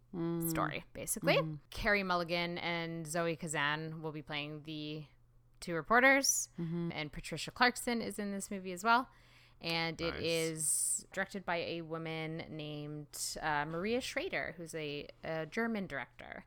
story, 0.49 0.85
basically. 0.95 1.39
Carey 1.71 2.03
Mulligan 2.03 2.57
and 2.59 3.07
Zoe 3.07 3.37
Kazan 3.37 4.01
will 4.01 4.13
be 4.13 4.23
playing 4.23 4.63
the 4.65 5.03
two 5.61 5.75
reporters, 5.75 6.49
and 6.59 7.11
Patricia 7.13 7.51
Clarkson 7.51 8.01
is 8.03 8.19
in 8.19 8.33
this 8.33 8.51
movie 8.51 8.73
as 8.73 8.85
well. 8.85 9.09
And 9.63 9.99
it 10.01 10.15
Nice. 10.15 10.23
is 10.23 11.07
directed 11.15 11.47
by 11.47 11.57
a 11.57 11.81
woman 11.81 12.43
named 12.51 13.07
uh, 13.41 13.65
Maria 13.65 14.01
Schrader, 14.03 14.55
who's 14.59 14.75
a, 14.75 15.07
a 15.25 15.47
German 15.47 15.87
director. 15.87 16.45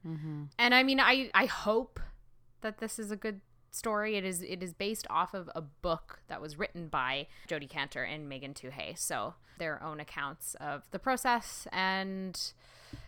And 0.60 0.76
I 0.76 0.84
mean, 0.84 1.00
I 1.00 1.32
I 1.34 1.46
hope 1.46 2.00
that 2.62 2.78
this 2.78 3.00
is 3.00 3.10
a 3.10 3.16
good 3.16 3.42
story. 3.72 4.18
It 4.18 4.24
is 4.26 4.44
it 4.44 4.62
is 4.62 4.74
based 4.74 5.08
off 5.10 5.34
of 5.34 5.50
a 5.56 5.62
book 5.62 6.20
that 6.28 6.42
was 6.42 6.60
written 6.60 6.90
by 6.90 7.28
Jodi 7.48 7.68
Kantor 7.68 8.04
and 8.04 8.30
Megan 8.30 8.54
Twohey, 8.54 8.98
so 8.98 9.34
their 9.58 9.82
own 9.82 10.00
accounts 10.00 10.56
of 10.60 10.84
the 10.92 11.00
process. 11.00 11.66
And 11.72 12.40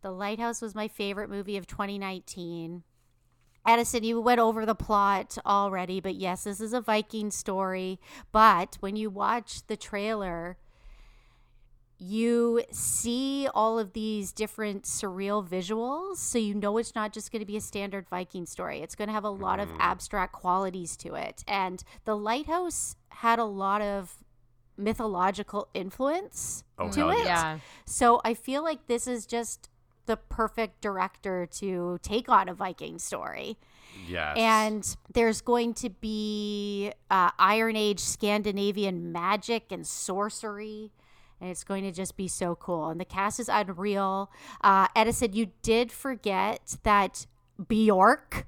The 0.02 0.12
Lighthouse 0.12 0.62
was 0.62 0.76
my 0.76 0.88
favorite 0.88 1.30
movie 1.30 1.58
of 1.58 1.68
2019. 1.68 2.84
Edison, 3.66 4.04
you 4.04 4.22
went 4.22 4.40
over 4.40 4.66
the 4.66 4.76
plot 4.76 5.38
already, 5.46 6.00
but 6.00 6.16
yes, 6.16 6.46
this 6.46 6.62
is 6.62 6.72
a 6.72 6.80
Viking 6.80 7.32
story. 7.32 8.00
But 8.32 8.78
when 8.80 8.96
you 8.96 9.10
watch 9.10 9.68
the 9.68 9.76
trailer, 9.76 10.58
you 12.00 12.64
see 12.72 13.48
all 13.54 13.78
of 13.80 13.94
these 13.94 14.32
different 14.32 14.84
surreal 14.84 15.46
visuals. 15.46 16.18
So 16.18 16.38
you 16.38 16.54
know 16.54 16.78
it's 16.78 16.96
not 16.96 17.12
just 17.12 17.32
going 17.32 17.42
to 17.42 17.46
be 17.46 17.58
a 17.58 17.62
standard 17.62 18.08
Viking 18.08 18.46
story. 18.46 18.80
It's 18.80 18.96
going 18.96 19.08
to 19.10 19.14
have 19.14 19.24
a 19.26 19.30
lot 19.30 19.60
of 19.60 19.68
mm-hmm. 19.68 19.82
abstract 19.82 20.32
qualities 20.32 20.96
to 20.98 21.16
it. 21.16 21.44
And 21.48 21.84
The 22.06 22.16
Lighthouse 22.16 22.96
had 23.10 23.40
a 23.40 23.46
lot 23.46 23.82
of 23.82 24.24
mythological 24.78 25.68
influence 25.74 26.64
Oh, 26.78 26.90
to 26.92 27.10
it. 27.10 27.26
yeah. 27.26 27.60
So 27.86 28.22
I 28.24 28.36
feel 28.36 28.64
like 28.64 28.86
this 28.88 29.08
is 29.08 29.26
just 29.26 29.70
the 30.08 30.18
perfect 30.18 30.82
director 30.82 31.48
to 31.60 32.00
take 32.02 32.30
on 32.30 32.50
a 32.50 32.54
Viking 32.54 33.00
story. 33.00 33.58
Yes. 34.08 34.38
And 34.38 34.98
there's 35.14 35.42
going 35.42 35.74
to 35.76 35.90
be 35.90 36.92
uh, 37.10 37.32
Iron 37.40 37.76
Age 37.76 38.00
Scandinavian 38.00 39.12
magic 39.12 39.72
and 39.72 39.86
sorcery. 39.86 40.92
and 41.40 41.50
it's 41.50 41.64
going 41.64 41.84
to 41.84 41.92
just 41.92 42.18
be 42.18 42.28
so 42.28 42.56
cool. 42.56 42.90
And 42.90 43.00
the 43.00 43.06
cast 43.06 43.40
is 43.40 43.50
unreal. 43.50 44.32
Uh, 44.62 44.88
Edison, 44.96 45.34
you 45.34 45.48
did 45.62 45.92
forget 45.92 46.78
that 46.84 47.26
Bjork 47.68 48.46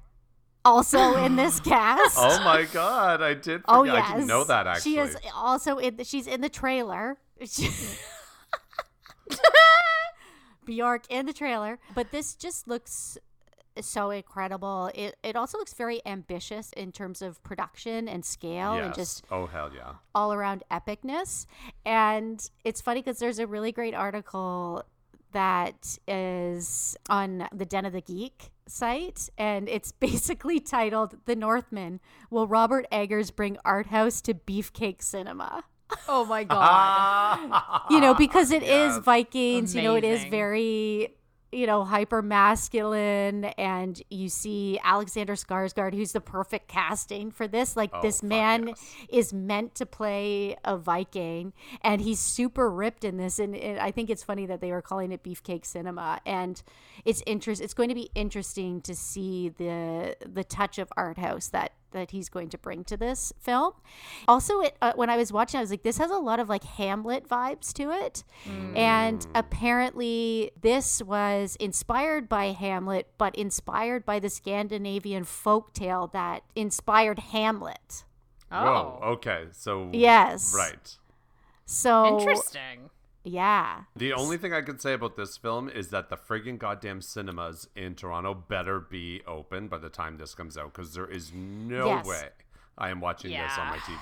also 0.64 1.16
in 1.16 1.36
this 1.36 1.60
cast. 1.72 2.16
Oh 2.18 2.42
my 2.44 2.66
god, 2.72 3.22
I 3.22 3.34
did. 3.34 3.62
Forget. 3.62 3.64
Oh 3.68 3.84
yes, 3.84 4.08
I 4.08 4.14
didn't 4.14 4.28
know 4.28 4.44
that 4.44 4.66
actually. 4.66 4.92
She 4.92 4.98
is 4.98 5.16
also 5.34 5.78
in. 5.78 5.96
The, 5.96 6.04
she's 6.04 6.26
in 6.26 6.40
the 6.40 6.48
trailer. 6.48 7.18
Bjork 10.70 11.02
in 11.10 11.26
the 11.26 11.32
trailer, 11.32 11.80
but 11.96 12.12
this 12.12 12.36
just 12.36 12.68
looks 12.68 13.18
so 13.80 14.10
incredible. 14.10 14.88
It 14.94 15.16
it 15.24 15.34
also 15.34 15.58
looks 15.58 15.74
very 15.74 16.00
ambitious 16.06 16.72
in 16.76 16.92
terms 16.92 17.22
of 17.22 17.42
production 17.42 18.08
and 18.08 18.24
scale 18.24 18.76
yes. 18.76 18.84
and 18.84 18.94
just 18.94 19.24
oh 19.32 19.46
hell 19.46 19.70
yeah, 19.74 19.94
all 20.14 20.32
around 20.32 20.62
epicness. 20.70 21.46
And 21.84 22.48
it's 22.64 22.80
funny 22.80 23.00
because 23.00 23.18
there's 23.18 23.40
a 23.40 23.48
really 23.48 23.72
great 23.72 23.94
article 23.94 24.84
that 25.32 25.98
is 26.06 26.96
on 27.08 27.48
the 27.52 27.64
Den 27.64 27.84
of 27.84 27.92
the 27.92 28.00
Geek 28.00 28.50
site, 28.68 29.28
and 29.36 29.68
it's 29.68 29.90
basically 30.08 30.60
titled 30.60 31.16
"The 31.24 31.34
Northman: 31.34 31.98
Will 32.30 32.46
Robert 32.46 32.86
Eggers 32.92 33.32
Bring 33.32 33.58
Art 33.64 33.86
House 33.86 34.20
to 34.22 34.34
Beefcake 34.34 35.02
Cinema?" 35.02 35.64
Oh 36.08 36.24
my 36.24 36.44
god. 36.54 37.84
you 37.90 38.00
know, 38.00 38.14
because 38.14 38.50
it 38.50 38.62
is 38.62 38.68
Yes. 38.96 38.98
Vikings, 38.98 39.74
you 39.74 39.82
know, 39.82 39.94
it 39.94 40.04
is 40.04 40.24
very, 40.24 41.14
you 41.52 41.66
know, 41.66 41.84
hyper 41.84 42.22
masculine. 42.22 43.44
And 43.44 44.00
you 44.10 44.28
see 44.28 44.78
Alexander 44.84 45.34
Skarsgård, 45.34 45.94
who's 45.94 46.12
the 46.12 46.20
perfect 46.20 46.68
casting 46.68 47.30
for 47.30 47.48
this. 47.48 47.76
Like, 47.76 47.90
Oh, 47.92 48.02
this 48.02 48.22
man 48.22 48.68
yes. 48.68 48.94
is 49.08 49.32
meant 49.32 49.74
to 49.76 49.86
play 49.86 50.56
a 50.64 50.76
Viking, 50.76 51.52
and 51.82 52.00
he's 52.00 52.20
super 52.20 52.70
ripped 52.70 53.04
in 53.04 53.16
this. 53.16 53.38
And, 53.38 53.56
and 53.56 53.78
I 53.80 53.90
think 53.90 54.10
it's 54.10 54.22
funny 54.22 54.46
that 54.46 54.60
they 54.60 54.70
were 54.70 54.82
calling 54.82 55.10
it 55.12 55.22
Beefcake 55.24 55.64
Cinema. 55.66 56.20
And 56.24 56.62
it's 57.04 57.22
interest. 57.26 57.60
It's 57.60 57.74
going 57.74 57.88
to 57.88 57.94
be 57.94 58.10
interesting 58.14 58.80
to 58.82 58.94
see 58.94 59.48
the 59.48 60.16
the 60.24 60.44
touch 60.44 60.78
of 60.78 60.92
art 60.96 61.18
house 61.18 61.48
that 61.48 61.72
that 61.92 62.10
he's 62.10 62.28
going 62.28 62.48
to 62.50 62.58
bring 62.58 62.84
to 62.84 62.96
this 62.96 63.32
film. 63.38 63.72
Also, 64.28 64.60
it 64.60 64.76
uh, 64.80 64.92
when 64.94 65.10
I 65.10 65.16
was 65.16 65.32
watching, 65.32 65.58
I 65.58 65.60
was 65.62 65.70
like, 65.70 65.82
this 65.82 65.98
has 65.98 66.10
a 66.10 66.16
lot 66.18 66.40
of 66.40 66.48
like 66.48 66.64
Hamlet 66.64 67.28
vibes 67.28 67.72
to 67.74 67.90
it, 67.90 68.24
and 68.76 69.26
apparently 69.34 70.50
this 70.60 71.02
was 71.02 71.56
inspired 71.56 72.28
by 72.28 72.46
Hamlet, 72.46 73.08
but 73.18 73.34
inspired 73.36 74.04
by 74.04 74.18
the 74.18 74.30
Scandinavian 74.30 75.24
folktale 75.24 76.10
that 76.12 76.42
inspired 76.54 77.18
Hamlet. 77.18 78.04
Oh. 78.52 78.64
Whoa. 78.64 78.98
Okay, 79.12 79.44
so 79.52 79.90
Yes. 79.92 80.54
right. 80.56 80.96
So 81.66 82.18
Interesting. 82.18 82.90
Yeah. 83.24 83.82
The 83.96 84.12
only 84.12 84.36
thing 84.38 84.52
I 84.54 84.62
can 84.62 84.78
say 84.78 84.92
about 84.94 85.16
this 85.16 85.36
film 85.36 85.68
is 85.68 85.88
that 85.90 86.08
the 86.08 86.16
friggin' 86.16 86.58
goddamn 86.58 87.02
cinemas 87.02 87.68
in 87.76 87.94
Toronto 87.94 88.32
better 88.34 88.80
be 88.80 89.22
open 89.26 89.68
by 89.68 89.78
the 89.78 89.90
time 89.90 90.16
this 90.16 90.34
comes 90.34 90.56
out 90.56 90.72
because 90.72 90.94
there 90.94 91.06
is 91.06 91.32
no 91.34 91.86
Yes. 91.86 92.06
way 92.06 92.28
I 92.78 92.88
am 92.90 93.00
watching 93.00 93.30
this 93.30 93.58
on 93.58 93.66
my 93.68 93.76
TV. 93.78 93.98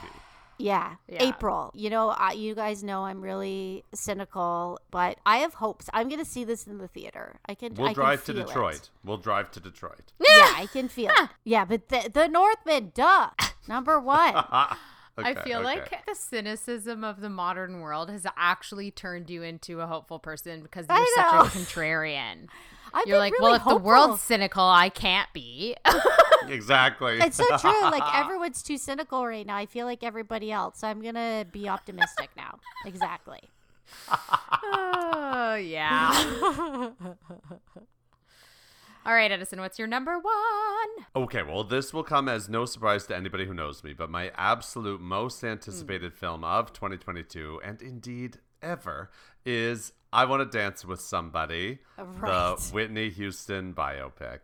Yeah, 0.60 0.96
Yeah. 1.08 1.22
April. 1.22 1.70
You 1.74 1.88
know, 1.88 2.08
I, 2.10 2.32
you 2.32 2.54
guys 2.54 2.82
know 2.82 3.04
I'm 3.04 3.20
really 3.20 3.84
cynical, 3.94 4.80
but 4.90 5.18
I 5.24 5.38
have 5.38 5.54
hopes. 5.54 5.88
I'm 5.92 6.08
going 6.08 6.18
to 6.18 6.24
see 6.28 6.42
this 6.42 6.66
in 6.66 6.78
the 6.78 6.88
theater. 6.88 7.38
I 7.46 7.54
can. 7.54 7.74
We'll 7.74 7.86
I 7.86 7.94
can 7.94 8.02
drive 8.02 8.24
to 8.24 8.32
feel 8.32 8.42
it. 8.42 8.46
Detroit. 8.48 8.90
We'll 9.04 9.18
drive 9.18 9.52
to 9.52 9.60
Detroit. 9.60 10.12
Yeah, 10.18 10.26
I 10.56 10.66
can 10.72 10.88
feel 10.88 11.10
it. 11.14 11.28
Yeah, 11.44 11.64
but 11.64 11.88
the 11.90 12.10
the 12.12 12.26
Northman, 12.26 12.90
duh, 12.94 13.30
number 13.68 14.00
one. 14.00 14.34
I 15.24 15.34
feel 15.34 15.58
okay. 15.58 15.64
like 15.64 16.06
the 16.06 16.14
cynicism 16.14 17.04
of 17.04 17.20
the 17.20 17.30
modern 17.30 17.80
world 17.80 18.10
has 18.10 18.26
actually 18.36 18.90
turned 18.90 19.30
you 19.30 19.42
into 19.42 19.80
a 19.80 19.86
hopeful 19.86 20.18
person 20.18 20.62
because 20.62 20.86
you're 20.88 21.06
such 21.14 21.46
a 21.46 21.58
contrarian. 21.58 22.48
I've 22.94 23.06
You're 23.06 23.18
like, 23.18 23.32
really 23.34 23.44
well, 23.44 23.54
if 23.54 23.62
hopeful. 23.62 23.78
the 23.80 23.84
world's 23.84 24.22
cynical, 24.22 24.64
I 24.64 24.88
can't 24.88 25.28
be. 25.32 25.76
exactly. 26.48 27.18
It's 27.20 27.36
so 27.36 27.44
true. 27.58 27.82
Like 27.82 28.02
everyone's 28.14 28.62
too 28.62 28.78
cynical 28.78 29.26
right 29.26 29.46
now. 29.46 29.56
I 29.56 29.66
feel 29.66 29.86
like 29.86 30.02
everybody 30.02 30.50
else. 30.50 30.78
So 30.78 30.88
I'm 30.88 31.02
gonna 31.02 31.44
be 31.50 31.68
optimistic 31.68 32.30
now. 32.36 32.58
Exactly. 32.86 33.40
oh, 34.10 35.54
yeah. 35.54 36.90
All 39.08 39.14
right, 39.14 39.32
Edison, 39.32 39.62
what's 39.62 39.78
your 39.78 39.88
number 39.88 40.18
one? 40.18 41.06
Okay, 41.16 41.42
well, 41.42 41.64
this 41.64 41.94
will 41.94 42.04
come 42.04 42.28
as 42.28 42.50
no 42.50 42.66
surprise 42.66 43.06
to 43.06 43.16
anybody 43.16 43.46
who 43.46 43.54
knows 43.54 43.82
me, 43.82 43.94
but 43.94 44.10
my 44.10 44.30
absolute 44.36 45.00
most 45.00 45.42
anticipated 45.42 46.12
hmm. 46.12 46.18
film 46.18 46.44
of 46.44 46.74
2022, 46.74 47.58
and 47.64 47.80
indeed 47.80 48.36
ever, 48.60 49.10
is 49.46 49.94
I 50.12 50.26
Want 50.26 50.42
to 50.42 50.58
Dance 50.58 50.84
with 50.84 51.00
Somebody, 51.00 51.78
oh, 51.96 52.04
Right. 52.04 52.58
the 52.58 52.62
Whitney 52.70 53.08
Houston 53.08 53.72
biopic. 53.72 54.40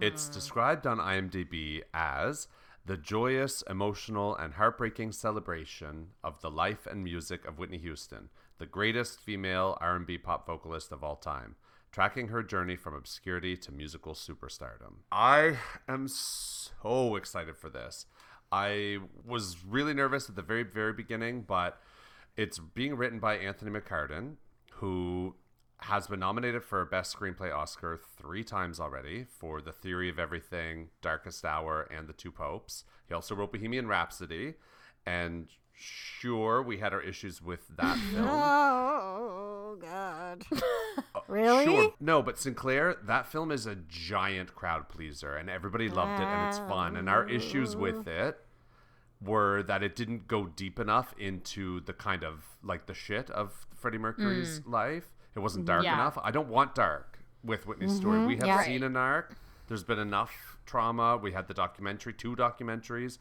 It's 0.00 0.24
mm-hmm. 0.24 0.34
described 0.34 0.84
on 0.88 0.98
IMDb 0.98 1.82
as 1.94 2.48
the 2.86 2.96
joyous, 2.96 3.62
emotional, 3.70 4.34
and 4.34 4.54
heartbreaking 4.54 5.12
celebration 5.12 6.08
of 6.24 6.40
the 6.40 6.50
life 6.50 6.88
and 6.88 7.04
music 7.04 7.46
of 7.46 7.60
Whitney 7.60 7.78
Houston, 7.78 8.30
the 8.58 8.66
greatest 8.66 9.20
female 9.20 9.78
R&B 9.80 10.18
pop 10.18 10.44
vocalist 10.44 10.90
of 10.90 11.04
all 11.04 11.16
time, 11.16 11.54
tracking 11.92 12.28
her 12.28 12.42
journey 12.42 12.76
from 12.76 12.94
obscurity 12.94 13.56
to 13.56 13.72
musical 13.72 14.14
superstardom. 14.14 14.96
I 15.10 15.56
am 15.88 16.08
so 16.08 17.16
excited 17.16 17.56
for 17.56 17.70
this. 17.70 18.06
I 18.52 18.98
was 19.24 19.56
really 19.66 19.94
nervous 19.94 20.28
at 20.28 20.36
the 20.36 20.42
very 20.42 20.62
very 20.62 20.92
beginning, 20.92 21.42
but 21.42 21.80
it's 22.36 22.58
being 22.58 22.96
written 22.96 23.18
by 23.18 23.36
Anthony 23.38 23.70
McCarten, 23.70 24.36
who 24.74 25.34
has 25.80 26.06
been 26.06 26.20
nominated 26.20 26.64
for 26.64 26.80
a 26.80 26.86
Best 26.86 27.16
Screenplay 27.16 27.54
Oscar 27.54 28.00
three 28.16 28.42
times 28.42 28.80
already 28.80 29.24
for 29.24 29.60
The 29.60 29.72
Theory 29.72 30.08
of 30.08 30.18
Everything, 30.18 30.88
Darkest 31.02 31.44
Hour, 31.44 31.82
and 31.94 32.08
The 32.08 32.12
Two 32.12 32.30
Popes. 32.30 32.84
He 33.08 33.14
also 33.14 33.34
wrote 33.34 33.52
Bohemian 33.52 33.86
Rhapsody, 33.86 34.54
and 35.04 35.48
sure, 35.72 36.62
we 36.62 36.78
had 36.78 36.92
our 36.92 37.02
issues 37.02 37.42
with 37.42 37.66
that 37.76 37.98
film. 38.12 38.26
Oh 38.28 39.76
God. 39.80 40.44
Uh, 40.98 41.20
really? 41.28 41.64
Sure. 41.64 41.94
No, 42.00 42.22
but 42.22 42.38
Sinclair, 42.38 42.96
that 43.04 43.26
film 43.26 43.50
is 43.50 43.66
a 43.66 43.76
giant 43.88 44.54
crowd 44.54 44.88
pleaser, 44.88 45.36
and 45.36 45.50
everybody 45.50 45.88
loved 45.88 46.20
it, 46.20 46.26
and 46.26 46.48
it's 46.48 46.58
fun. 46.58 46.96
And 46.96 47.08
our 47.08 47.28
issues 47.28 47.76
with 47.76 48.06
it 48.06 48.38
were 49.20 49.62
that 49.64 49.82
it 49.82 49.96
didn't 49.96 50.28
go 50.28 50.46
deep 50.46 50.78
enough 50.78 51.14
into 51.18 51.80
the 51.80 51.92
kind 51.92 52.22
of 52.22 52.44
like 52.62 52.86
the 52.86 52.94
shit 52.94 53.30
of 53.30 53.66
Freddie 53.74 53.98
Mercury's 53.98 54.60
mm. 54.60 54.72
life. 54.72 55.12
It 55.34 55.40
wasn't 55.40 55.66
dark 55.66 55.84
Yeah. 55.84 55.94
enough. 55.94 56.18
I 56.22 56.30
don't 56.30 56.48
want 56.48 56.74
dark 56.74 57.18
with 57.42 57.66
Whitney's 57.66 57.94
story. 57.94 58.18
Mm-hmm. 58.18 58.26
We 58.26 58.36
have 58.36 58.46
yeah. 58.46 58.64
seen 58.64 58.82
an 58.82 58.96
arc. 58.96 59.36
There's 59.68 59.84
been 59.84 59.98
enough 59.98 60.58
trauma. 60.64 61.16
We 61.16 61.32
had 61.32 61.48
the 61.48 61.54
documentary, 61.54 62.12
two 62.12 62.36
documentaries. 62.36 63.18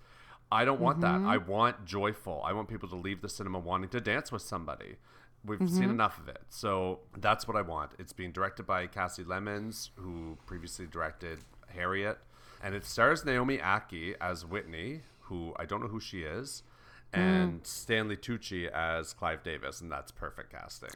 I 0.52 0.64
don't 0.64 0.80
want 0.80 1.02
that. 1.02 1.16
Mm-hmm. 1.16 1.28
I 1.28 1.38
want 1.38 1.86
joyful. 1.86 2.42
I 2.46 2.54
want 2.54 2.68
people 2.68 2.88
to 2.90 2.96
leave 2.96 3.22
the 3.22 3.30
cinema 3.30 3.60
wanting 3.60 3.90
to 3.90 4.02
dance 4.02 4.32
with 4.32 4.42
somebody. 4.42 4.98
We've 5.46 5.70
seen 5.70 5.90
enough 5.90 6.20
of 6.20 6.28
it. 6.28 6.42
So 6.50 7.00
that's 7.18 7.48
what 7.48 7.56
I 7.58 7.62
want. 7.62 7.92
It's 8.00 8.14
being 8.14 8.32
directed 8.32 8.64
by 8.66 8.88
Kasi 8.88 9.24
Lemmons, 9.24 9.90
who 9.96 10.38
previously 10.46 10.88
directed 10.88 11.40
Harriet. 11.68 12.18
And 12.64 12.74
it 12.74 12.86
stars 12.86 13.24
Naomi 13.26 13.58
Ackie 13.60 14.16
as 14.20 14.46
Whitney, 14.46 15.02
who 15.22 15.54
I 15.58 15.66
don't 15.66 15.82
know 15.82 15.88
who 15.88 16.00
she 16.00 16.22
is, 16.24 16.64
and 17.14 17.66
Stanley 17.66 18.18
Tucci 18.18 18.68
as 18.70 19.14
Clive 19.14 19.44
Davis. 19.44 19.82
And 19.82 19.92
that's 19.92 20.12
perfect 20.12 20.52
casting. 20.52 20.90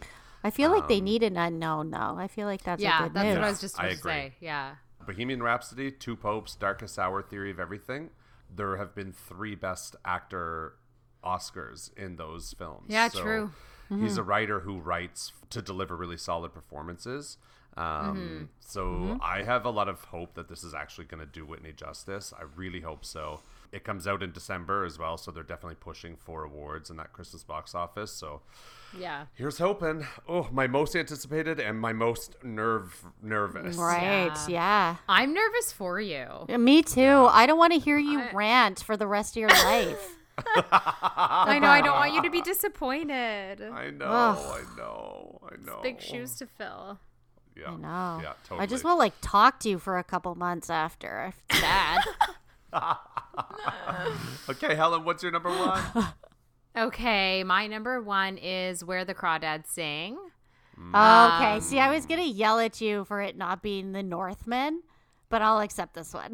I 0.43 0.49
feel 0.49 0.71
like 0.71 0.83
Um, 0.83 0.87
they 0.89 1.01
need 1.01 1.21
an 1.23 1.37
unknown 1.37 1.91
though. 1.91 2.15
I 2.17 2.27
feel 2.27 2.47
like 2.47 2.63
that's 2.63 2.81
a 2.81 2.83
yeah, 2.85 3.09
that's 3.13 3.25
move. 3.25 3.35
what 3.35 3.43
I 3.43 3.49
was 3.49 3.61
just 3.61 3.79
I 3.79 3.83
about 3.83 3.93
to 3.93 3.99
agree. 3.99 4.11
say. 4.11 4.33
Yeah. 4.39 4.75
Bohemian 5.05 5.41
Rhapsody, 5.43 5.91
Two 5.91 6.15
Popes, 6.15 6.55
Darkest 6.55 6.97
Hour, 6.97 7.21
Theory 7.21 7.51
of 7.51 7.59
Everything. 7.59 8.09
There 8.53 8.77
have 8.77 8.95
been 8.95 9.11
three 9.11 9.55
Best 9.55 9.95
Actor 10.05 10.73
Oscars 11.23 11.95
in 11.97 12.15
those 12.15 12.53
films. 12.57 12.85
Yeah, 12.89 13.09
So 13.09 13.21
true. 13.21 13.51
He's 13.89 14.17
a 14.17 14.21
mm-hmm. 14.21 14.29
writer 14.29 14.59
who 14.59 14.77
writes 14.77 15.31
to 15.49 15.61
deliver 15.61 15.95
really 15.95 16.17
solid 16.17 16.53
performances. 16.53 17.37
Um, 17.75 17.85
mm-hmm. 17.85 18.43
So 18.59 18.85
mm-hmm. 18.85 19.17
I 19.21 19.43
have 19.43 19.65
a 19.65 19.69
lot 19.69 19.87
of 19.87 20.03
hope 20.03 20.35
that 20.35 20.49
this 20.49 20.63
is 20.63 20.73
actually 20.73 21.05
going 21.05 21.21
to 21.21 21.25
do 21.25 21.45
Whitney 21.45 21.71
justice. 21.71 22.33
I 22.37 22.43
really 22.55 22.81
hope 22.81 23.05
so. 23.05 23.39
It 23.71 23.83
comes 23.83 24.07
out 24.07 24.23
in 24.23 24.31
December 24.31 24.83
as 24.83 24.97
well, 24.97 25.17
so 25.17 25.31
they're 25.31 25.43
definitely 25.43 25.75
pushing 25.75 26.15
for 26.15 26.43
awards 26.43 26.89
in 26.89 26.97
that 26.97 27.13
Christmas 27.13 27.43
box 27.43 27.75
office. 27.75 28.11
So 28.11 28.41
Yeah. 28.97 29.25
here's 29.35 29.59
hoping. 29.59 30.07
Oh, 30.27 30.49
my 30.51 30.67
most 30.67 30.95
anticipated 30.95 31.59
and 31.59 31.79
my 31.79 31.93
most 31.93 32.35
nerve 32.43 33.05
nervous. 33.21 33.77
Right. 33.77 34.35
Yeah. 34.47 34.97
I'm 35.07 35.33
nervous 35.33 35.71
for 35.71 36.01
you. 36.01 36.45
Me 36.57 36.81
too. 36.81 37.27
I 37.29 37.45
don't 37.45 37.59
want 37.59 37.73
to 37.73 37.79
hear 37.79 37.97
you 37.97 38.19
I- 38.19 38.31
rant 38.33 38.83
for 38.83 38.97
the 38.97 39.07
rest 39.07 39.37
of 39.37 39.41
your 39.41 39.49
life. 39.49 40.15
I 40.71 41.59
know. 41.61 41.67
I 41.67 41.81
don't 41.81 41.95
want 41.95 42.13
you 42.13 42.21
to 42.23 42.29
be 42.29 42.41
disappointed. 42.41 43.61
I 43.61 43.89
know, 43.91 44.05
Ugh. 44.05 44.37
I 44.37 44.77
know, 44.77 45.41
I 45.43 45.65
know. 45.65 45.79
Big 45.81 46.01
shoes 46.01 46.35
to 46.37 46.47
fill. 46.47 46.99
Yeah, 47.55 47.71
I 47.71 47.75
know. 47.75 48.19
Yeah, 48.23 48.33
totally. 48.43 48.61
I 48.61 48.65
just 48.65 48.83
want 48.83 48.95
to 48.95 48.99
like 48.99 49.13
talk 49.21 49.59
to 49.61 49.69
you 49.69 49.79
for 49.79 49.97
a 49.97 50.03
couple 50.03 50.33
months 50.35 50.69
after. 50.69 51.33
It's 51.49 51.61
bad. 51.61 52.03
Okay, 54.49 54.75
Helen, 54.75 55.05
what's 55.05 55.23
your 55.23 55.31
number 55.31 55.49
one? 55.49 55.83
Okay, 56.77 57.43
my 57.43 57.65
number 57.65 57.99
one 57.99 58.37
is 58.37 58.85
Where 58.85 59.03
the 59.03 59.15
Crawdads 59.15 59.65
Sing. 59.65 60.17
Mm. 60.79 61.35
okay. 61.35 61.59
See, 61.61 61.79
I 61.79 61.89
was 61.89 62.03
um, 62.03 62.09
gonna 62.09 62.23
yell 62.27 62.59
at 62.59 62.79
you 62.79 63.05
for 63.05 63.21
it 63.21 63.35
not 63.35 63.63
being 63.63 63.91
the 63.91 64.03
Northman, 64.03 64.83
but 65.29 65.41
I'll 65.41 65.59
accept 65.59 65.95
this 65.95 66.13
one. 66.13 66.31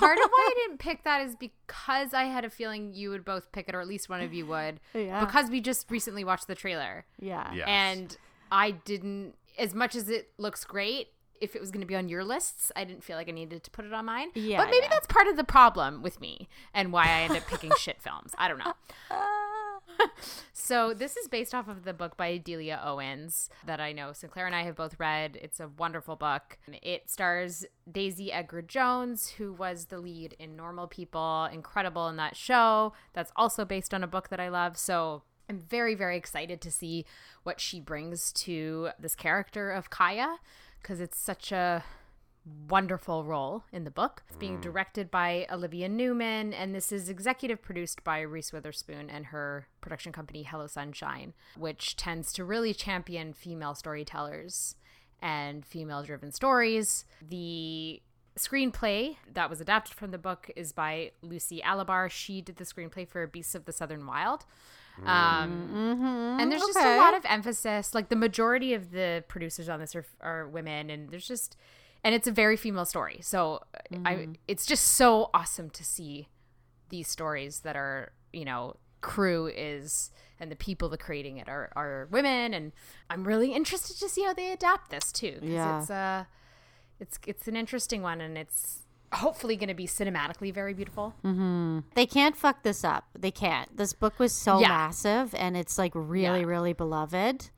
Part 0.00 0.18
of 0.18 0.30
why 0.30 0.50
I 0.50 0.54
didn't 0.66 0.78
pick 0.78 1.04
that 1.04 1.20
is 1.22 1.36
because 1.36 2.12
I 2.14 2.24
had 2.24 2.44
a 2.44 2.50
feeling 2.50 2.92
you 2.94 3.10
would 3.10 3.24
both 3.24 3.52
pick 3.52 3.68
it, 3.68 3.74
or 3.74 3.80
at 3.80 3.86
least 3.88 4.08
one 4.08 4.20
of 4.20 4.32
you 4.34 4.46
would. 4.46 4.80
Yeah. 4.94 5.24
Because 5.24 5.50
we 5.50 5.60
just 5.60 5.90
recently 5.90 6.24
watched 6.24 6.46
the 6.48 6.54
trailer. 6.54 7.04
yeah. 7.18 7.52
Yes. 7.54 7.66
And 7.68 8.16
I 8.50 8.72
didn't, 8.72 9.34
as 9.58 9.74
much 9.74 9.94
as 9.94 10.08
it 10.10 10.30
looks 10.38 10.64
great, 10.64 11.08
if 11.40 11.54
it 11.56 11.60
was 11.60 11.70
going 11.70 11.80
to 11.80 11.86
be 11.86 11.96
on 11.96 12.08
your 12.08 12.22
lists, 12.24 12.70
I 12.76 12.84
didn't 12.84 13.02
feel 13.02 13.16
like 13.16 13.28
I 13.28 13.32
needed 13.32 13.62
to 13.64 13.70
put 13.70 13.84
it 13.86 13.92
on 13.94 14.04
mine. 14.04 14.28
Yeah, 14.34 14.58
But 14.58 14.66
maybe 14.70 14.82
yeah. 14.82 14.88
that's 14.90 15.06
part 15.06 15.26
of 15.26 15.36
the 15.36 15.44
problem 15.44 16.02
with 16.02 16.20
me 16.20 16.48
and 16.74 16.92
why 16.92 17.04
I 17.04 17.20
end 17.22 17.36
up 17.36 17.46
picking 17.46 17.70
shit 17.78 18.02
films. 18.02 18.32
I 18.36 18.48
don't 18.48 18.58
know. 18.58 18.74
Uh, 19.10 19.16
So 20.52 20.94
this 20.94 21.16
is 21.16 21.26
based 21.26 21.52
off 21.52 21.66
of 21.66 21.82
the 21.82 21.92
book 21.92 22.16
by 22.16 22.36
Delia 22.36 22.80
Owens 22.84 23.50
that 23.66 23.80
I 23.80 23.90
know 23.90 24.12
Sinclair 24.12 24.46
and 24.46 24.54
I 24.54 24.62
have 24.62 24.76
both 24.76 25.00
read. 25.00 25.36
It's 25.42 25.58
a 25.58 25.66
wonderful 25.66 26.14
book. 26.14 26.58
It 26.80 27.10
stars 27.10 27.66
Daisy 27.90 28.30
Edgar 28.30 28.62
Jones, 28.62 29.30
who 29.30 29.52
was 29.52 29.86
the 29.86 29.98
lead 29.98 30.36
in 30.38 30.54
Normal 30.54 30.86
People, 30.86 31.48
incredible 31.52 32.06
in 32.06 32.16
that 32.18 32.36
show. 32.36 32.92
That's 33.14 33.32
also 33.34 33.64
based 33.64 33.92
on 33.92 34.04
a 34.04 34.06
book 34.06 34.28
that 34.28 34.38
I 34.38 34.48
love. 34.48 34.78
So 34.78 35.22
I'm 35.48 35.58
very, 35.58 35.96
very 35.96 36.16
excited 36.16 36.60
to 36.60 36.70
see 36.70 37.04
what 37.42 37.60
she 37.60 37.80
brings 37.80 38.32
to 38.34 38.90
this 38.96 39.16
character 39.16 39.72
of 39.72 39.90
Kya 39.90 40.36
because 40.80 41.00
it's 41.00 41.18
such 41.18 41.50
a 41.50 41.82
wonderful 42.68 43.24
role 43.24 43.64
in 43.72 43.84
the 43.84 43.90
book. 43.90 44.22
It's 44.28 44.36
being 44.36 44.60
directed 44.60 45.10
by 45.10 45.46
Olivia 45.50 45.88
Newman, 45.88 46.52
and 46.52 46.74
this 46.74 46.90
is 46.92 47.08
executive 47.08 47.62
produced 47.62 48.02
by 48.02 48.20
Reese 48.20 48.52
Witherspoon 48.52 49.10
and 49.10 49.26
her 49.26 49.66
production 49.80 50.12
company 50.12 50.42
Hello 50.42 50.66
Sunshine, 50.66 51.34
which 51.56 51.96
tends 51.96 52.32
to 52.34 52.44
really 52.44 52.72
champion 52.72 53.32
female 53.32 53.74
storytellers 53.74 54.74
and 55.20 55.66
female 55.66 56.02
driven 56.02 56.32
stories. 56.32 57.04
The 57.28 58.02
screenplay 58.38 59.16
that 59.32 59.50
was 59.50 59.60
adapted 59.60 59.94
from 59.94 60.10
the 60.10 60.18
book 60.18 60.50
is 60.56 60.72
by 60.72 61.12
Lucy 61.20 61.60
Alibar. 61.60 62.10
She 62.10 62.40
did 62.40 62.56
the 62.56 62.64
screenplay 62.64 63.06
for 63.06 63.26
Beasts 63.26 63.54
of 63.54 63.66
the 63.66 63.72
Southern 63.72 64.06
Wild. 64.06 64.46
Um, 65.04 66.36
and 66.38 66.50
there's 66.50 66.62
just 66.62 66.78
a 66.78 66.96
lot 66.96 67.14
of 67.14 67.24
emphasis. 67.24 67.94
Like 67.94 68.08
the 68.08 68.16
majority 68.16 68.74
of 68.74 68.90
the 68.90 69.24
producers 69.28 69.68
on 69.68 69.80
this 69.80 69.94
are, 69.94 70.04
are 70.20 70.48
women, 70.48 70.90
and 70.90 71.10
there's 71.10 71.26
just, 71.26 71.56
and 72.04 72.14
it's 72.14 72.26
a 72.26 72.32
very 72.32 72.56
female 72.56 72.84
story. 72.84 73.18
So 73.22 73.62
uh, 73.74 73.98
I, 74.04 74.14
mm-hmm. 74.14 74.32
it's 74.48 74.66
just 74.66 74.84
so 74.84 75.30
awesome 75.34 75.70
to 75.70 75.84
see 75.84 76.28
these 76.88 77.08
stories 77.08 77.60
that 77.60 77.76
are, 77.76 78.12
you 78.32 78.44
know, 78.44 78.76
crew 79.00 79.46
is 79.46 80.10
and 80.38 80.50
the 80.50 80.56
people 80.56 80.88
that 80.88 81.00
creating 81.00 81.36
it 81.36 81.48
are, 81.48 81.70
are 81.76 82.08
women, 82.10 82.54
and 82.54 82.72
I'm 83.10 83.24
really 83.24 83.52
interested 83.52 83.98
to 83.98 84.08
see 84.08 84.22
how 84.22 84.32
they 84.32 84.52
adapt 84.52 84.90
this 84.90 85.12
too. 85.12 85.38
Yeah. 85.42 85.80
it's 85.80 85.90
uh, 85.90 86.24
it's 86.98 87.18
it's 87.26 87.48
an 87.48 87.56
interesting 87.56 88.02
one, 88.02 88.20
and 88.20 88.38
it's 88.38 88.86
hopefully 89.12 89.56
going 89.56 89.68
to 89.68 89.74
be 89.74 89.86
cinematically 89.86 90.52
very 90.52 90.72
beautiful. 90.74 91.14
Mm-hmm. 91.24 91.80
They 91.94 92.06
can't 92.06 92.36
fuck 92.36 92.62
this 92.62 92.84
up. 92.84 93.04
They 93.18 93.30
can't. 93.30 93.76
This 93.76 93.92
book 93.92 94.18
was 94.18 94.32
so 94.32 94.60
Yeah. 94.60 94.68
massive 94.68 95.34
and 95.34 95.56
it's 95.56 95.78
like 95.78 95.92
really, 95.94 96.40
Yeah. 96.40 96.46
really 96.46 96.72
beloved. 96.72 97.50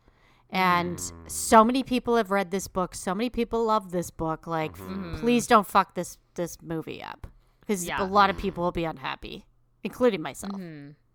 And 0.53 1.01
so 1.27 1.65
many 1.65 1.83
people 1.83 2.17
have 2.17 2.31
read 2.31 2.51
this 2.51 2.69
book. 2.69 2.95
So 2.95 3.15
many 3.15 3.31
people 3.31 3.65
love 3.65 3.91
this 3.91 4.11
book. 4.11 4.47
Like, 4.47 4.75
please 5.17 5.47
don't 5.47 5.67
fuck 5.67 5.95
this 5.95 6.19
this 6.35 6.59
movie 6.63 7.03
up 7.03 7.27
because 7.61 7.87
Yeah. 7.87 8.03
a 8.03 8.07
lot 8.07 8.29
of 8.31 8.37
people 8.37 8.63
will 8.63 8.73
be 8.73 8.85
unhappy, 8.85 9.47
including 9.83 10.21
myself. 10.23 10.53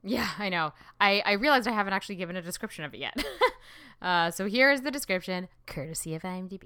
Yeah, 0.04 0.30
I 0.40 0.50
know. 0.50 0.74
I, 1.02 1.22
I 1.26 1.32
realized 1.34 1.68
I 1.68 1.72
haven't 1.72 1.94
actually 1.94 2.16
given 2.16 2.36
a 2.36 2.42
description 2.42 2.84
of 2.86 2.94
it 2.94 3.00
yet. 3.00 3.24
uh, 4.02 4.32
so 4.32 4.46
here 4.46 4.72
is 4.72 4.82
the 4.82 4.92
description, 4.92 5.48
courtesy 5.66 6.16
of 6.16 6.22
IMDb. 6.24 6.64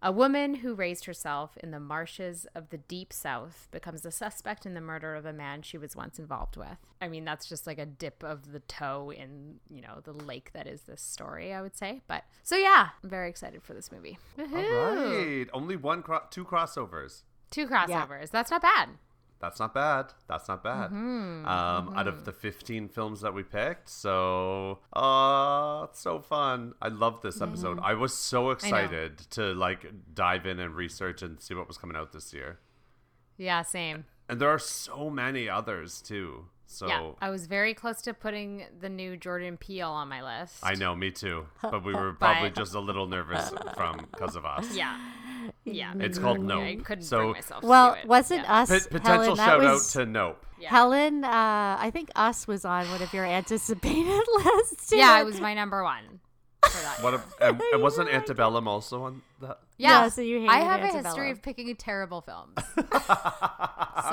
A 0.00 0.12
woman 0.12 0.54
who 0.56 0.74
raised 0.74 1.06
herself 1.06 1.56
in 1.56 1.72
the 1.72 1.80
marshes 1.80 2.46
of 2.54 2.70
the 2.70 2.78
deep 2.78 3.12
south 3.12 3.66
becomes 3.72 4.04
a 4.06 4.12
suspect 4.12 4.64
in 4.64 4.74
the 4.74 4.80
murder 4.80 5.16
of 5.16 5.26
a 5.26 5.32
man 5.32 5.62
she 5.62 5.76
was 5.76 5.96
once 5.96 6.20
involved 6.20 6.56
with. 6.56 6.78
I 7.00 7.08
mean, 7.08 7.24
that's 7.24 7.48
just 7.48 7.66
like 7.66 7.78
a 7.78 7.86
dip 7.86 8.22
of 8.22 8.52
the 8.52 8.60
toe 8.60 9.10
in, 9.10 9.56
you 9.68 9.82
know, 9.82 10.00
the 10.04 10.12
lake 10.12 10.52
that 10.52 10.68
is 10.68 10.82
this 10.82 11.02
story, 11.02 11.52
I 11.52 11.62
would 11.62 11.76
say. 11.76 12.02
But 12.06 12.22
so 12.44 12.56
yeah, 12.56 12.90
I'm 13.02 13.10
very 13.10 13.28
excited 13.28 13.62
for 13.64 13.74
this 13.74 13.90
movie. 13.90 14.18
All 14.38 14.46
Woohoo! 14.46 15.38
right. 15.40 15.48
Only 15.52 15.74
one, 15.74 16.02
cro- 16.02 16.22
two 16.30 16.44
crossovers. 16.44 17.22
Two 17.50 17.66
crossovers. 17.66 18.30
That's 18.30 18.52
not 18.52 18.62
bad. 18.62 18.90
That's 19.40 19.60
not 19.60 19.72
bad. 19.72 20.06
That's 20.26 20.48
not 20.48 20.64
bad. 20.64 20.90
Mm-hmm. 20.90 21.46
Um, 21.46 21.94
Out 21.96 22.08
of 22.08 22.24
the 22.24 22.32
15 22.32 22.88
films 22.88 23.20
that 23.20 23.34
we 23.34 23.44
picked, 23.44 23.88
so 23.88 24.80
uh, 24.92 25.86
it's 25.88 26.00
so 26.00 26.18
fun. 26.20 26.74
I 26.82 26.88
love 26.88 27.22
this 27.22 27.40
episode. 27.40 27.78
I 27.80 27.94
was 27.94 28.12
so 28.14 28.50
excited 28.50 29.18
to 29.30 29.54
like 29.54 29.86
dive 30.14 30.44
in 30.46 30.58
and 30.58 30.74
research 30.74 31.22
and 31.22 31.40
see 31.40 31.54
what 31.54 31.68
was 31.68 31.78
coming 31.78 31.96
out 31.96 32.12
this 32.12 32.34
year. 32.34 32.58
Yeah, 33.36 33.62
same. 33.62 34.06
And 34.28 34.40
there 34.40 34.50
are 34.50 34.58
so 34.58 35.08
many 35.08 35.48
others 35.48 36.02
too. 36.02 36.46
So 36.66 36.86
Yeah, 36.86 37.12
I 37.22 37.30
was 37.30 37.46
very 37.46 37.72
close 37.72 38.02
to 38.02 38.12
putting 38.12 38.64
the 38.78 38.90
new 38.90 39.16
Jordan 39.16 39.56
Peele 39.56 39.88
on 39.88 40.08
my 40.08 40.40
list. 40.40 40.58
I 40.62 40.74
know, 40.74 40.94
me 40.94 41.10
too. 41.10 41.46
But 41.62 41.82
we 41.82 41.94
were 41.94 42.12
probably 42.12 42.50
just 42.50 42.74
a 42.74 42.80
little 42.80 43.06
nervous 43.06 43.50
from 43.74 44.06
because 44.12 44.36
of 44.36 44.44
us. 44.44 44.76
Yeah. 44.76 44.98
Yeah. 45.74 45.92
It's 45.98 46.18
called 46.18 46.38
Yeah, 46.38 46.44
Nope. 46.46 46.62
I 46.62 46.76
couldn't 46.76 47.04
So- 47.04 47.18
bring 47.18 47.32
myself 47.32 47.62
Well, 47.64 47.90
to 47.90 47.94
do 47.96 48.00
it. 48.02 48.08
wasn't 48.08 48.42
yeah. 48.42 48.60
us 48.60 48.68
P- 48.86 48.90
potential 48.90 49.36
Helen? 49.36 49.36
Shout 49.36 49.60
was 49.60 49.96
out 49.96 50.00
to 50.00 50.06
Nope. 50.06 50.46
Yeah. 50.60 50.70
Helen. 50.70 51.24
Uh, 51.24 51.76
I 51.78 51.90
think 51.92 52.10
us 52.16 52.46
was 52.48 52.64
on 52.64 52.88
one 52.90 53.00
of 53.02 53.12
your 53.14 53.24
anticipated 53.24 54.22
lists. 54.44 54.92
Yeah, 54.92 55.20
it 55.20 55.24
was 55.24 55.40
my 55.40 55.54
number 55.54 55.84
one 55.84 56.20
for 56.64 56.82
that. 56.82 57.02
What? 57.02 57.14
A, 57.14 57.20
and, 57.40 57.62
and 57.72 57.82
wasn't 57.88 58.08
Antebellum 58.10 58.66
also 58.66 59.04
on 59.04 59.22
that? 59.40 59.60
yeah. 59.76 60.02
Yeah, 60.02 60.08
so 60.08 60.20
you 60.20 60.40
hate. 60.40 60.48
I 60.50 60.58
hated 60.58 60.66
have 60.94 61.04
a 61.04 61.08
history 61.08 61.30
of 61.30 61.40
picking 61.42 61.74
terrible 61.76 62.20
films. 62.20 62.54
so 62.76 62.84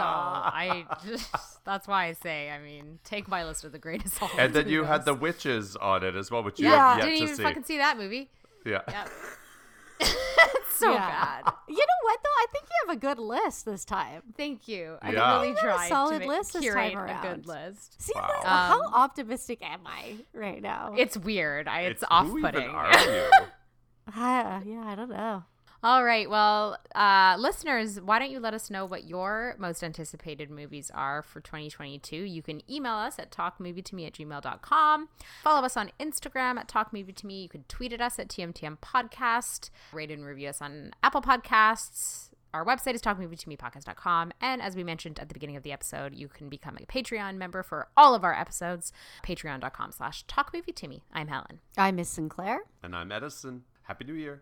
I 0.02 0.86
just, 1.06 1.64
that's 1.66 1.88
why 1.88 2.06
I 2.06 2.14
say, 2.14 2.52
I 2.52 2.60
mean, 2.60 3.00
take 3.04 3.28
my 3.28 3.44
list 3.46 3.64
with 3.64 3.74
a 3.76 3.80
grain 3.80 4.02
of 4.02 4.08
salt. 4.10 4.32
And 4.38 4.54
then 4.54 4.68
you 4.70 4.84
had 4.84 5.06
the 5.06 5.14
witches 5.16 5.76
on 5.76 6.04
it 6.04 6.16
as 6.16 6.30
well, 6.30 6.44
which 6.44 6.60
you 6.60 6.68
yeah, 6.68 6.90
have 6.94 6.98
yet 7.00 7.06
didn't 7.06 7.18
to 7.20 7.24
even 7.24 7.36
see. 7.38 7.44
fucking 7.44 7.64
see 7.64 7.78
that 7.78 7.98
movie. 7.98 8.30
Yeah. 8.66 8.82
Yeah. 8.88 9.08
It's 10.00 10.16
so 10.78 10.92
Yeah. 10.94 10.98
bad. 11.44 11.54
You 11.68 11.78
know 11.78 12.02
what 12.04 12.20
though? 12.24 12.30
I 12.30 12.46
think 12.52 12.66
you 12.66 12.88
have 12.88 12.96
a 12.98 13.00
good 13.00 13.20
list 13.20 13.66
this 13.66 13.84
time. 13.86 14.22
Thank 14.38 14.68
you. 14.68 14.98
I 15.02 15.12
Yeah. 15.12 15.36
really 15.38 15.50
You 15.50 15.56
got 15.56 15.64
a 15.64 15.68
tried 15.78 15.90
solid 15.90 16.14
to 16.14 16.20
make, 16.20 16.28
list 16.30 16.54
this 16.54 16.62
curate 16.62 16.94
time 16.94 16.98
a 17.00 17.02
around. 17.06 17.22
good 17.24 17.48
list. 17.48 18.02
See, 18.02 18.14
Wow. 18.16 18.28
that- 18.28 18.46
how 18.46 18.82
Um, 18.84 18.94
optimistic 18.94 19.60
am 19.64 19.82
I 19.86 20.18
right 20.34 20.62
now? 20.62 20.94
It's 20.96 21.18
weird. 21.18 21.68
I, 21.68 21.82
it's, 21.82 22.04
It's- 22.04 22.08
off-putting. 22.12 22.62
Who 22.62 22.68
even 22.68 22.76
are 22.76 23.00
you? 23.00 23.30
Ah, 24.16 24.62
yeah, 24.66 24.84
I 24.86 24.96
don't 24.96 25.10
know. 25.10 25.44
All 25.86 26.04
right. 26.04 26.28
Well, 26.28 26.80
uh, 26.96 27.36
listeners, 27.38 28.02
why 28.02 28.18
don't 28.18 28.32
you 28.32 28.40
let 28.40 28.56
us 28.56 28.72
know 28.72 28.88
what 28.88 29.08
your 29.08 29.56
most 29.60 29.84
anticipated 29.84 30.50
movies 30.50 30.90
are 30.92 31.22
for 31.22 31.42
2022? 31.42 32.16
You 32.16 32.42
can 32.42 32.64
email 32.68 32.96
us 32.96 33.20
at 33.20 33.30
talkmovietome 33.30 34.08
at 34.08 34.14
gmail.com. 34.14 35.10
Follow 35.44 35.64
us 35.64 35.78
on 35.78 35.92
Instagram 36.00 36.58
at 36.58 36.68
talkmovietome. 36.68 37.44
You 37.44 37.50
can 37.50 37.66
tweet 37.68 37.94
at 37.94 38.02
us 38.02 38.18
at 38.18 38.30
TMTM 38.30 38.80
Podcast. 38.80 39.70
Rate 39.94 40.10
and 40.10 40.26
review 40.26 40.50
us 40.50 40.60
on 40.60 40.92
Apple 41.04 41.22
Podcasts. 41.22 42.32
Our 42.52 42.66
website 42.66 42.96
is 42.96 43.02
talkmovietomepodcast.com. 43.04 44.32
And 44.42 44.64
as 44.64 44.76
we 44.76 44.84
mentioned 44.84 45.20
at 45.20 45.28
the 45.28 45.36
beginning 45.36 45.56
of 45.56 45.62
the 45.62 45.72
episode, 45.72 46.16
you 46.16 46.28
can 46.28 46.50
become 46.50 46.80
a 46.82 46.86
Patreon 46.88 47.36
member 47.36 47.62
for 47.62 47.90
all 47.96 48.16
of 48.16 48.24
our 48.24 48.34
episodes. 48.34 48.92
Patreon.com 49.24 49.92
slash 49.92 50.26
talkmovietome. 50.26 51.02
I'm 51.14 51.28
Helen. 51.28 51.60
I'm 51.78 51.98
Miss 51.98 52.10
Sinclair. 52.10 52.62
and 52.82 52.96
I'm 52.96 53.12
Edison. 53.12 53.66
Happy 53.84 54.04
New 54.04 54.14
Year. 54.16 54.42